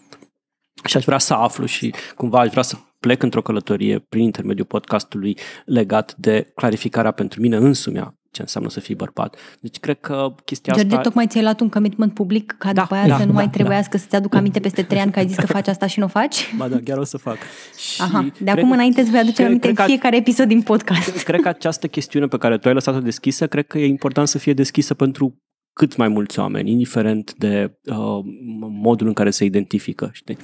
Și 0.85 0.97
aș 0.97 1.05
vrea 1.05 1.19
să 1.19 1.35
aflu 1.35 1.67
și 1.67 1.95
cumva 2.17 2.41
aș 2.41 2.49
vrea 2.49 2.63
să 2.63 2.77
plec 3.01 3.23
într-o 3.23 3.43
călătorie 3.43 3.99
prin 3.99 4.23
intermediul 4.23 4.67
podcastului 4.67 5.39
legat 5.65 6.15
de 6.17 6.53
clarificarea 6.55 7.11
pentru 7.11 7.41
mine 7.41 7.57
însumi 7.57 8.17
ce 8.31 8.41
înseamnă 8.41 8.71
să 8.71 8.81
fii 8.81 8.95
bărbat. 8.95 9.37
Deci 9.61 9.79
cred 9.79 10.01
că 10.01 10.35
chestia 10.45 10.73
George, 10.73 10.91
asta... 10.91 11.03
tocmai 11.03 11.27
ți-ai 11.27 11.43
luat 11.43 11.61
un 11.61 11.69
commitment 11.69 12.15
public 12.15 12.55
ca 12.59 12.73
da, 12.73 12.81
după 12.81 12.95
aia 12.95 13.07
da, 13.07 13.17
să 13.17 13.25
nu 13.25 13.33
da, 13.33 13.35
mai 13.35 13.51
trebuiască 13.51 13.97
da. 13.97 13.99
să-ți 13.99 14.17
aduc 14.17 14.35
aminte 14.35 14.61
peste 14.61 14.83
trei 14.83 15.01
ani 15.01 15.13
că 15.13 15.19
ai 15.19 15.27
zis 15.27 15.37
că 15.37 15.47
faci 15.57 15.69
asta 15.69 15.87
și 15.87 15.99
nu 15.99 16.05
o 16.05 16.09
faci? 16.09 16.55
Ba 16.57 16.69
da, 16.69 16.79
chiar 16.85 16.99
o 16.99 17.05
să 17.05 17.17
fac. 17.17 17.37
Și 17.77 18.03
Aha, 18.03 18.27
de 18.39 18.51
acum 18.51 18.71
înainte 18.71 19.01
îți 19.01 19.11
voi 19.11 19.21
aduce 19.21 19.45
aminte 19.45 19.69
în 19.69 19.75
fiecare 19.75 20.17
episod 20.17 20.49
din 20.49 20.63
podcast. 20.63 21.23
Cred 21.23 21.41
că 21.41 21.49
această 21.49 21.87
chestiune 21.87 22.27
pe 22.27 22.39
care 22.39 22.59
tu 22.59 22.69
ai 22.69 22.75
lăsat-o 22.75 23.01
deschisă, 23.01 23.47
cred 23.47 23.67
că 23.67 23.79
e 23.79 23.87
important 23.87 24.29
să 24.29 24.39
fie 24.39 24.53
deschisă 24.53 24.95
pentru 24.95 25.37
cât 25.79 25.97
mai 25.97 26.09
mulți 26.09 26.39
oameni, 26.39 26.71
indiferent 26.71 27.35
de 27.35 27.73
uh, 27.85 28.25
modul 28.59 29.07
în 29.07 29.13
care 29.13 29.31
se 29.31 29.45
identifică, 29.45 30.11
știi? 30.13 30.37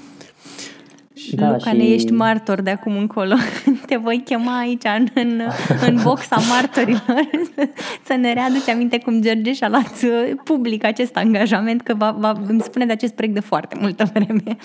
Da, 1.33 1.51
Luca, 1.51 1.71
și... 1.71 1.77
ne 1.77 1.85
ești 1.85 2.13
martor 2.13 2.61
de 2.61 2.71
acum 2.71 2.97
încolo. 2.97 3.35
Te 3.87 3.97
voi 3.97 4.23
chema 4.25 4.59
aici 4.59 4.85
în, 4.99 5.07
în, 5.15 5.41
în 5.89 5.99
boxa 6.03 6.37
martorilor 6.51 7.31
să 8.09 8.15
ne 8.21 8.33
readuci 8.33 8.69
aminte 8.69 8.99
cum 8.99 9.21
George 9.21 9.53
și-a 9.53 9.69
luat 9.69 10.03
uh, 10.05 10.33
public 10.45 10.85
acest 10.85 11.17
angajament 11.17 11.83
că 11.83 11.95
va, 11.95 12.17
va, 12.19 12.43
îmi 12.47 12.61
spune 12.61 12.87
de 12.87 12.93
acest 12.93 13.15
proiect 13.15 13.35
de 13.35 13.41
foarte 13.41 13.77
multă 13.81 14.05
vreme. 14.13 14.57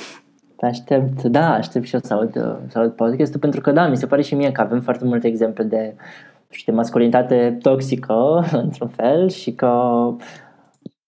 Aștept, 0.61 1.23
da, 1.23 1.53
aștept 1.53 1.85
și 1.85 1.93
eu 1.93 1.99
să 2.03 2.13
aud, 2.13 2.31
să 2.67 2.79
aud 2.79 2.91
podcastul 2.91 3.39
pentru 3.39 3.61
că 3.61 3.71
da, 3.71 3.87
mi 3.87 3.97
se 3.97 4.07
pare 4.07 4.21
și 4.21 4.35
mie 4.35 4.51
că 4.51 4.61
avem 4.61 4.81
foarte 4.81 5.05
multe 5.05 5.27
exemple 5.27 5.63
de, 5.63 5.95
știi, 6.49 6.73
masculinitate 6.73 7.57
toxică 7.61 8.45
într-un 8.51 8.87
fel 8.87 9.29
și 9.29 9.51
că 9.51 10.01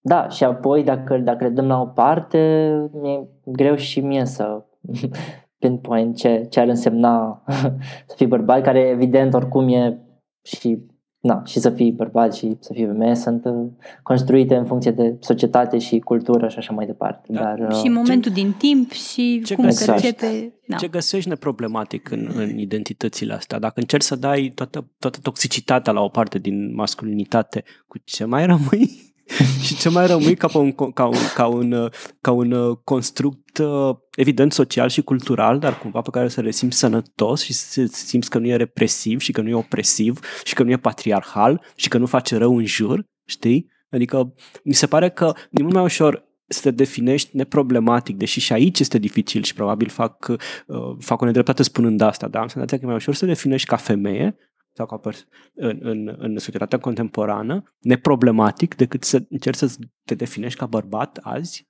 da, 0.02 0.30
și 0.30 0.44
apoi 0.44 0.84
dacă, 0.84 1.18
dacă 1.18 1.44
le 1.44 1.50
dăm 1.50 1.68
la 1.68 1.82
o 1.82 1.86
parte, 1.86 2.72
mi-e 3.02 3.28
greu 3.46 3.76
și 3.76 4.00
mie 4.00 4.26
să 4.26 4.66
pinpoint 5.60 6.16
ce, 6.16 6.46
ce 6.50 6.60
ar 6.60 6.68
însemna 6.68 7.44
să 8.08 8.16
fii 8.16 8.28
bărbat, 8.28 8.62
care 8.62 8.80
evident 8.80 9.34
oricum 9.34 9.68
e 9.68 10.00
și 10.42 10.90
na, 11.22 11.42
și 11.46 11.60
să 11.60 11.70
fii 11.70 11.92
bărbat 11.92 12.36
și 12.36 12.58
să 12.60 12.74
fii 12.74 12.86
femeie 12.86 13.16
sunt 13.16 13.46
uh, 13.46 13.68
construite 14.04 14.56
în 14.56 14.66
funcție 14.66 14.92
de 14.92 15.16
societate 15.20 15.78
și 15.78 16.00
cultură 16.00 16.48
și 16.48 16.58
așa 16.58 16.74
mai 16.74 16.86
departe. 16.86 17.32
Da. 17.32 17.42
Dar, 17.42 17.60
uh, 17.60 17.76
Și 17.76 17.88
momentul 17.90 18.32
din 18.32 18.54
timp 18.58 18.92
și 18.92 19.42
ce 19.46 19.56
cum 19.56 19.64
găsești? 19.64 19.92
percepe... 19.92 20.54
Da. 20.68 20.76
Ce 20.76 20.88
găsești 20.88 21.30
neproblematic 21.30 22.12
în, 22.12 22.32
în 22.36 22.58
identitățile 22.58 23.34
astea? 23.34 23.60
Dacă 23.60 23.80
încerci 23.80 24.04
să 24.04 24.16
dai 24.16 24.52
toată, 24.56 24.92
toată 25.00 25.20
toxicitatea 25.22 25.94
la 25.94 26.02
o 26.02 26.10
parte 26.10 26.40
din 26.40 26.74
masculinitate, 26.74 27.64
cu 27.88 27.98
ce 28.04 28.26
mai 28.26 28.46
rămâi? 28.46 28.90
și 29.66 29.76
ce 29.76 29.90
mai 29.90 30.08
rămâi 30.08 30.36
ca, 30.36 30.48
pe 30.48 30.58
un, 30.58 30.72
ca, 30.72 31.06
un, 31.06 31.18
ca, 31.34 31.46
un, 31.46 31.90
ca 32.22 32.32
un 32.32 32.52
uh, 32.52 32.78
construct 32.84 33.58
uh, 33.58 33.96
evident 34.16 34.54
social 34.54 34.90
și 34.90 35.02
cultural, 35.02 35.60
dar 35.60 35.78
cumva 35.78 36.02
pe 36.02 36.10
care 36.10 36.28
să 36.28 36.42
le 36.42 36.52
simți 36.52 36.78
sănătos 36.78 37.44
și 37.44 37.54
să 37.54 37.86
simți 37.86 38.30
că 38.30 38.38
nu 38.38 38.48
e 38.48 38.56
represiv 38.56 39.20
și 39.20 39.32
că 39.32 39.42
nu 39.42 39.50
e 39.50 39.54
opresiv 39.54 40.20
și 40.44 40.54
că 40.54 40.64
nu 40.64 40.72
e 40.72 40.78
patriarhal 40.78 41.62
și 41.76 41.88
că 41.88 41.98
nu 41.98 42.06
face 42.06 42.38
rău 42.38 42.58
în 42.58 42.66
jur, 42.66 43.06
știi? 43.26 43.70
Adică 43.90 44.34
mi 44.64 44.74
se 44.74 44.88
pare 44.88 45.10
că 45.10 45.34
e 45.52 45.62
mult 45.62 45.74
mai 45.74 45.84
ușor 45.84 46.30
să 46.48 46.62
te 46.62 46.72
definești 46.72 47.38
neproblematic, 47.38 48.18
deși 48.18 48.40
și 48.40 48.54
aici 48.54 48.80
este 48.80 48.98
dificil 48.98 49.44
și 49.44 49.54
probabil 49.54 49.90
fac, 49.90 50.28
uh, 50.28 50.96
fac 51.00 51.22
o 51.22 51.26
nedreptate 51.26 51.64
spunând 51.64 52.02
asta, 52.02 52.28
dar 52.28 52.42
am 52.42 52.48
senzația 52.48 52.78
că 52.78 52.84
e 52.84 52.88
mai 52.88 52.96
ușor 52.96 53.14
să 53.14 53.20
te 53.20 53.32
definești 53.32 53.68
ca 53.68 53.76
femeie 53.76 54.36
sau 54.74 54.86
ca 54.86 54.98
pers- 54.98 55.28
în, 55.54 55.80
în, 55.82 56.16
în 56.18 56.38
societatea 56.38 56.80
contemporană, 56.80 57.76
neproblematic, 57.80 58.76
decât 58.76 59.04
să 59.04 59.24
încerci 59.30 59.58
să 59.58 59.76
te 60.06 60.16
definești 60.16 60.60
ca 60.60 60.66
bărbat 60.66 61.20
azi, 61.22 61.70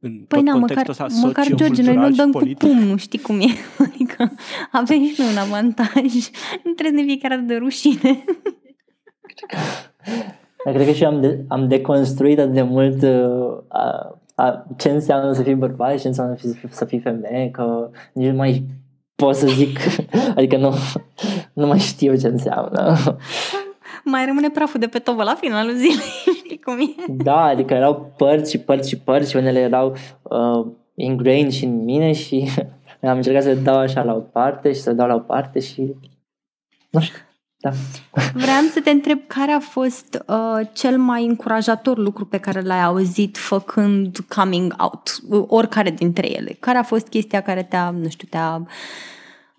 în 0.00 0.24
Păi 0.28 0.38
tot 0.38 0.46
na, 0.46 0.54
măcar, 0.54 0.76
contextul 0.76 1.06
ăsta 1.06 1.26
măcar 1.26 1.46
George, 1.46 1.82
noi 1.82 1.94
nu 1.94 2.02
sociocultural 2.02 2.10
și 2.10 2.16
dăm 2.16 2.30
cu 2.30 2.38
politic. 2.38 2.58
pumnul, 2.58 2.96
știi 2.96 3.18
cum 3.18 3.40
e? 3.40 3.46
Adică 3.88 4.32
avem 4.72 5.04
și 5.04 5.14
noi 5.18 5.30
un 5.30 5.36
avantaj. 5.36 6.12
Nu 6.64 6.72
trebuie 6.72 7.00
să 7.00 7.00
ne 7.00 7.02
fie 7.02 7.18
chiar 7.18 7.32
atât 7.32 7.46
de 7.46 7.56
rușine. 7.56 8.24
Dar 10.64 10.74
cred 10.74 10.86
că 10.86 10.92
și 10.92 11.02
eu 11.02 11.08
am, 11.08 11.20
de, 11.20 11.44
am 11.48 11.68
deconstruit 11.68 12.38
atât 12.38 12.52
de 12.52 12.62
mult 12.62 13.02
uh, 13.02 13.64
a, 13.68 14.20
a, 14.34 14.66
ce 14.76 14.90
înseamnă 14.90 15.32
să 15.32 15.42
fii 15.42 15.54
bărbat 15.54 15.94
și 15.94 16.00
ce 16.00 16.08
înseamnă 16.08 16.36
să 16.36 16.48
fii, 16.48 16.68
să 16.70 16.84
fii 16.84 17.00
femeie, 17.00 17.50
că 17.50 17.90
nici 18.12 18.28
nu 18.28 18.36
mai 18.36 18.64
pot 19.14 19.34
să 19.34 19.46
zic, 19.46 19.78
adică 20.36 20.56
nu, 20.56 20.74
nu 21.58 21.66
mai 21.66 21.78
știu 21.78 22.16
ce 22.16 22.26
înseamnă. 22.26 22.96
Mai 24.04 24.24
rămâne 24.26 24.50
praful 24.50 24.80
de 24.80 24.86
pe 24.86 24.98
tovă 24.98 25.22
la 25.22 25.34
finalul 25.34 25.74
zilei, 25.74 26.12
știi 26.44 26.60
cum 26.60 26.78
e? 26.78 27.04
Da, 27.08 27.42
adică 27.42 27.74
erau 27.74 28.12
părți 28.16 28.50
și 28.50 28.58
părți 28.58 28.88
și 28.88 28.98
părți 28.98 29.30
și 29.30 29.36
unele 29.36 29.58
erau 29.58 29.96
uh, 30.22 30.72
ingrained 30.94 31.50
și 31.50 31.64
în 31.64 31.84
mine 31.84 32.12
și 32.12 32.48
am 33.02 33.16
încercat 33.16 33.42
să 33.42 33.48
le 33.48 33.54
dau 33.54 33.76
așa 33.76 34.02
la 34.02 34.14
o 34.14 34.20
parte 34.20 34.72
și 34.72 34.80
să 34.80 34.90
le 34.90 34.96
dau 34.96 35.06
la 35.06 35.14
o 35.14 35.18
parte 35.18 35.60
și 35.60 35.94
nu 36.90 37.00
știu, 37.00 37.18
da. 37.60 37.70
Vreau 38.34 38.62
să 38.72 38.80
te 38.80 38.90
întreb 38.90 39.18
care 39.26 39.52
a 39.52 39.60
fost 39.60 40.24
uh, 40.26 40.68
cel 40.72 40.98
mai 40.98 41.24
încurajator 41.24 41.98
lucru 41.98 42.26
pe 42.26 42.38
care 42.38 42.60
l-ai 42.60 42.82
auzit 42.82 43.36
făcând 43.36 44.18
coming 44.28 44.74
out, 44.78 45.16
uh, 45.28 45.44
oricare 45.48 45.90
dintre 45.90 46.30
ele. 46.36 46.56
Care 46.60 46.78
a 46.78 46.82
fost 46.82 47.08
chestia 47.08 47.40
care 47.40 47.62
te-a, 47.62 47.90
nu 47.90 48.08
știu, 48.08 48.28
te-a 48.30 48.66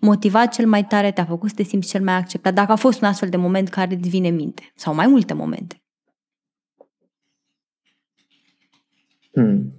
motivat 0.00 0.52
cel 0.52 0.66
mai 0.66 0.84
tare, 0.84 1.10
te-a 1.10 1.24
făcut 1.24 1.48
să 1.48 1.54
te 1.54 1.62
simți 1.62 1.88
cel 1.88 2.02
mai 2.02 2.14
acceptat? 2.14 2.54
Dacă 2.54 2.72
a 2.72 2.76
fost 2.76 3.00
un 3.00 3.08
astfel 3.08 3.28
de 3.28 3.36
moment 3.36 3.68
care 3.68 3.94
îți 3.94 4.08
vine 4.08 4.28
în 4.28 4.34
minte 4.34 4.72
sau 4.74 4.94
mai 4.94 5.06
multe 5.06 5.34
momente. 5.34 5.82
Hmm. 9.32 9.72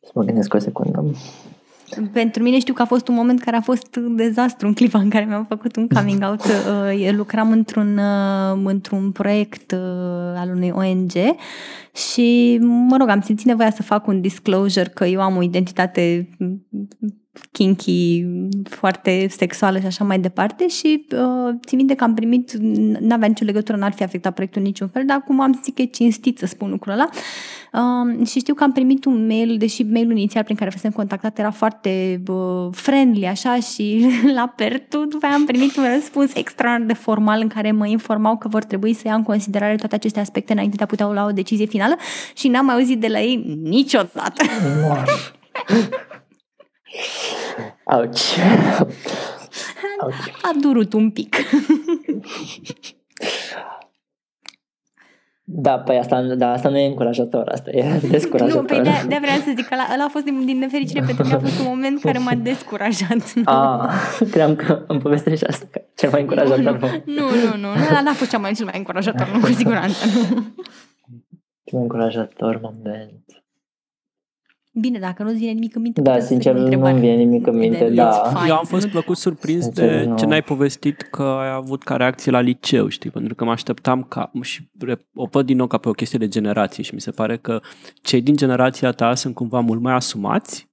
Să 0.00 0.10
mă 0.14 0.22
gândesc 0.22 0.54
o 0.54 0.58
secundă. 0.58 1.04
Pentru 2.12 2.42
mine 2.42 2.58
știu 2.58 2.74
că 2.74 2.82
a 2.82 2.84
fost 2.84 3.08
un 3.08 3.14
moment 3.14 3.40
care 3.40 3.56
a 3.56 3.60
fost 3.60 3.96
un 3.96 4.16
dezastru 4.16 4.66
în 4.66 4.72
clipa 4.72 4.98
în 4.98 5.10
care 5.10 5.24
mi-am 5.24 5.44
făcut 5.44 5.76
un 5.76 5.88
coming 5.88 6.22
out. 6.22 6.42
Uh, 6.68 7.04
eu 7.04 7.12
lucram 7.12 7.50
într-un, 7.50 7.98
uh, 7.98 8.60
într-un 8.64 9.12
proiect 9.12 9.72
uh, 9.72 9.78
al 10.36 10.50
unui 10.54 10.70
ONG 10.70 11.12
și, 11.94 12.58
mă 12.62 12.96
rog, 12.96 13.08
am 13.08 13.20
simțit 13.20 13.46
nevoia 13.46 13.70
să 13.70 13.82
fac 13.82 14.06
un 14.06 14.20
disclosure 14.20 14.88
că 14.88 15.04
eu 15.04 15.20
am 15.20 15.36
o 15.36 15.42
identitate 15.42 16.28
kinky, 17.52 18.26
foarte 18.64 19.26
sexuală 19.30 19.78
și 19.78 19.86
așa 19.86 20.04
mai 20.04 20.18
departe 20.18 20.68
și 20.68 21.06
uh, 21.12 21.54
țin 21.66 21.78
minte 21.78 21.94
că 21.94 22.04
am 22.04 22.14
primit, 22.14 22.52
n-avea 23.00 23.28
nicio 23.28 23.44
legătură, 23.44 23.76
n-ar 23.76 23.92
fi 23.92 24.02
afectat 24.02 24.32
proiectul 24.32 24.60
în 24.60 24.66
niciun 24.66 24.88
fel, 24.88 25.02
dar 25.06 25.16
acum 25.16 25.40
am 25.40 25.60
zis 25.62 25.74
că 25.74 25.82
e 25.82 25.84
cinstit 25.84 26.38
să 26.38 26.46
spun 26.46 26.70
lucrul 26.70 26.92
ăla. 26.92 27.08
Uh, 27.72 28.26
și 28.26 28.38
știu 28.38 28.54
că 28.54 28.62
am 28.64 28.72
primit 28.72 29.04
un 29.04 29.26
mail, 29.26 29.56
deși 29.58 29.82
mailul 29.82 30.16
inițial 30.16 30.44
prin 30.44 30.56
care 30.56 30.70
fusem 30.70 30.90
contactat 30.90 31.38
era 31.38 31.50
foarte 31.50 32.22
uh, 32.28 32.68
friendly, 32.70 33.26
așa, 33.26 33.56
și 33.60 34.06
la 34.38 34.52
pertu, 34.56 35.04
după 35.04 35.26
aia 35.26 35.34
am 35.34 35.44
primit 35.44 35.76
un 35.76 35.84
răspuns 35.94 36.34
extraordinar 36.34 36.86
de 36.86 36.94
formal 36.94 37.40
în 37.40 37.48
care 37.48 37.72
mă 37.72 37.86
informau 37.86 38.36
că 38.36 38.48
vor 38.48 38.64
trebui 38.64 38.94
să 38.94 39.02
ia 39.04 39.14
în 39.14 39.22
considerare 39.22 39.74
toate 39.74 39.94
aceste 39.94 40.20
aspecte 40.20 40.52
înainte 40.52 40.76
de 40.76 40.82
a 40.82 40.86
putea 40.86 41.06
lua 41.06 41.26
o 41.26 41.32
decizie 41.32 41.66
finală 41.66 41.96
și 42.34 42.48
n-am 42.48 42.64
mai 42.64 42.74
auzit 42.74 43.00
de 43.00 43.06
la 43.08 43.20
ei 43.20 43.58
niciodată. 43.62 44.42
Auci. 47.84 48.20
Auci. 50.00 50.32
A 50.42 50.50
durut 50.60 50.92
un 50.92 51.10
pic. 51.10 51.36
Da, 55.50 55.78
păi 55.78 55.98
asta, 55.98 56.22
da, 56.22 56.52
asta 56.52 56.68
nu 56.68 56.78
e 56.78 56.86
încurajator, 56.86 57.48
asta 57.48 57.70
e 57.70 57.98
descurajator. 58.10 58.60
Nu, 58.60 58.66
păi 58.66 58.80
de, 58.80 58.90
de 59.08 59.18
vreau 59.20 59.36
să 59.36 59.52
zic 59.56 59.66
că 59.66 59.74
ăla, 59.74 59.86
ăla 59.92 60.04
a 60.04 60.08
fost 60.08 60.24
din, 60.24 60.44
din 60.44 60.58
nefericire 60.58 61.02
pentru 61.06 61.24
mine 61.24 61.34
a 61.34 61.38
fost 61.38 61.58
un 61.58 61.66
moment 61.68 62.00
care 62.00 62.18
m-a 62.18 62.34
descurajat. 62.50 63.32
Ah, 63.44 63.92
cream 64.30 64.54
că 64.54 64.84
îmi 64.86 65.00
povestești 65.00 65.46
asta, 65.46 65.66
că 65.70 65.82
cel 65.94 66.10
mai 66.10 66.20
încurajator. 66.20 67.02
nu, 67.04 67.14
nu, 67.14 67.30
nu, 67.30 67.56
nu, 67.56 67.68
ăla 67.88 68.00
n-a 68.00 68.12
fost 68.12 68.30
cea 68.30 68.38
mai, 68.38 68.52
cel 68.52 68.64
mai 68.64 68.74
încurajator, 68.76 69.30
nu, 69.34 69.40
cu 69.40 69.46
siguranță, 69.46 70.04
nu. 70.06 70.20
Cel 71.64 71.78
mai 71.78 71.82
încurajator 71.82 72.60
moment. 72.62 73.24
Bine, 74.80 74.98
dacă 74.98 75.22
nu-ți 75.22 75.36
vine 75.38 75.50
nimic 75.50 75.74
în 75.76 75.82
minte, 75.82 76.00
Da, 76.00 76.10
puteți 76.10 76.26
să 76.26 76.32
sincer, 76.32 76.52
fie 76.52 76.60
o 76.60 76.64
nu-mi 76.64 76.74
întrebare. 76.74 77.06
vine 77.06 77.22
nimic 77.24 77.46
în 77.46 77.56
minte, 77.56 77.76
Then 77.78 77.94
da. 77.94 78.10
it's 78.10 78.28
fine. 78.36 78.48
Eu 78.48 78.56
am 78.56 78.64
fost 78.64 78.88
plăcut 78.88 79.16
surprins 79.16 79.62
Sincer, 79.62 79.88
de 80.02 80.04
nu. 80.08 80.16
ce 80.16 80.26
n-ai 80.26 80.42
povestit 80.42 81.00
că 81.02 81.22
ai 81.22 81.50
avut 81.52 81.82
ca 81.82 81.96
reacție 81.96 82.30
la 82.32 82.40
liceu, 82.40 82.88
știi? 82.88 83.10
Pentru 83.10 83.34
că 83.34 83.44
mă 83.44 83.50
așteptam 83.50 84.02
ca, 84.02 84.30
și 84.40 84.68
re- 84.80 84.98
o 85.14 85.26
văd 85.30 85.46
din 85.46 85.56
nou 85.56 85.66
ca 85.66 85.78
pe 85.78 85.88
o 85.88 85.92
chestie 85.92 86.18
de 86.18 86.28
generație 86.28 86.82
și 86.82 86.94
mi 86.94 87.00
se 87.00 87.10
pare 87.10 87.36
că 87.36 87.60
cei 88.02 88.20
din 88.20 88.36
generația 88.36 88.90
ta 88.90 89.14
sunt 89.14 89.34
cumva 89.34 89.60
mult 89.60 89.80
mai 89.80 89.92
asumați 89.94 90.62
mm, 90.62 90.67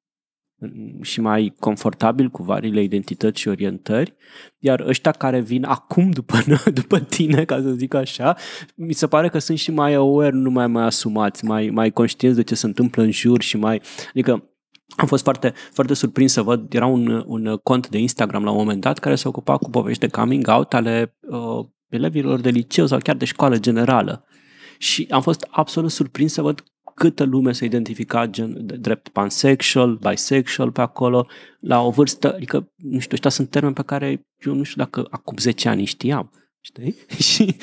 și 1.02 1.22
mai 1.22 1.54
confortabil 1.60 2.30
cu 2.30 2.44
variile 2.44 2.82
identități 2.82 3.40
și 3.40 3.48
orientări, 3.48 4.16
iar 4.60 4.80
ăștia 4.80 5.12
care 5.12 5.40
vin 5.40 5.64
acum 5.64 6.12
după, 6.12 6.38
după 6.82 7.00
tine, 7.00 7.46
ca 7.46 7.62
să 7.62 7.70
zic 7.70 7.94
așa, 7.94 8.36
mi 8.76 8.94
se 8.94 9.08
pare 9.08 9.30
că 9.30 9.40
sunt 9.40 9.58
și 9.58 9.72
mai 9.72 9.94
aware, 9.94 10.30
nu 10.36 10.50
mai, 10.50 10.68
mai 10.68 10.84
asumați, 10.84 11.46
mai, 11.46 11.70
mai 11.70 11.92
conștienți 11.92 12.38
de 12.38 12.44
ce 12.44 12.56
se 12.56 12.66
întâmplă 12.66 13.04
în 13.04 13.12
jur 13.12 13.42
și 13.42 13.58
mai... 13.58 13.82
Adică 14.10 14.50
am 14.96 15.08
fost 15.08 15.24
foarte, 15.24 15.54
foarte 15.72 15.94
surprins 15.94 16.32
să 16.32 16.42
văd, 16.42 16.74
era 16.74 16.86
un, 16.86 17.24
un 17.26 17.58
cont 17.64 17.90
de 17.90 17.98
Instagram 17.98 18.44
la 18.44 18.50
un 18.52 18.58
moment 18.58 18.82
dat 18.82 19.00
care 19.00 19.16
se 19.16 19.28
ocupa 19.28 19.58
cu 19.58 19.70
povești 19.70 20.00
de 20.00 20.08
coming 20.08 20.48
out 20.48 20.74
ale 20.74 21.18
uh, 21.22 21.66
elevilor 21.90 22.40
de 22.40 22.50
liceu 22.50 22.86
sau 22.86 23.00
chiar 23.00 23.16
de 23.16 23.26
școală 23.26 23.58
generală. 23.58 24.26
Și 24.78 25.08
am 25.10 25.22
fost 25.22 25.48
absolut 25.50 25.92
surprins 25.92 26.34
să 26.34 26.42
văd 26.42 26.64
câtă 26.96 27.24
lume 27.24 27.52
se 27.52 27.66
identifica 27.66 28.28
gen, 28.28 28.66
de 28.66 28.76
drept 28.76 29.08
pansexual, 29.08 30.00
bisexual 30.10 30.72
pe 30.72 30.82
acolo, 30.82 31.28
la 31.60 31.82
o 31.82 31.90
vârstă, 31.90 32.34
adică, 32.34 32.72
nu 32.76 33.00
știu, 33.00 33.14
ăștia 33.14 33.30
sunt 33.30 33.50
termeni 33.50 33.76
pe 33.76 33.84
care 33.84 34.28
eu 34.46 34.54
nu 34.54 34.64
știu 34.64 34.84
dacă 34.84 35.08
acum 35.10 35.38
10 35.38 35.70
ani 35.70 35.86
știam. 35.86 36.32
Știi? 36.62 36.96
și, 37.32 37.56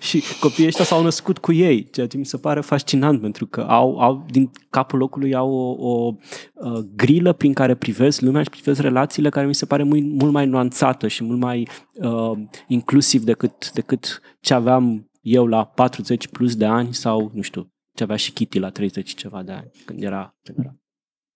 și 0.00 0.22
copiii 0.40 0.66
ăștia 0.66 0.84
s-au 0.84 1.02
născut 1.02 1.38
cu 1.38 1.52
ei, 1.52 1.90
ceea 1.90 2.06
ce 2.06 2.16
mi 2.16 2.26
se 2.26 2.36
pare 2.36 2.60
fascinant, 2.60 3.20
pentru 3.20 3.46
că 3.46 3.60
au, 3.60 3.98
au 3.98 4.26
din 4.30 4.50
capul 4.70 4.98
locului 4.98 5.34
au 5.34 5.52
o, 5.52 5.88
o 5.88 6.14
uh, 6.54 6.78
grilă 6.94 7.32
prin 7.32 7.52
care 7.52 7.74
privesc 7.74 8.20
lumea 8.20 8.42
și 8.42 8.50
privesc 8.50 8.80
relațiile 8.80 9.28
care 9.28 9.46
mi 9.46 9.54
se 9.54 9.66
pare 9.66 9.82
mult, 9.82 10.02
mult 10.02 10.32
mai 10.32 10.46
nuanțată 10.46 11.08
și 11.08 11.24
mult 11.24 11.38
mai 11.38 11.68
uh, 11.94 12.38
inclusiv 12.68 13.22
decât, 13.22 13.72
decât 13.72 14.20
ce 14.40 14.54
aveam 14.54 15.10
eu 15.20 15.46
la 15.46 15.64
40 15.64 16.28
plus 16.28 16.56
de 16.56 16.64
ani 16.64 16.94
sau, 16.94 17.30
nu 17.34 17.42
știu, 17.42 17.70
ce 18.00 18.06
avea 18.06 18.16
și 18.16 18.32
Kitty 18.32 18.58
la 18.58 18.70
30 18.70 19.14
ceva 19.14 19.42
de 19.42 19.52
ani, 19.52 19.70
când 19.84 20.02
era 20.02 20.34
general. 20.44 20.74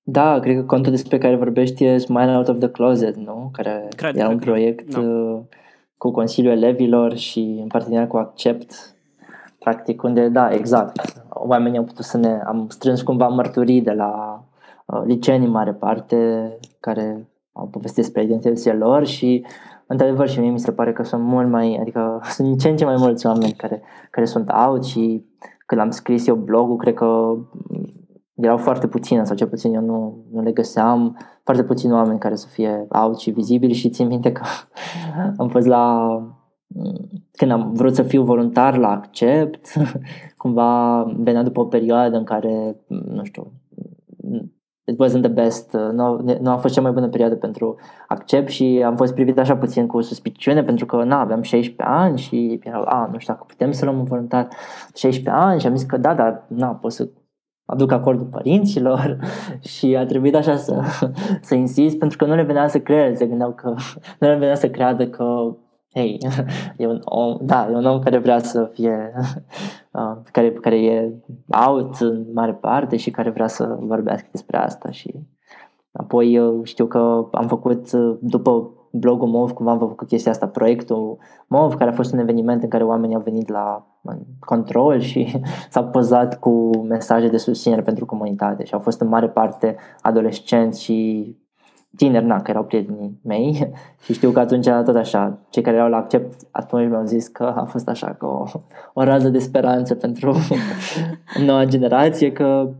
Da, 0.02 0.38
cred 0.40 0.56
că 0.56 0.62
contul 0.62 0.90
despre 0.90 1.18
care 1.18 1.36
vorbești 1.36 1.84
e 1.84 1.98
Smile 1.98 2.36
Out 2.36 2.48
of 2.48 2.58
the 2.58 2.70
Closet, 2.70 3.16
nu? 3.16 3.48
Care 3.52 3.88
Cred, 3.96 4.16
era 4.16 4.28
un 4.28 4.38
cred, 4.38 4.52
proiect 4.52 4.90
da. 4.90 5.00
uh, 5.00 5.40
cu 5.96 6.10
Consiliul 6.10 6.52
Elevilor 6.52 7.16
și 7.16 7.58
în 7.62 7.66
parteneriat 7.66 8.08
cu 8.08 8.16
Accept, 8.16 8.96
practic, 9.58 10.02
unde, 10.02 10.28
da, 10.28 10.52
exact, 10.52 11.24
oamenii 11.28 11.78
au 11.78 11.84
putut 11.84 12.04
să 12.04 12.16
ne... 12.16 12.40
Am 12.46 12.66
strâns 12.68 13.02
cumva 13.02 13.28
mărturii 13.28 13.82
de 13.82 13.92
la 13.92 14.42
uh, 14.86 15.02
liceenii 15.04 15.46
în 15.46 15.52
mare 15.52 15.72
parte, 15.72 16.50
care 16.80 17.28
au 17.52 17.66
povestit 17.66 18.02
despre 18.02 18.22
identitățile 18.22 18.74
lor 18.74 19.06
și 19.06 19.46
într-adevăr 19.86 20.28
și 20.28 20.40
mie 20.40 20.50
mi 20.50 20.58
se 20.58 20.72
pare 20.72 20.92
că 20.92 21.02
sunt 21.02 21.22
mult 21.22 21.48
mai, 21.48 21.78
adică 21.80 22.20
sunt 22.34 22.48
din 22.48 22.58
ce 22.58 22.68
în 22.68 22.76
ce 22.76 22.84
mai 22.84 22.96
mulți 22.98 23.26
oameni 23.26 23.52
care, 23.52 23.82
care 24.10 24.26
sunt 24.26 24.50
out 24.66 24.84
și 24.84 25.24
când 25.66 25.80
am 25.80 25.90
scris 25.90 26.26
eu 26.26 26.34
blogul, 26.34 26.76
cred 26.76 26.94
că 26.94 27.04
mm, 27.04 27.92
erau 28.34 28.56
foarte 28.56 28.86
puține, 28.86 29.24
sau 29.24 29.36
cel 29.36 29.48
puțin 29.48 29.74
eu 29.74 29.80
nu, 29.80 30.24
nu 30.32 30.42
le 30.42 30.52
găseam, 30.52 31.16
foarte 31.44 31.64
puțini 31.64 31.92
oameni 31.92 32.18
care 32.18 32.34
să 32.34 32.46
fie 32.48 32.86
out 32.88 33.18
și 33.18 33.30
vizibili 33.30 33.72
și 33.72 33.90
țin 33.90 34.06
minte 34.06 34.32
că 34.32 34.42
am 35.38 35.48
fost 35.48 35.66
la 35.66 36.08
când 37.32 37.50
am 37.50 37.72
vrut 37.72 37.94
să 37.94 38.02
fiu 38.02 38.22
voluntar 38.22 38.76
la 38.76 38.90
Accept, 38.90 39.72
cumva 40.36 41.02
venea 41.16 41.42
după 41.42 41.60
o 41.60 41.64
perioadă 41.64 42.16
în 42.16 42.24
care, 42.24 42.76
nu 42.86 43.24
știu, 43.24 43.52
it 44.84 44.96
wasn't 45.04 45.22
the 45.22 45.28
best, 45.28 45.72
nu, 45.72 46.36
nu 46.40 46.50
a 46.50 46.56
fost 46.56 46.74
cea 46.74 46.80
mai 46.80 46.92
bună 46.92 47.08
perioadă 47.08 47.34
pentru 47.34 47.76
Accept 48.08 48.48
și 48.48 48.82
am 48.86 48.96
fost 48.96 49.14
privit 49.14 49.38
așa 49.38 49.56
puțin 49.56 49.86
cu 49.86 50.00
suspiciune 50.00 50.62
pentru 50.62 50.86
că, 50.86 51.04
na, 51.04 51.20
aveam 51.20 51.42
16 51.42 51.82
ani 51.96 52.18
și 52.18 52.60
erau, 52.62 52.82
a, 52.82 53.08
nu 53.12 53.18
știu 53.18 53.32
dacă 53.32 53.44
putem 53.46 53.72
să 53.72 53.84
luăm 53.84 53.98
un 53.98 54.04
voluntar 54.04 54.48
16 54.94 55.42
ani 55.42 55.60
și 55.60 55.66
am 55.66 55.76
zis 55.76 55.86
că 55.86 55.96
da, 55.96 56.14
dar, 56.14 56.44
na, 56.48 56.66
pot 56.66 56.92
să 56.92 57.08
aduc 57.66 57.92
acordul 57.92 58.26
părinților 58.26 59.18
și 59.74 59.96
a 59.96 60.06
trebuit 60.06 60.34
așa 60.34 60.56
să, 60.56 60.80
să 61.48 61.54
insist 61.54 61.98
pentru 61.98 62.16
că 62.16 62.24
nu 62.24 62.34
le 62.34 62.42
venea 62.42 62.68
să 62.68 62.80
creadă, 62.80 63.14
se 63.14 63.26
gândeau 63.26 63.52
că 63.52 63.74
nu 64.20 64.28
le 64.28 64.36
venea 64.36 64.54
să 64.54 64.68
creadă 64.68 65.06
că 65.06 65.56
hei, 65.94 66.18
e 66.76 66.86
un 66.86 67.00
om, 67.04 67.38
da, 67.40 67.68
e 67.70 67.74
un 67.74 67.84
om 67.84 67.98
care 67.98 68.18
vrea 68.18 68.38
să 68.38 68.70
fie, 68.72 69.12
uh, 69.90 70.16
care, 70.32 70.52
care 70.52 70.82
e 70.82 71.14
out 71.66 71.96
în 72.00 72.24
mare 72.32 72.52
parte 72.52 72.96
și 72.96 73.10
care 73.10 73.30
vrea 73.30 73.46
să 73.46 73.76
vorbească 73.80 74.28
despre 74.30 74.56
asta 74.56 74.90
și 74.90 75.14
apoi 75.92 76.38
uh, 76.38 76.60
știu 76.62 76.86
că 76.86 77.28
am 77.32 77.46
făcut, 77.46 77.92
uh, 77.92 78.16
după 78.20 78.70
blogul 78.90 79.28
MOV, 79.28 79.52
cumva 79.52 79.70
am 79.70 79.78
făcut 79.78 80.06
chestia 80.06 80.30
asta, 80.30 80.46
proiectul 80.46 81.18
MOV, 81.46 81.74
care 81.74 81.90
a 81.90 81.94
fost 81.94 82.12
un 82.12 82.18
eveniment 82.18 82.62
în 82.62 82.68
care 82.68 82.84
oamenii 82.84 83.16
au 83.16 83.22
venit 83.22 83.48
la 83.48 83.86
control 84.40 85.00
și 85.00 85.40
s-au 85.70 85.84
pozat 85.84 86.38
cu 86.38 86.70
mesaje 86.88 87.28
de 87.28 87.36
susținere 87.36 87.82
pentru 87.82 88.06
comunitate 88.06 88.64
și 88.64 88.74
au 88.74 88.80
fost 88.80 89.00
în 89.00 89.08
mare 89.08 89.28
parte 89.28 89.76
adolescenți 90.02 90.82
și 90.82 91.28
tineri, 91.96 92.24
na, 92.24 92.42
că 92.42 92.50
erau 92.50 92.64
prietenii 92.64 93.20
mei 93.22 93.72
și 94.04 94.12
știu 94.12 94.30
că 94.30 94.40
atunci 94.40 94.68
tot 94.84 94.96
așa, 94.96 95.38
cei 95.50 95.62
care 95.62 95.76
erau 95.76 95.88
la 95.88 95.96
accept 95.96 96.34
atunci 96.50 96.88
mi-au 96.88 97.04
zis 97.04 97.28
că 97.28 97.52
a 97.56 97.64
fost 97.64 97.88
așa 97.88 98.14
că 98.18 98.26
o, 98.26 98.44
o 98.94 99.02
rază 99.02 99.28
de 99.28 99.38
speranță 99.38 99.94
pentru 99.94 100.34
noua 101.46 101.64
generație, 101.64 102.32
că 102.32 102.70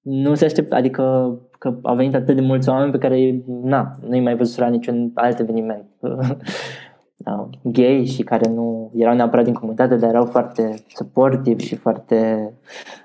nu 0.00 0.34
se 0.34 0.44
aștept, 0.44 0.72
adică 0.72 1.36
că 1.58 1.78
au 1.82 1.94
venit 1.94 2.14
atât 2.14 2.34
de 2.34 2.40
mulți 2.40 2.68
oameni 2.68 2.90
pe 2.92 2.98
care 2.98 3.42
na, 3.46 3.96
nu-i 4.08 4.20
mai 4.20 4.36
văzut 4.36 4.58
la 4.58 4.68
niciun 4.68 5.10
alt 5.14 5.38
eveniment 5.38 5.84
da, 7.24 7.48
gay 7.62 8.04
și 8.04 8.22
care 8.22 8.50
nu 8.50 8.92
erau 8.94 9.14
neapărat 9.14 9.44
din 9.44 9.54
comunitate, 9.54 9.96
dar 9.96 10.10
erau 10.10 10.24
foarte 10.24 10.74
supportive 10.88 11.62
și 11.62 11.76
foarte 11.76 12.50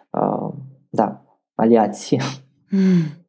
uh, 0.10 0.54
da, 0.90 1.22
aliați. 1.56 2.18
Mm. 2.70 3.27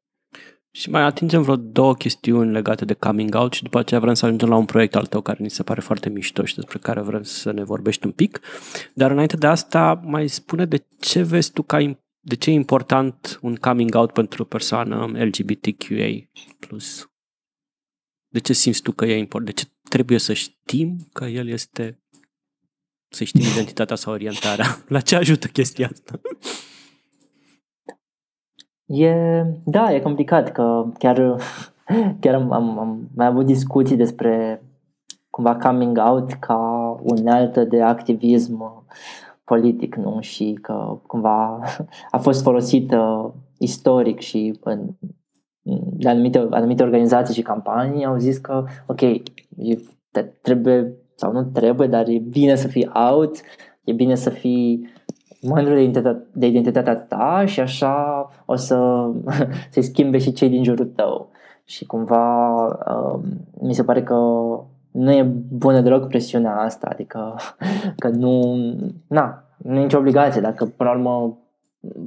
Și 0.78 0.90
mai 0.90 1.02
atingem 1.02 1.42
vreo 1.42 1.56
două 1.56 1.94
chestiuni 1.94 2.52
legate 2.52 2.84
de 2.84 2.94
coming 2.94 3.34
out 3.34 3.52
și 3.52 3.62
după 3.62 3.78
aceea 3.78 4.00
vrem 4.00 4.14
să 4.14 4.26
ajungem 4.26 4.48
la 4.48 4.56
un 4.56 4.64
proiect 4.64 4.94
al 4.94 5.06
tău 5.06 5.20
care 5.20 5.38
ni 5.42 5.50
se 5.50 5.62
pare 5.62 5.80
foarte 5.80 6.08
mișto 6.08 6.44
și 6.44 6.54
despre 6.54 6.78
care 6.78 7.00
vrem 7.00 7.22
să 7.22 7.52
ne 7.52 7.64
vorbești 7.64 8.06
un 8.06 8.12
pic. 8.12 8.40
Dar 8.94 9.10
înainte 9.10 9.36
de 9.36 9.46
asta, 9.46 10.00
mai 10.04 10.28
spune 10.28 10.64
de 10.64 10.86
ce 11.00 11.22
vezi 11.22 11.52
tu 11.52 11.62
ca 11.62 11.98
de 12.20 12.34
ce 12.34 12.50
e 12.50 12.52
important 12.52 13.38
un 13.42 13.54
coming 13.54 13.94
out 13.94 14.12
pentru 14.12 14.42
o 14.42 14.44
persoană 14.44 15.10
LGBTQA+. 15.12 16.28
De 18.28 18.38
ce 18.38 18.52
simți 18.52 18.82
tu 18.82 18.92
că 18.92 19.04
e 19.04 19.16
important? 19.16 19.54
De 19.54 19.62
ce 19.62 19.68
trebuie 19.88 20.18
să 20.18 20.32
știm 20.32 21.08
că 21.12 21.24
el 21.24 21.48
este 21.48 22.02
să 23.08 23.24
știm 23.24 23.44
identitatea 23.52 23.96
sau 23.96 24.12
orientarea? 24.12 24.78
La 24.88 25.00
ce 25.00 25.16
ajută 25.16 25.46
chestia 25.46 25.90
asta? 25.92 26.20
E, 28.88 29.44
da, 29.64 29.92
e 29.94 30.00
complicat 30.00 30.52
că 30.52 30.84
chiar, 30.98 31.36
chiar 32.20 32.34
am, 32.34 32.52
am, 32.52 32.78
am 32.78 33.08
mai 33.14 33.26
avut 33.26 33.46
discuții 33.46 33.96
despre 33.96 34.62
cumva 35.30 35.56
coming 35.56 35.98
out 35.98 36.32
ca 36.32 36.56
unealtă 37.02 37.64
de 37.64 37.82
activism 37.82 38.84
politic, 39.44 39.94
nu? 39.94 40.20
Și 40.20 40.58
că 40.62 40.98
cumva 41.06 41.60
a 42.10 42.18
fost 42.18 42.42
folosită 42.42 43.34
istoric 43.58 44.20
și 44.20 44.58
în, 44.62 44.88
de 45.92 46.08
anumite, 46.08 46.46
anumite 46.50 46.82
organizații 46.82 47.34
și 47.34 47.42
campanii 47.42 48.04
au 48.04 48.16
zis 48.16 48.38
că, 48.38 48.64
ok, 48.86 49.00
e, 49.00 49.22
trebuie 50.42 50.94
sau 51.14 51.32
nu 51.32 51.44
trebuie, 51.44 51.88
dar 51.88 52.08
e 52.08 52.18
bine 52.18 52.54
să 52.54 52.68
fii 52.68 52.90
out, 53.10 53.36
e 53.84 53.92
bine 53.92 54.14
să 54.14 54.30
fii 54.30 54.88
mândru 55.42 55.74
de 55.74 55.80
identitatea, 55.80 56.22
de 56.32 56.46
identitatea 56.46 56.96
ta 56.96 57.42
și 57.46 57.60
așa 57.60 58.28
o 58.44 58.54
să 58.56 59.08
se 59.70 59.80
schimbe 59.80 60.18
și 60.18 60.32
cei 60.32 60.48
din 60.48 60.64
jurul 60.64 60.92
tău. 60.94 61.30
Și 61.64 61.86
cumva 61.86 62.64
um, 62.66 63.22
mi 63.60 63.74
se 63.74 63.84
pare 63.84 64.02
că 64.02 64.14
nu 64.90 65.12
e 65.12 65.22
bună 65.48 65.80
deloc 65.80 66.06
presiunea 66.08 66.56
asta, 66.56 66.88
adică 66.90 67.34
că 68.02 68.08
nu, 68.08 68.54
na, 69.06 69.44
nu 69.56 69.74
e 69.74 69.82
nicio 69.82 69.98
obligație, 69.98 70.40
dacă 70.40 70.64
până 70.64 70.90
la 70.90 70.96
urmă 70.96 71.38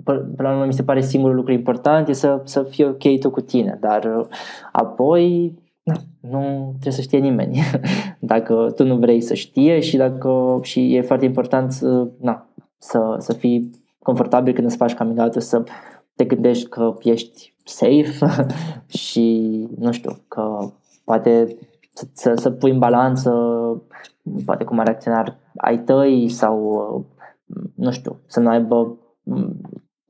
până 0.04 0.32
la 0.38 0.52
urmă 0.52 0.66
mi 0.66 0.74
se 0.74 0.84
pare 0.84 1.02
singurul 1.02 1.36
lucru 1.36 1.52
important 1.52 2.08
e 2.08 2.14
să, 2.14 2.42
să 2.44 2.64
fie 2.64 2.86
ok 2.86 3.20
tu 3.20 3.30
cu 3.30 3.42
tine, 3.42 3.78
dar 3.82 4.28
apoi 4.72 5.54
na, 5.84 5.96
nu 6.20 6.68
trebuie 6.70 6.94
să 6.94 7.02
știe 7.02 7.20
nimeni. 7.20 7.60
dacă 8.20 8.74
tu 8.76 8.86
nu 8.86 8.96
vrei 8.96 9.22
să 9.22 9.34
știe 9.34 9.80
și 9.80 9.98
dacă 9.98 10.60
și 10.62 10.96
e 10.96 11.02
foarte 11.02 11.26
important 11.26 11.72
să, 11.72 12.08
na, 12.20 12.48
să, 12.82 13.16
să 13.20 13.34
fii 13.34 13.70
confortabil 14.04 14.54
când 14.54 14.68
îți 14.68 14.76
faci 14.76 14.94
coming 14.94 15.20
out 15.20 15.34
să 15.34 15.64
te 16.16 16.24
gândești 16.24 16.70
că 16.70 16.94
ești 17.02 17.54
safe 17.64 18.46
și 19.04 19.68
nu 19.78 19.92
știu, 19.92 20.18
că 20.28 20.58
poate 21.04 21.58
să, 21.94 22.06
să, 22.14 22.34
să 22.36 22.52
pui 22.52 22.72
în 22.72 22.80
balanță 22.80 23.32
poate 24.46 24.64
cum 24.64 24.80
ar 24.80 24.86
reacționa 24.86 25.38
ai 25.58 25.80
tăi 25.80 26.30
sau 26.30 27.06
nu 27.76 27.92
știu, 27.92 28.20
să 28.26 28.40
nu 28.40 28.50
aibă 28.50 28.98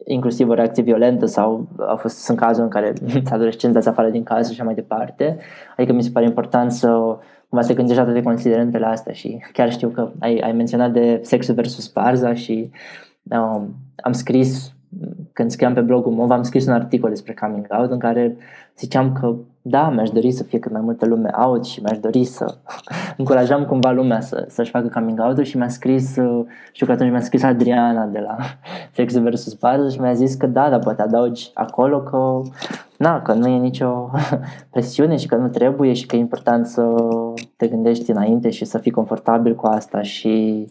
inclusiv 0.06 0.50
o 0.50 0.54
reacție 0.54 0.84
violentă 0.84 1.26
sau 1.26 1.68
au 1.88 1.96
fost, 1.96 2.18
sunt 2.18 2.38
cazuri 2.38 2.64
în 2.64 2.70
care 2.70 2.94
adolescenți 3.32 3.76
dați 3.76 3.88
afară 3.88 4.10
din 4.10 4.24
casă 4.24 4.52
și 4.52 4.52
așa 4.52 4.64
mai 4.64 4.74
departe. 4.74 5.38
Adică 5.78 5.94
mi 5.94 6.04
se 6.04 6.12
pare 6.12 6.26
important 6.26 6.72
să 6.72 7.18
cumva 7.52 7.66
să 7.66 7.74
gândești 7.74 8.04
toate 8.04 8.22
considerentele 8.22 8.86
astea 8.86 9.14
și 9.14 9.44
chiar 9.54 9.72
știu 9.72 9.90
că 9.90 10.12
ai, 10.20 10.38
ai 10.38 10.52
menționat 10.52 10.92
de 10.92 11.20
sexul 11.24 11.54
versus 11.54 11.88
barza 11.88 12.34
și 12.34 12.70
um, 13.24 13.76
am 13.96 14.12
scris 14.12 14.74
când 15.34 15.52
scriam 15.52 15.74
pe 15.74 15.82
blogul 15.82 16.12
meu, 16.12 16.32
am 16.32 16.44
scris 16.44 16.66
un 16.66 16.74
articol 16.74 17.10
despre 17.10 17.34
coming 17.34 17.66
out 17.70 17.92
în 17.92 18.00
care 18.00 18.38
ziceam 18.78 19.12
că 19.12 19.36
da, 19.62 19.90
mi-aș 19.90 20.10
dori 20.10 20.32
să 20.32 20.44
fie 20.44 20.60
cât 20.60 20.72
mai 20.72 20.82
multă 20.82 21.06
lume 21.06 21.30
out 21.38 21.66
și 21.66 21.82
mi-aș 21.82 22.00
dori 22.00 22.24
să 22.24 22.58
încurajam 23.18 23.66
cumva 23.66 23.92
lumea 23.92 24.20
să, 24.20 24.46
să-și 24.50 24.72
facă 24.72 24.88
coming 24.88 25.20
out 25.20 25.46
și 25.46 25.58
mi-a 25.58 25.68
scris, 25.68 26.16
uh, 26.16 26.46
știu 26.72 26.86
că 26.86 26.92
atunci 26.92 27.10
mi-a 27.10 27.22
scris 27.22 27.44
Adriana 27.44 28.06
de 28.06 28.20
la 28.20 28.38
Sex 28.96 29.18
vs. 29.18 29.54
Bază 29.54 29.90
și 29.90 30.00
mi-a 30.00 30.14
zis 30.14 30.36
că 30.36 30.48
da, 30.48 30.70
dar 30.70 30.80
poate 30.80 31.02
adaugi 31.02 31.52
acolo 31.54 32.02
că 32.02 32.42
na, 32.98 33.22
că 33.22 33.34
nu 33.34 33.48
e 33.48 33.58
nicio 33.58 34.10
presiune 34.72 35.16
și 35.16 35.28
că 35.28 35.36
nu 35.36 35.48
trebuie 35.48 35.94
și 35.94 36.06
că 36.06 36.16
e 36.16 36.20
important 36.20 36.66
să 36.66 36.96
te 37.56 37.68
gândești 37.68 38.12
înainte 38.12 38.50
și 38.50 38.66
să 38.66 38.78
fii 38.78 38.92
confortabil 38.92 39.56
cu 39.56 39.68
asta 39.68 40.02
și 40.02 40.68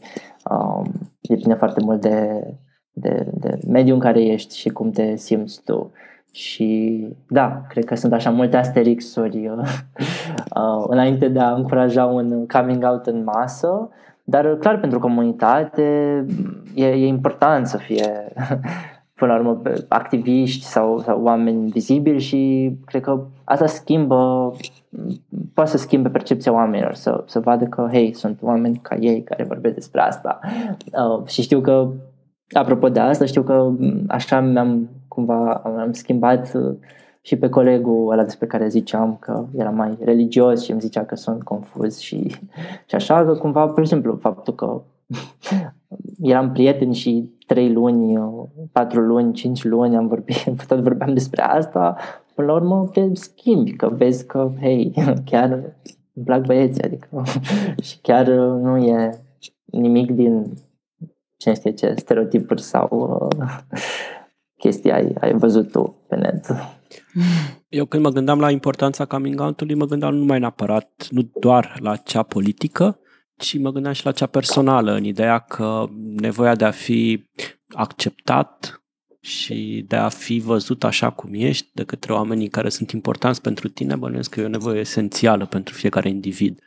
um, 0.51 0.93
depinde 1.21 1.55
foarte 1.55 1.81
mult 1.85 2.01
de, 2.01 2.45
de, 3.01 3.27
de 3.35 3.59
mediul 3.69 3.95
în 3.95 4.01
care 4.01 4.23
ești 4.23 4.59
și 4.59 4.69
cum 4.69 4.91
te 4.91 5.17
simți 5.17 5.63
tu. 5.65 5.91
Și 6.33 7.09
da, 7.29 7.63
cred 7.69 7.85
că 7.85 7.95
sunt 7.95 8.13
așa 8.13 8.31
multe 8.31 8.57
asterixuri 8.57 9.49
uh, 9.49 9.59
uh, 10.57 10.85
înainte 10.89 11.29
de 11.29 11.39
a 11.39 11.51
încuraja 11.51 12.05
un 12.05 12.47
coming 12.47 12.85
out 12.85 13.07
în 13.07 13.23
masă, 13.25 13.89
dar 14.25 14.57
clar 14.57 14.81
pentru 14.81 14.99
comunitate 14.99 16.27
e, 16.75 16.87
e 16.87 17.07
important 17.07 17.67
să 17.67 17.77
fie 17.77 18.33
până 19.15 19.33
la 19.33 19.39
urmă 19.39 19.63
activiști 19.89 20.65
sau, 20.65 20.99
sau 20.99 21.23
oameni 21.23 21.71
vizibili 21.71 22.21
și 22.21 22.73
cred 22.85 23.03
că 23.03 23.25
asta 23.45 23.67
schimbă 23.67 24.53
poate 25.55 25.71
să 25.71 25.77
schimbe 25.77 26.09
percepția 26.09 26.53
oamenilor, 26.53 26.95
să, 26.95 27.25
să 27.27 27.41
vadă 27.41 27.65
că, 27.65 27.89
hei, 27.93 28.15
sunt 28.15 28.39
oameni 28.43 28.79
ca 28.83 28.97
ei 28.97 29.23
care 29.23 29.45
vorbesc 29.45 29.75
despre 29.75 30.01
asta. 30.01 30.39
Uh, 30.85 31.27
și 31.27 31.43
știu 31.43 31.61
că, 31.61 31.89
apropo 32.51 32.89
de 32.89 33.01
asta, 33.01 33.25
știu 33.25 33.43
că 33.43 33.71
așa 34.09 34.41
mi-am 34.41 34.89
cumva 35.09 35.53
am 35.53 35.93
schimbat 35.93 36.55
uh, 36.55 36.77
și 37.21 37.37
pe 37.37 37.49
colegul 37.49 38.11
ăla 38.13 38.23
despre 38.23 38.47
care 38.47 38.69
ziceam 38.69 39.17
că 39.21 39.45
era 39.57 39.71
mai 39.71 39.99
religios 40.05 40.63
și 40.63 40.71
îmi 40.71 40.81
zicea 40.81 41.05
că 41.05 41.15
sunt 41.15 41.43
confuz 41.43 41.99
și, 41.99 42.27
și 42.89 42.95
așa 42.95 43.25
că 43.25 43.35
cumva, 43.35 43.67
pur 43.67 43.83
și 43.83 43.89
simplu, 43.89 44.17
faptul 44.17 44.55
că 44.55 44.83
eram 46.23 46.53
prieteni 46.53 46.95
și 46.95 47.31
trei 47.47 47.73
luni, 47.73 48.19
patru 48.73 49.01
luni, 49.01 49.33
cinci 49.33 49.65
luni 49.65 49.97
am 49.97 50.07
vorbit, 50.07 50.45
tot 50.69 50.81
vorbeam 50.81 51.13
despre 51.13 51.43
asta, 51.43 51.97
până 52.35 52.47
la 52.47 52.55
urmă 52.55 52.89
te 52.93 53.09
schimbi, 53.13 53.73
că 53.73 53.89
vezi 53.89 54.27
că, 54.27 54.51
hei, 54.61 54.95
chiar 55.31 55.51
îmi 56.15 56.25
plac 56.25 56.47
băieții, 56.47 56.83
adică 56.83 57.23
și 57.83 57.99
chiar 58.01 58.27
nu 58.61 58.77
e 58.77 59.21
nimic 59.65 60.11
din 60.11 60.53
cine 61.41 61.55
știe 61.55 61.73
ce, 61.73 61.95
stereotipuri 61.97 62.63
sau 62.63 62.89
uh, 63.39 63.49
chestii 64.57 64.91
ai, 64.91 65.15
ai 65.21 65.33
văzut 65.33 65.71
tu 65.71 66.05
pe 66.09 66.17
net. 66.17 66.47
Eu 67.69 67.85
când 67.85 68.03
mă 68.03 68.11
gândeam 68.11 68.41
la 68.41 68.51
importanța 68.51 69.05
coming 69.05 69.41
out-ului, 69.41 69.75
mă 69.75 69.85
gândeam 69.85 70.13
nu 70.13 70.19
numai 70.19 70.39
neapărat, 70.39 71.07
nu 71.11 71.31
doar 71.41 71.79
la 71.79 71.97
cea 71.97 72.23
politică, 72.23 72.99
ci 73.37 73.59
mă 73.59 73.71
gândeam 73.71 73.95
și 73.95 74.05
la 74.05 74.13
cea 74.13 74.27
personală, 74.27 74.93
în 74.93 75.05
ideea 75.05 75.39
că 75.39 75.87
nevoia 76.17 76.55
de 76.55 76.65
a 76.65 76.71
fi 76.71 77.29
acceptat 77.69 78.83
și 79.21 79.85
de 79.89 79.97
a 79.97 80.09
fi 80.09 80.39
văzut 80.39 80.85
așa 80.85 81.11
cum 81.11 81.31
ești 81.33 81.69
de 81.73 81.85
către 81.85 82.13
oamenii 82.13 82.49
care 82.49 82.69
sunt 82.69 82.91
importanți 82.91 83.41
pentru 83.41 83.69
tine, 83.69 83.97
bănuiesc 83.97 84.31
că 84.31 84.41
e 84.41 84.45
o 84.45 84.49
nevoie 84.49 84.81
esențială 84.81 85.47
pentru 85.47 85.75
fiecare 85.75 86.09
individ. 86.09 86.59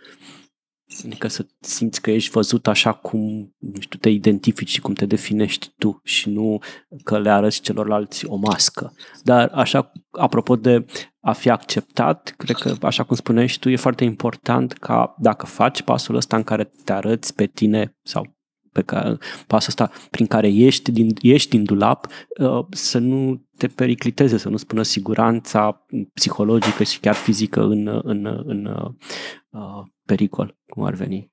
Adică 1.05 1.27
să 1.27 1.45
simți 1.59 2.01
că 2.01 2.11
ești 2.11 2.31
văzut 2.31 2.67
așa 2.67 2.93
cum 2.93 3.53
nu 3.57 3.79
știu, 3.79 3.99
te 3.99 4.09
identifici 4.09 4.69
și 4.69 4.81
cum 4.81 4.93
te 4.93 5.05
definești 5.05 5.71
tu 5.77 5.99
și 6.03 6.29
nu 6.29 6.61
că 7.03 7.19
le 7.19 7.29
arăți 7.29 7.61
celorlalți 7.61 8.25
o 8.25 8.35
mască. 8.35 8.93
Dar 9.23 9.51
așa, 9.53 9.91
apropo 10.11 10.55
de 10.55 10.85
a 11.19 11.31
fi 11.31 11.49
acceptat, 11.49 12.33
cred 12.37 12.55
că, 12.55 12.75
așa 12.81 13.03
cum 13.03 13.15
spuneai 13.15 13.47
și 13.47 13.59
tu, 13.59 13.69
e 13.69 13.75
foarte 13.75 14.03
important 14.03 14.73
ca 14.73 15.15
dacă 15.19 15.45
faci 15.45 15.81
pasul 15.81 16.15
ăsta 16.15 16.35
în 16.35 16.43
care 16.43 16.71
te 16.83 16.93
arăți 16.93 17.35
pe 17.35 17.45
tine 17.45 17.95
sau 18.01 18.35
pe 18.71 18.81
care, 18.81 19.17
pasul 19.47 19.67
ăsta 19.69 19.91
prin 20.09 20.25
care 20.25 20.47
ești 20.47 20.91
din, 20.91 21.15
ești 21.21 21.49
din 21.49 21.63
dulap, 21.63 22.07
uh, 22.39 22.65
să 22.69 22.97
nu 22.97 23.45
te 23.67 23.73
pericliteze, 23.75 24.37
să 24.37 24.49
nu 24.49 24.57
spună 24.57 24.81
siguranța 24.81 25.85
psihologică 26.13 26.83
și 26.83 26.99
chiar 26.99 27.13
fizică 27.13 27.61
în, 27.61 28.01
în, 28.03 28.25
în 28.45 28.65
uh, 28.65 29.83
pericol, 30.05 30.57
cum 30.67 30.83
ar 30.83 30.93
veni. 30.93 31.31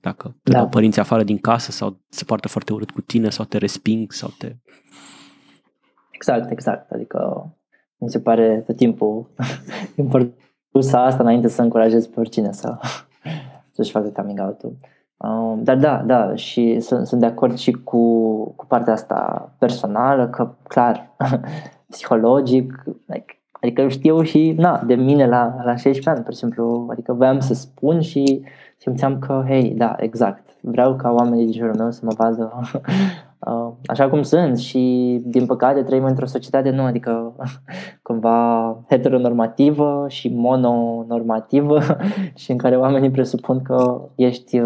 Dacă 0.00 0.36
te 0.42 0.50
da. 0.50 0.58
dau 0.58 0.68
părinții 0.68 1.00
afară 1.00 1.22
din 1.24 1.38
casă 1.38 1.70
sau 1.70 2.00
se 2.08 2.24
poartă 2.24 2.48
foarte 2.48 2.72
urât 2.72 2.90
cu 2.90 3.00
tine 3.00 3.30
sau 3.30 3.44
te 3.44 3.58
resping 3.58 4.12
sau 4.12 4.28
te... 4.38 4.56
Exact, 6.10 6.50
exact. 6.50 6.90
Adică 6.90 7.50
mi 7.96 8.10
se 8.10 8.20
pare 8.20 8.62
tot 8.66 8.76
timpul 8.76 9.30
important 9.96 10.34
asta 10.92 11.22
înainte 11.22 11.48
să 11.48 11.62
încurajez 11.62 12.06
pe 12.06 12.20
oricine 12.20 12.52
să, 12.52 12.78
să-și 13.72 13.90
facă 13.90 14.08
coming 14.08 14.38
out-ul. 14.40 14.76
Um, 15.16 15.62
dar 15.62 15.76
da, 15.76 16.02
da, 16.06 16.34
și 16.34 16.80
sunt, 16.80 17.06
sunt 17.06 17.20
de 17.20 17.26
acord 17.26 17.56
și 17.56 17.70
cu, 17.70 18.00
cu 18.56 18.66
partea 18.66 18.92
asta 18.92 19.50
personală, 19.58 20.28
că 20.28 20.54
clar, 20.68 21.14
psihologic, 21.90 22.84
like, 23.06 23.40
adică 23.60 23.88
știu 23.88 24.22
și, 24.22 24.54
na, 24.56 24.82
de 24.86 24.94
mine 24.94 25.26
la, 25.26 25.54
la 25.64 25.76
16 25.76 26.10
ani, 26.10 26.22
pur 26.22 26.32
și 26.32 26.38
simplu, 26.38 26.86
adică 26.90 27.12
voiam 27.12 27.40
să 27.40 27.54
spun 27.54 28.00
și 28.00 28.44
simțeam 28.76 29.18
că, 29.18 29.44
hei, 29.46 29.74
da, 29.76 29.94
exact, 29.98 30.48
vreau 30.60 30.96
ca 30.96 31.10
oamenii 31.10 31.44
din 31.44 31.52
jurul 31.52 31.76
meu 31.76 31.90
să 31.90 32.00
mă 32.02 32.12
vadă 32.16 32.52
uh, 33.46 33.72
așa 33.86 34.08
cum 34.08 34.22
sunt 34.22 34.58
și, 34.58 35.20
din 35.24 35.46
păcate, 35.46 35.82
trăim 35.82 36.04
într-o 36.04 36.26
societate, 36.26 36.70
nu, 36.70 36.82
adică 36.82 37.32
cumva 38.02 38.78
heteronormativă 38.88 40.04
și 40.08 40.28
mononormativă 40.34 41.80
și 42.34 42.50
în 42.50 42.56
care 42.56 42.76
oamenii 42.76 43.10
presupun 43.10 43.62
că 43.62 44.00
ești 44.14 44.62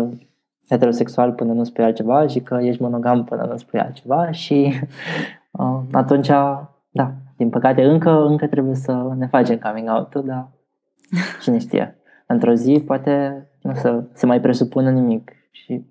heterosexual 0.71 1.33
până 1.33 1.53
nu 1.53 1.64
spui 1.64 1.85
altceva 1.85 2.27
și 2.27 2.41
că 2.41 2.59
ești 2.62 2.83
monogam 2.83 3.25
până 3.25 3.47
nu 3.51 3.57
spui 3.57 3.81
altceva 3.81 4.31
și 4.31 4.73
uh, 5.51 5.81
atunci, 6.03 6.29
da, 6.91 7.12
din 7.37 7.51
păcate 7.51 7.85
încă, 7.85 8.11
încă 8.11 8.47
trebuie 8.47 8.75
să 8.75 9.14
ne 9.16 9.27
facem 9.27 9.59
coming 9.59 9.89
out 9.89 10.14
dar 10.14 10.49
cine 11.43 11.59
știe. 11.59 11.97
Într-o 12.27 12.55
zi 12.55 12.83
poate 12.87 13.45
nu 13.62 13.75
să 13.75 14.05
se 14.12 14.27
mai 14.27 14.41
presupună 14.41 14.91
nimic 14.91 15.33
și 15.51 15.87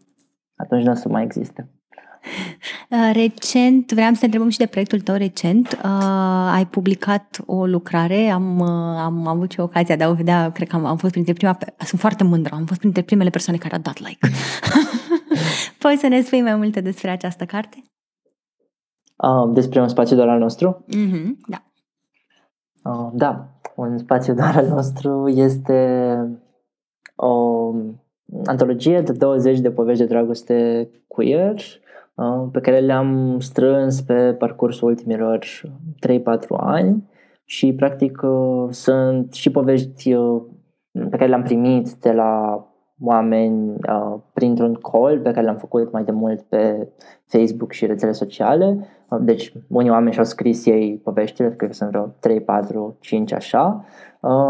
atunci 0.56 0.84
nu 0.84 0.92
o 0.92 0.96
să 0.96 1.10
mai 1.10 1.24
existe. 1.24 1.70
Uh, 2.92 3.12
recent, 3.14 3.92
vreau 3.92 4.14
să 4.14 4.20
te 4.20 4.26
întrebăm 4.26 4.50
și 4.50 4.58
de 4.58 4.66
proiectul 4.66 5.00
tău 5.00 5.16
recent. 5.16 5.72
Uh, 5.84 6.50
ai 6.54 6.68
publicat 6.68 7.40
o 7.46 7.66
lucrare, 7.66 8.30
am, 8.30 8.60
uh, 8.60 9.00
am 9.00 9.28
avut 9.28 9.52
și 9.52 9.60
ocazia 9.60 9.96
de 9.96 10.04
a 10.04 10.10
o 10.10 10.14
vedea, 10.14 10.52
cred 10.52 10.68
că 10.68 10.76
am, 10.76 10.86
am 10.86 10.98
fost 10.98 11.12
printre 11.12 11.34
prima, 11.34 11.58
sunt 11.78 12.00
foarte 12.00 12.24
mândră, 12.24 12.56
am 12.56 12.66
fost 12.66 12.80
printre 12.80 13.02
primele 13.02 13.30
persoane 13.30 13.60
care 13.60 13.76
au 13.76 13.82
dat 13.82 14.00
like. 14.00 14.28
Poți 15.82 16.00
să 16.00 16.08
ne 16.08 16.22
spui 16.22 16.42
mai 16.42 16.56
multe 16.56 16.82
despre 16.82 17.10
această 17.10 17.46
carte? 17.46 17.84
Uh, 19.16 19.54
despre 19.54 19.82
un 19.82 19.88
spațiu 19.88 20.16
doar 20.16 20.30
al 20.30 20.40
nostru? 20.40 20.86
Mm-hmm, 20.96 21.30
da. 21.48 21.64
Uh, 22.92 23.10
da, 23.14 23.60
un 23.76 23.98
spațiu 23.98 24.34
doar 24.34 24.56
al 24.56 24.68
nostru 24.68 25.28
este 25.28 26.18
o 27.16 27.74
antologie 28.46 29.02
de 29.02 29.12
20 29.12 29.60
de 29.60 29.72
povești 29.72 30.02
de 30.02 30.08
dragoste 30.08 30.90
queer 31.08 31.56
Uh, 31.56 31.88
pe 32.52 32.60
care 32.60 32.80
le-am 32.80 33.40
strâns 33.40 34.02
pe 34.02 34.34
parcursul 34.34 34.88
ultimilor 34.88 35.46
3-4 36.08 36.20
ani 36.58 37.10
și 37.46 37.74
practic 37.74 38.22
uh, 38.22 38.68
sunt 38.70 39.34
și 39.34 39.52
povești 39.52 40.14
uh, 40.14 40.42
pe 40.92 41.18
care 41.18 41.30
le-am 41.30 41.44
primit 41.44 41.92
de 41.92 42.12
la 42.12 42.64
oameni 43.02 43.76
printr-un 44.34 44.74
call 44.74 45.20
pe 45.20 45.32
care 45.32 45.46
l-am 45.46 45.58
făcut 45.58 45.92
mai 45.92 46.04
de 46.04 46.12
mult 46.12 46.42
pe 46.42 46.88
Facebook 47.26 47.72
și 47.72 47.86
rețele 47.86 48.12
sociale. 48.12 48.88
Deci 49.20 49.54
unii 49.68 49.90
oameni 49.90 50.12
și-au 50.14 50.26
scris 50.26 50.66
ei 50.66 51.02
poveștile, 51.04 51.54
cred 51.56 51.70
că 51.70 51.76
sunt 51.76 51.90
vreo 51.90 52.16
3, 52.20 52.42
4, 52.42 52.98
5 53.00 53.34
așa 53.34 53.86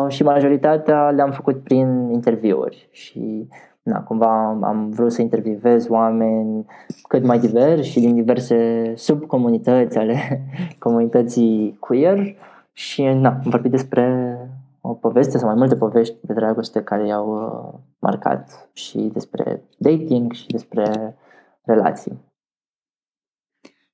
și 0.07 0.23
majoritatea 0.23 1.09
le-am 1.09 1.31
făcut 1.31 1.63
prin 1.63 2.09
interviuri 2.11 2.87
și 2.91 3.47
na, 3.89 4.03
cumva 4.03 4.57
am 4.61 4.89
vrut 4.89 5.11
să 5.11 5.21
intervievez 5.21 5.89
oameni 5.89 6.65
cât 7.07 7.23
mai 7.23 7.39
diversi 7.39 7.89
și 7.89 7.99
din 7.99 8.15
diverse 8.15 8.93
subcomunități 8.95 9.97
ale 9.97 10.17
comunității 10.79 11.77
queer 11.79 12.35
și 12.73 13.03
na, 13.03 13.29
am 13.29 13.41
vorbit 13.43 13.71
despre 13.71 14.37
o 14.81 14.93
poveste 14.93 15.37
sau 15.37 15.47
mai 15.47 15.57
multe 15.57 15.75
povești 15.75 16.15
de 16.21 16.33
dragoste 16.33 16.83
care 16.83 17.07
i-au 17.07 17.33
uh, 17.33 17.79
marcat 17.99 18.69
și 18.73 18.97
despre 18.97 19.63
dating 19.77 20.31
și 20.31 20.47
despre 20.47 21.15
relații. 21.61 22.27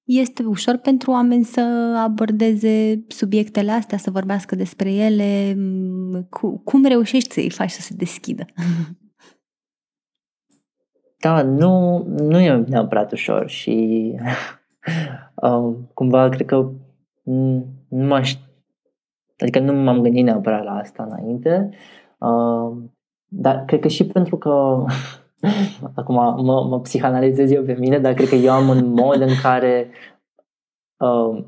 Este 0.03 0.43
ușor 0.43 0.77
pentru 0.77 1.11
oameni 1.11 1.43
să 1.43 1.61
abordeze 1.97 3.03
subiectele 3.07 3.71
astea, 3.71 3.97
să 3.97 4.11
vorbească 4.11 4.55
despre 4.55 4.91
ele? 4.91 5.57
Cum 6.63 6.85
reușești 6.85 7.33
să-i 7.33 7.49
faci 7.49 7.69
să 7.69 7.81
se 7.81 7.93
deschidă? 7.97 8.45
Da, 11.25 11.41
nu, 11.41 12.03
nu 12.07 12.39
e 12.39 12.63
neapărat 12.67 13.11
ușor 13.11 13.49
și 13.49 14.11
uh, 15.35 15.75
cumva 15.93 16.29
cred 16.29 16.45
că 16.45 16.69
nu 17.23 17.65
m-aș, 17.89 18.35
adică 19.37 19.59
nu 19.59 19.73
m-am 19.73 20.01
gândit 20.01 20.23
neapărat 20.23 20.63
la 20.63 20.71
asta 20.71 21.03
înainte, 21.03 21.69
uh, 22.19 22.77
dar 23.27 23.65
cred 23.65 23.79
că 23.79 23.87
și 23.87 24.05
pentru 24.05 24.37
că 24.37 24.83
acum 25.95 26.15
mă, 26.45 26.65
mă 26.69 26.79
psihanalizez 26.81 27.51
eu 27.51 27.63
pe 27.63 27.75
mine, 27.79 27.99
dar 27.99 28.13
cred 28.13 28.27
că 28.27 28.35
eu 28.35 28.51
am 28.51 28.67
un 28.67 28.87
mod 28.87 29.21
în 29.21 29.33
care 29.41 29.89
uh, 30.97 31.43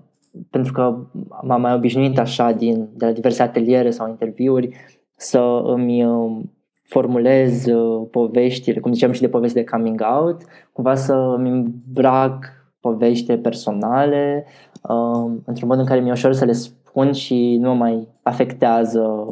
pentru 0.50 0.74
că 0.74 0.98
m-am 1.42 1.62
mai 1.62 1.74
obișnuit 1.74 2.20
așa 2.20 2.52
din, 2.52 2.90
de 2.94 3.06
la 3.06 3.12
diverse 3.12 3.42
ateliere 3.42 3.90
sau 3.90 4.08
interviuri 4.08 4.76
să 5.16 5.62
îmi 5.64 6.06
uh, 6.06 6.42
formulez 6.88 7.66
uh, 7.66 8.08
poveștile, 8.12 8.80
cum 8.80 8.94
ziceam 8.94 9.12
și 9.12 9.22
de 9.22 9.30
povesti 9.30 9.58
de 9.58 9.64
coming 9.64 10.02
out, 10.20 10.42
cumva 10.72 10.96
să 10.96 11.14
îmi 11.14 11.50
îmbrac 11.50 12.46
povești 12.80 13.38
personale 13.38 14.46
uh, 14.82 15.32
într-un 15.46 15.68
mod 15.68 15.80
în 15.80 15.86
care 15.86 16.00
mi-e 16.00 16.12
ușor 16.12 16.34
să 16.34 16.46
le 16.46 16.52
spun 16.52 17.12
și 17.12 17.58
nu 17.62 17.70
mă 17.70 17.76
mai 17.76 18.08
afectează 18.22 19.26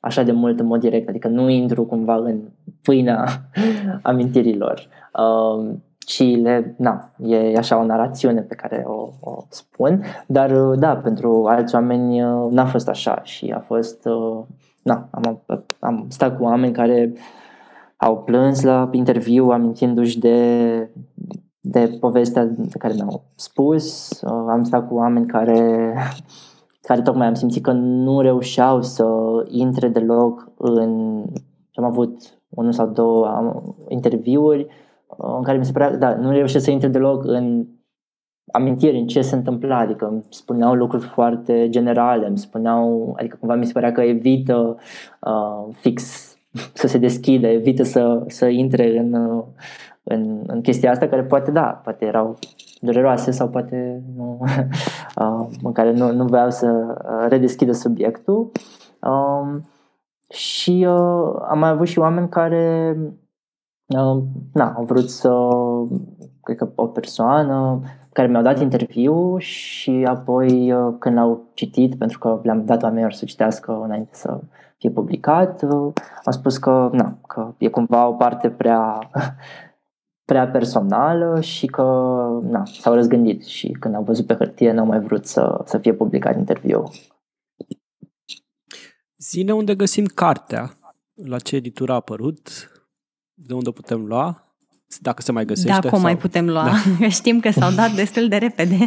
așa 0.00 0.22
de 0.22 0.32
mult 0.32 0.60
în 0.60 0.66
mod 0.66 0.80
direct, 0.80 1.08
adică 1.08 1.28
nu 1.28 1.48
intru 1.48 1.84
cumva 1.84 2.14
în 2.14 2.40
pâinea 2.82 3.24
amintirilor. 4.02 4.88
Uh, 5.12 5.74
ci 5.98 6.36
le, 6.36 6.74
na, 6.78 7.10
e 7.18 7.56
așa 7.56 7.78
o 7.78 7.84
narațiune 7.84 8.40
pe 8.40 8.54
care 8.54 8.84
o, 8.86 9.08
o 9.20 9.44
spun, 9.48 10.04
dar 10.26 10.50
uh, 10.50 10.78
da, 10.78 10.96
pentru 10.96 11.44
alți 11.46 11.74
oameni 11.74 12.22
uh, 12.22 12.50
n-a 12.50 12.64
fost 12.64 12.88
așa 12.88 13.20
și 13.22 13.52
a 13.56 13.58
fost 13.58 14.06
uh, 14.06 14.38
na, 14.82 15.08
am, 15.10 15.42
am 15.80 16.06
stat 16.08 16.36
cu 16.36 16.44
oameni 16.44 16.72
care 16.72 17.12
au 17.96 18.22
plâns 18.22 18.62
la 18.62 18.88
interviu 18.92 19.48
amintindu-și 19.48 20.18
de, 20.18 20.90
de 21.60 21.96
povestea 22.00 22.54
pe 22.70 22.78
care 22.78 22.94
mi-au 22.94 23.24
spus. 23.34 24.18
Am 24.48 24.62
stat 24.62 24.88
cu 24.88 24.94
oameni 24.94 25.26
care, 25.26 25.94
care 26.88 27.02
tocmai 27.02 27.26
am 27.26 27.34
simțit 27.34 27.62
că 27.62 27.72
nu 27.72 28.20
reușeau 28.20 28.82
să 28.82 29.06
intre 29.48 29.88
deloc 29.88 30.52
în... 30.56 31.22
Am 31.74 31.84
avut 31.84 32.18
unul 32.48 32.72
sau 32.72 32.86
două 32.86 33.62
interviuri 33.88 34.66
în 35.16 35.42
care 35.42 35.58
mi 35.58 35.64
se 35.64 35.72
părea, 35.72 35.96
da, 35.96 36.14
nu 36.14 36.30
reușesc 36.30 36.64
să 36.64 36.70
intre 36.70 36.88
deloc 36.88 37.24
în 37.24 37.66
amintiri 38.52 38.98
în 38.98 39.06
ce 39.06 39.20
se 39.20 39.34
întâmpla, 39.34 39.78
adică 39.78 40.06
îmi 40.06 40.24
spuneau 40.28 40.74
lucruri 40.74 41.04
foarte 41.04 41.68
generale, 41.68 42.26
îmi 42.26 42.38
spuneau, 42.38 43.14
adică 43.18 43.36
cumva 43.40 43.54
mi 43.54 43.66
se 43.66 43.72
părea 43.72 43.92
că 43.92 44.00
evită 44.00 44.76
uh, 45.20 45.74
fix 45.74 46.30
să 46.72 46.86
se 46.86 46.98
deschidă, 46.98 47.46
evită 47.46 47.82
să, 47.82 48.24
să 48.26 48.46
intre 48.46 48.98
în, 48.98 49.12
uh, 49.12 49.44
în, 50.02 50.42
în 50.46 50.60
chestia 50.60 50.90
asta 50.90 51.08
care 51.08 51.22
poate 51.22 51.50
da, 51.50 51.80
poate 51.84 52.04
erau 52.04 52.38
dureroase 52.80 53.30
sau 53.30 53.48
poate 53.48 54.02
nu, 54.16 54.40
uh, 55.20 55.46
în 55.62 55.72
care 55.72 55.92
nu, 55.92 56.12
nu 56.12 56.24
vreau 56.24 56.50
să 56.50 56.96
uh, 57.04 57.26
redeschidă 57.28 57.72
subiectul. 57.72 58.50
Um, 59.00 59.66
și 60.28 60.86
uh, 60.88 61.34
am 61.48 61.58
mai 61.58 61.68
avut 61.68 61.86
și 61.86 61.98
oameni 61.98 62.28
care 62.28 62.96
uh, 63.86 64.22
na, 64.52 64.72
au 64.76 64.84
vrut 64.84 65.10
să, 65.10 65.32
cred 66.42 66.56
că 66.56 66.68
o 66.74 66.86
persoană 66.86 67.80
care 68.12 68.28
mi-au 68.28 68.42
dat 68.42 68.60
interviu 68.60 69.38
și 69.38 70.04
apoi 70.08 70.72
uh, 70.72 70.94
când 70.98 71.14
l-au 71.14 71.50
citit, 71.54 71.94
pentru 71.98 72.18
că 72.18 72.40
le-am 72.42 72.64
dat 72.64 72.82
oamenilor 72.82 73.12
să 73.12 73.24
citească 73.24 73.80
înainte 73.84 74.10
să 74.12 74.40
fie 74.78 74.90
publicat, 74.90 75.62
uh, 75.62 75.92
au 76.24 76.32
spus 76.32 76.58
că, 76.58 76.88
na, 76.92 77.18
că 77.26 77.54
e 77.58 77.68
cumva 77.68 78.06
o 78.06 78.12
parte 78.12 78.50
prea, 78.50 79.10
prea 80.30 80.48
personală 80.48 81.40
și 81.40 81.66
că 81.66 81.82
na, 82.42 82.64
s-au 82.64 82.94
răzgândit 82.94 83.44
și 83.44 83.68
când 83.68 83.94
au 83.94 84.02
văzut 84.02 84.26
pe 84.26 84.34
hârtie 84.34 84.72
n-au 84.72 84.86
mai 84.86 85.00
vrut 85.00 85.26
să, 85.26 85.60
să 85.64 85.78
fie 85.78 85.94
publicat 85.94 86.36
interviul. 86.36 86.90
Zine 89.16 89.52
unde 89.52 89.74
găsim 89.74 90.04
cartea, 90.04 90.70
la 91.14 91.38
ce 91.38 91.56
editură 91.56 91.92
a 91.92 91.94
apărut, 91.94 92.70
de 93.34 93.54
unde 93.54 93.70
putem 93.70 94.06
lua, 94.06 94.51
dacă 95.00 95.22
se 95.22 95.32
mai 95.32 95.44
găsește. 95.44 95.80
Dacă 95.80 95.88
sau... 95.88 96.00
mai 96.00 96.16
putem 96.16 96.48
lua, 96.48 96.64
da. 97.00 97.08
știm 97.18 97.40
că 97.40 97.50
s-au 97.50 97.70
dat 97.70 97.90
destul 97.90 98.28
de 98.28 98.36
repede. 98.36 98.76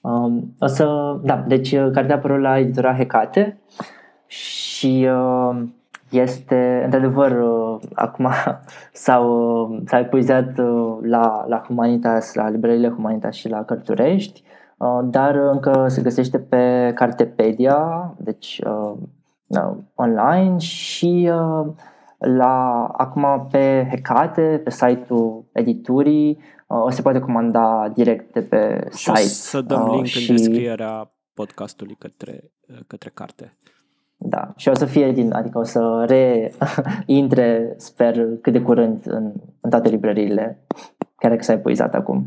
Um, 0.00 0.54
o 0.58 0.66
să, 0.66 1.16
da, 1.22 1.44
deci 1.46 1.72
uh, 1.72 1.90
cartea 1.92 2.14
a 2.14 2.18
apărut 2.18 2.40
la 2.40 2.58
editura 2.58 2.96
Hecate 2.96 3.60
și 4.26 5.08
uh, 5.10 5.62
este, 6.10 6.80
într-adevăr, 6.84 7.30
uh, 7.30 7.80
acum 7.94 8.28
s-au, 8.92 9.30
uh, 9.70 9.80
s-a 9.86 9.98
epuizat 9.98 10.58
uh, 10.58 10.98
la, 11.02 11.44
la 11.48 11.62
Humanitas, 11.66 12.34
la 12.34 12.48
librările 12.48 12.88
Humanitas 12.88 13.34
și 13.34 13.48
la 13.48 13.64
Cărturești, 13.64 14.42
uh, 14.76 15.00
dar 15.02 15.34
încă 15.34 15.84
se 15.88 16.02
găsește 16.02 16.38
pe 16.38 16.92
Cartepedia, 16.94 18.14
deci 18.18 18.60
uh, 18.66 18.92
uh, 19.46 19.76
online 19.94 20.58
și 20.58 21.30
uh, 21.32 21.66
la, 22.18 22.84
acum 22.84 23.48
pe 23.50 23.86
Hecate, 23.90 24.60
pe 24.64 24.70
site-ul 24.70 25.44
editurii, 25.52 26.38
uh, 26.66 26.82
o 26.82 26.90
se 26.90 27.02
poate 27.02 27.18
comanda 27.18 27.92
direct 27.94 28.32
de 28.32 28.42
pe 28.42 28.88
și 28.90 29.04
site. 29.04 29.20
să 29.20 29.60
dăm 29.60 29.82
uh, 29.82 29.92
link 29.92 30.04
și... 30.04 30.30
în 30.30 30.36
descrierea 30.36 31.10
podcastului 31.34 31.96
către, 31.98 32.50
către 32.86 33.10
carte. 33.14 33.56
Da, 34.16 34.52
și 34.56 34.68
o 34.68 34.74
să 34.74 34.84
fie 34.84 35.12
din, 35.12 35.32
adică 35.32 35.58
o 35.58 35.62
să 35.62 36.04
reintre, 36.08 37.74
sper, 37.76 38.26
cât 38.40 38.52
de 38.52 38.60
curând 38.60 39.00
în, 39.04 39.32
în 39.60 39.70
toate 39.70 39.88
librăriile, 39.88 40.58
chiar 41.16 41.36
că 41.36 41.42
s-a 41.42 41.52
epuizat 41.52 41.94
acum. 41.94 42.26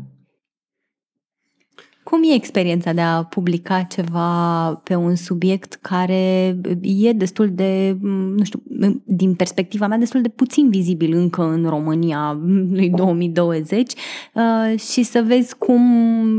Cum 2.04 2.22
e 2.22 2.34
experiența 2.34 2.92
de 2.92 3.00
a 3.00 3.24
publica 3.24 3.82
ceva 3.82 4.74
pe 4.84 4.94
un 4.94 5.14
subiect 5.14 5.74
care 5.74 6.56
e 6.82 7.12
destul 7.12 7.50
de, 7.54 7.96
nu 8.36 8.44
știu, 8.44 8.62
din 9.04 9.34
perspectiva 9.34 9.86
mea, 9.86 9.98
destul 9.98 10.22
de 10.22 10.28
puțin 10.28 10.70
vizibil 10.70 11.16
încă 11.16 11.42
în 11.42 11.68
România 11.68 12.40
lui 12.70 12.90
2020 12.90 13.92
uh, 14.34 14.78
și 14.78 15.02
să 15.02 15.22
vezi 15.26 15.58
cum 15.58 15.82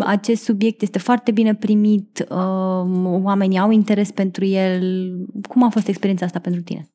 acest 0.05 0.43
subiect 0.43 0.81
este 0.81 0.99
foarte 0.99 1.31
bine 1.31 1.55
primit, 1.55 2.25
uh, 2.29 3.19
oamenii 3.23 3.59
au 3.59 3.71
interes 3.71 4.11
pentru 4.11 4.45
el. 4.45 5.11
Cum 5.47 5.63
a 5.63 5.69
fost 5.69 5.87
experiența 5.87 6.25
asta 6.25 6.39
pentru 6.39 6.61
tine? 6.61 6.87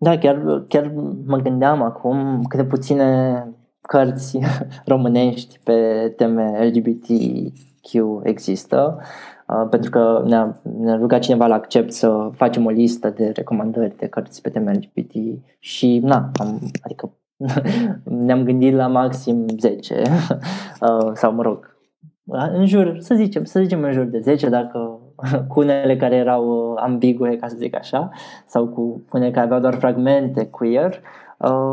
Da, 0.00 0.18
chiar, 0.18 0.64
chiar 0.68 0.92
mă 1.26 1.36
gândeam 1.36 1.82
acum 1.82 2.42
câte 2.48 2.64
puține 2.64 3.42
cărți 3.88 4.38
românești 4.92 5.58
pe 5.64 6.08
teme 6.16 6.70
LGBTQ 6.72 7.92
există, 8.22 9.00
uh, 9.46 9.66
pentru 9.70 9.90
că 9.90 10.22
ne-a, 10.26 10.60
ne-a 10.78 10.96
rugat 10.96 11.20
cineva 11.20 11.46
la 11.46 11.54
accept 11.54 11.92
să 11.92 12.30
facem 12.34 12.66
o 12.66 12.70
listă 12.70 13.10
de 13.10 13.32
recomandări 13.34 13.96
de 13.96 14.06
cărți 14.06 14.42
pe 14.42 14.50
teme 14.50 14.72
LGBT 14.72 15.12
și, 15.58 15.98
na, 15.98 16.30
am, 16.40 16.60
adică 16.82 17.12
ne-am 18.26 18.44
gândit 18.44 18.74
la 18.74 18.86
maxim 18.86 19.46
10 19.58 20.02
uh, 20.80 21.10
sau, 21.14 21.32
mă 21.32 21.42
rog, 21.42 21.76
în 22.52 22.66
jur, 22.66 22.96
să 22.98 23.14
zicem, 23.14 23.44
să 23.44 23.60
zicem 23.60 23.82
în 23.82 23.92
jur 23.92 24.04
de 24.04 24.20
10, 24.20 24.48
dacă 24.48 25.00
cu 25.48 25.60
unele 25.60 25.96
care 25.96 26.16
erau 26.16 26.74
ambigue, 26.74 27.36
ca 27.36 27.48
să 27.48 27.56
zic 27.58 27.76
așa, 27.76 28.10
sau 28.46 28.68
cu 28.68 29.04
unele 29.12 29.30
care 29.30 29.44
aveau 29.44 29.60
doar 29.60 29.74
fragmente 29.74 30.46
queer, 30.46 30.94
Uh, 30.94 31.27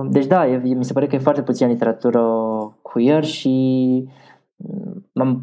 deci 0.10 0.26
da, 0.26 0.48
e, 0.48 0.58
mi 0.58 0.86
se 0.86 0.94
pare 0.94 1.08
că 1.08 1.16
e 1.16 1.20
foarte 1.20 1.44
puțină 1.44 1.70
literatură 1.70 2.24
queer 2.82 3.24
și 3.24 4.10
mm, 4.56 5.10
m-am, 5.14 5.42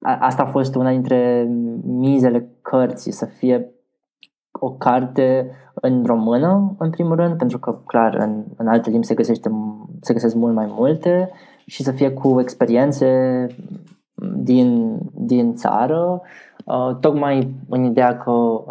a, 0.00 0.18
asta 0.20 0.42
a 0.42 0.46
fost 0.46 0.74
una 0.74 0.90
dintre 0.90 1.48
mizele 1.84 2.48
cărții, 2.62 3.12
să 3.12 3.24
fie 3.24 3.70
o 4.52 4.72
carte 4.72 5.50
în 5.74 6.04
română, 6.04 6.74
în 6.78 6.90
primul 6.90 7.16
rând, 7.16 7.36
pentru 7.36 7.58
că, 7.58 7.78
clar, 7.86 8.14
în, 8.14 8.44
în 8.56 8.68
alte 8.68 8.90
limbi 8.90 9.06
se, 9.06 9.14
găsește, 9.14 9.50
se 10.00 10.12
găsesc 10.12 10.34
mult 10.34 10.54
mai 10.54 10.66
multe 10.68 11.30
și 11.66 11.82
să 11.82 11.92
fie 11.92 12.10
cu 12.12 12.40
experiențe 12.40 13.46
din, 14.36 14.98
din 15.14 15.54
țară, 15.54 16.20
uh, 16.64 16.96
tocmai 17.00 17.54
în 17.68 17.84
ideea 17.84 18.18
că 18.18 18.32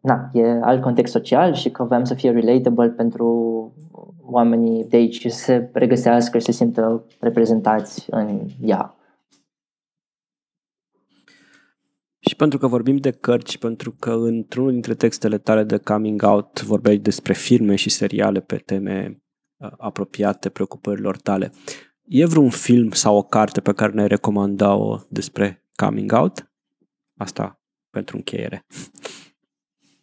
na, 0.00 0.30
e 0.32 0.60
alt 0.62 0.82
context 0.82 1.12
social 1.12 1.54
și 1.54 1.70
că 1.70 1.84
vrem 1.84 2.04
să 2.04 2.14
fie 2.14 2.30
relatable 2.30 2.88
pentru 2.88 3.26
oamenii 4.22 4.84
de 4.84 4.96
aici 4.96 5.18
și 5.18 5.30
să 5.30 5.38
se 5.38 5.70
regăsească 5.72 6.38
și 6.38 6.44
să 6.44 6.52
se 6.52 6.56
simtă 6.56 7.04
reprezentați 7.20 8.06
în 8.10 8.40
ea. 8.60 8.96
Și 12.18 12.36
pentru 12.36 12.58
că 12.58 12.66
vorbim 12.66 12.96
de 12.96 13.10
cărți, 13.10 13.58
pentru 13.58 13.90
că 13.92 14.10
într-unul 14.10 14.72
dintre 14.72 14.94
textele 14.94 15.38
tale 15.38 15.64
de 15.64 15.76
coming 15.76 16.22
out 16.22 16.62
vorbeai 16.62 16.96
despre 16.96 17.32
filme 17.32 17.74
și 17.74 17.90
seriale 17.90 18.40
pe 18.40 18.56
teme 18.56 19.22
uh, 19.56 19.70
apropiate 19.78 20.48
preocupărilor 20.48 21.16
tale. 21.16 21.52
E 22.04 22.26
vreun 22.26 22.50
film 22.50 22.90
sau 22.90 23.16
o 23.16 23.22
carte 23.22 23.60
pe 23.60 23.72
care 23.72 23.92
ne-ai 23.92 24.08
recomanda-o 24.08 24.98
despre 25.08 25.64
coming 25.74 26.12
out? 26.12 26.52
Asta 27.16 27.60
pentru 27.90 28.16
încheiere. 28.16 28.66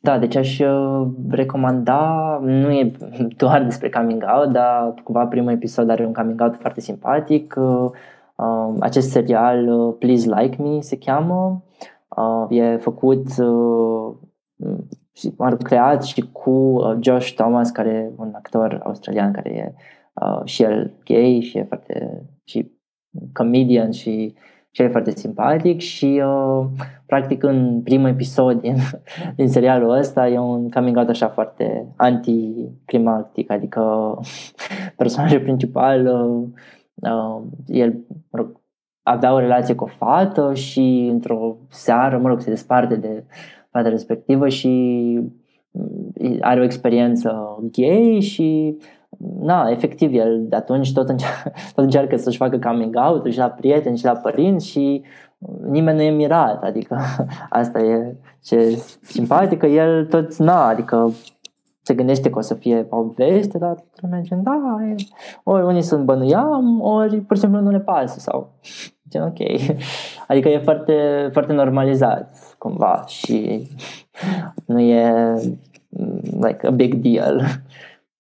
Da, 0.06 0.20
deci 0.20 0.36
aș 0.36 0.60
uh, 0.60 1.08
recomanda, 1.30 2.39
nu 2.41 2.72
e 2.72 2.91
doar 3.38 3.64
despre 3.64 3.89
coming 3.89 4.24
out, 4.38 4.51
dar 4.51 4.93
cumva 5.04 5.26
primul 5.26 5.51
episod 5.51 5.89
are 5.89 6.06
un 6.06 6.14
coming 6.14 6.41
out 6.41 6.56
foarte 6.56 6.80
simpatic. 6.80 7.56
Uh, 7.58 7.89
uh, 8.36 8.76
acest 8.80 9.10
serial 9.10 9.91
Please 9.99 10.30
Like 10.36 10.62
Me 10.62 10.80
se 10.80 10.97
cheamă. 10.97 11.64
E 12.49 12.78
făcut 12.78 13.28
și 15.12 15.34
m 15.38 15.58
creat 15.58 16.04
și 16.04 16.22
cu 16.32 16.82
Josh 16.99 17.32
Thomas, 17.32 17.70
care 17.70 17.89
e 17.89 18.14
un 18.18 18.32
actor 18.34 18.82
australian 18.84 19.32
care 19.32 19.49
e 19.49 19.74
și 20.43 20.64
el 20.64 20.91
gay 21.06 21.39
și 21.41 21.58
e 21.58 21.64
foarte 21.64 22.26
și 22.43 22.72
comedian 23.34 23.91
și 23.91 24.36
și 24.76 24.82
e 24.82 24.88
foarte 24.88 25.11
simpatic 25.11 25.80
și 25.80 26.21
uh, 26.26 26.65
practic 27.05 27.43
în 27.43 27.82
primul 27.84 28.09
episod 28.09 28.61
din, 28.61 28.76
din 29.36 29.47
serialul 29.47 29.97
ăsta 29.97 30.28
e 30.28 30.39
un 30.39 30.69
coming 30.69 30.97
out 30.97 31.09
așa 31.09 31.28
foarte 31.28 31.88
anticlimatic, 31.95 33.51
adică 33.51 34.13
personajul 34.97 35.39
principal 35.39 36.05
uh, 36.05 36.47
uh, 37.11 37.41
el 37.67 37.93
mă 38.07 38.39
rog, 38.39 38.61
avea 39.03 39.34
o 39.34 39.39
relație 39.39 39.76
cu 39.76 39.84
o 39.84 39.88
fată 39.88 40.53
și 40.53 41.09
într-o 41.11 41.57
seară, 41.69 42.17
mă 42.17 42.28
rog, 42.28 42.39
se 42.39 42.49
desparte 42.49 42.95
de 42.95 43.24
fata 43.71 43.89
respectivă 43.89 44.47
și 44.47 44.69
mm, 45.71 46.38
are 46.39 46.59
o 46.59 46.63
experiență 46.63 47.57
gay 47.71 48.19
și 48.21 48.78
na, 49.39 49.69
efectiv, 49.69 50.13
el 50.13 50.45
de 50.47 50.55
atunci 50.55 50.93
tot 50.93 51.09
încearcă, 51.09 51.51
tot 51.76 51.84
încearcă 51.84 52.15
să-și 52.15 52.38
facă 52.38 52.57
coming 52.57 52.95
out 52.95 53.32
și 53.32 53.38
la 53.38 53.49
prieteni 53.49 53.97
și 53.97 54.05
la 54.05 54.15
părinți 54.15 54.67
și 54.67 55.03
nimeni 55.69 55.97
nu 55.97 56.03
e 56.03 56.09
mirat, 56.09 56.63
adică 56.63 56.97
asta 57.49 57.80
e 57.80 58.15
ce 58.43 58.84
simpatică, 59.01 59.65
el 59.65 60.05
tot, 60.05 60.36
na, 60.36 60.67
adică 60.67 61.11
se 61.82 61.93
gândește 61.93 62.30
că 62.30 62.38
o 62.38 62.41
să 62.41 62.53
fie 62.53 62.88
o 62.89 63.03
veste, 63.03 63.57
dar 63.57 63.76
merge, 64.09 64.36
da, 64.36 64.78
e, 64.89 64.95
ori 65.43 65.63
unii 65.63 65.82
sunt 65.82 66.05
bănuiam, 66.05 66.82
ori 66.82 67.21
pur 67.21 67.36
și 67.36 67.41
simplu 67.41 67.59
nu 67.59 67.69
le 67.69 67.80
pasă 67.80 68.19
sau 68.19 68.51
gen 69.09 69.21
ok. 69.21 69.39
Adică 70.28 70.49
e 70.49 70.57
foarte, 70.57 71.30
foarte 71.32 71.53
normalizat 71.53 72.55
cumva 72.57 73.03
și 73.07 73.67
nu 74.65 74.80
e 74.80 75.34
like 76.41 76.67
a 76.67 76.69
big 76.69 76.93
deal 76.93 77.41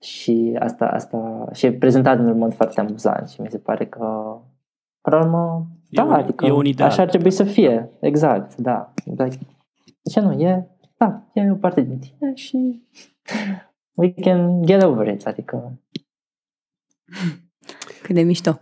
și 0.03 0.55
asta, 0.59 0.85
asta 0.85 1.47
și 1.53 1.65
e 1.65 1.73
prezentat 1.73 2.19
în 2.19 2.37
mod 2.37 2.53
foarte 2.53 2.79
amuzant 2.79 3.29
și 3.29 3.41
mi 3.41 3.49
se 3.49 3.57
pare 3.57 3.85
că 3.85 3.99
până 5.01 5.15
la 5.15 5.23
urmă, 5.23 5.67
da, 5.89 6.03
un, 6.03 6.11
adică 6.11 6.45
e 6.45 6.51
un 6.51 6.65
ideal. 6.65 6.89
așa 6.89 7.01
ar 7.01 7.09
trebui 7.09 7.31
să 7.31 7.43
fie, 7.43 7.89
exact, 7.99 8.55
da. 8.55 8.93
Like, 9.05 9.37
de 10.01 10.09
ce 10.09 10.19
nu? 10.19 10.31
E, 10.31 10.67
da, 10.97 11.23
e 11.33 11.51
o 11.51 11.55
parte 11.55 11.81
din 11.81 11.99
tine 11.99 12.33
și 12.33 12.83
we 13.93 14.13
can 14.13 14.61
get 14.65 14.83
over 14.83 15.07
it, 15.07 15.25
adică 15.25 15.79
cât 18.01 18.15
de 18.15 18.21
mișto. 18.21 18.59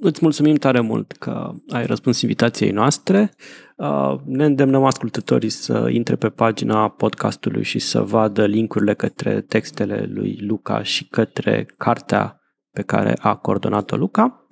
îți 0.00 0.18
mulțumim 0.22 0.54
tare 0.54 0.80
mult 0.80 1.12
că 1.12 1.52
ai 1.68 1.86
răspuns 1.86 2.22
invitației 2.22 2.70
noastre. 2.70 3.30
Uh, 3.76 4.16
ne 4.24 4.44
îndemnăm 4.44 4.84
ascultătorii 4.84 5.48
să 5.48 5.88
intre 5.90 6.16
pe 6.16 6.28
pagina 6.28 6.88
podcastului 6.88 7.62
și 7.62 7.78
să 7.78 8.02
vadă 8.02 8.46
linkurile 8.46 8.94
către 8.94 9.40
textele 9.40 10.04
lui 10.08 10.38
Luca 10.40 10.82
și 10.82 11.08
către 11.08 11.64
cartea 11.76 12.40
pe 12.70 12.82
care 12.82 13.14
a 13.18 13.36
coordonat-o 13.36 13.96
Luca. 13.96 14.46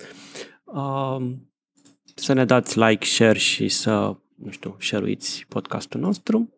Uh, 0.64 1.32
să 2.14 2.32
ne 2.32 2.44
dați 2.44 2.78
like, 2.78 3.06
share 3.06 3.38
și 3.38 3.68
să, 3.68 4.16
nu 4.36 4.50
știu, 4.50 4.76
share-uiți 4.80 5.46
podcastul 5.48 6.00
nostru. 6.00 6.54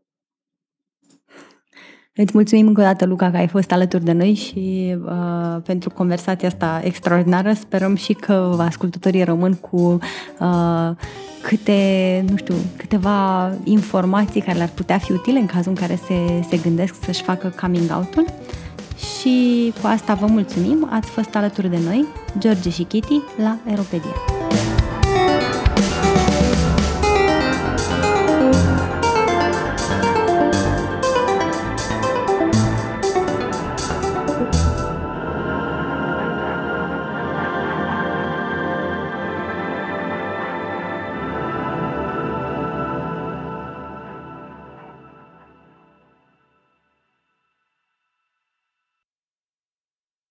Îți 2.19 2.31
mulțumim 2.35 2.67
încă 2.67 2.81
o 2.81 2.85
dată, 2.85 3.05
Luca, 3.05 3.31
că 3.31 3.37
ai 3.37 3.49
fost 3.49 3.73
alături 3.73 4.05
de 4.05 4.12
noi 4.12 4.35
și 4.35 4.97
uh, 5.05 5.62
pentru 5.64 5.91
conversația 5.91 6.49
asta 6.49 6.81
extraordinară. 6.85 7.53
Sperăm 7.53 7.95
și 7.95 8.12
că 8.12 8.57
ascultătorii 8.59 9.23
rămân 9.23 9.55
cu 9.55 9.99
uh, 10.41 10.91
câte, 11.43 12.25
nu 12.31 12.37
știu, 12.37 12.55
câteva 12.77 13.51
informații 13.64 14.41
care 14.41 14.57
le-ar 14.57 14.71
putea 14.75 14.99
fi 14.99 15.12
utile 15.12 15.39
în 15.39 15.47
cazul 15.47 15.71
în 15.71 15.87
care 15.87 15.99
se, 16.07 16.47
se 16.49 16.57
gândesc 16.57 16.95
să-și 17.05 17.23
facă 17.23 17.55
coming 17.61 17.91
out-ul. 17.97 18.25
Și 18.97 19.73
cu 19.81 19.87
asta 19.87 20.14
vă 20.14 20.27
mulțumim. 20.27 20.89
Ați 20.91 21.11
fost 21.11 21.35
alături 21.35 21.71
de 21.71 21.79
noi, 21.85 22.07
George 22.39 22.71
și 22.71 22.83
Kitty, 22.83 23.21
la 23.37 23.57
Aeropedia. 23.67 24.36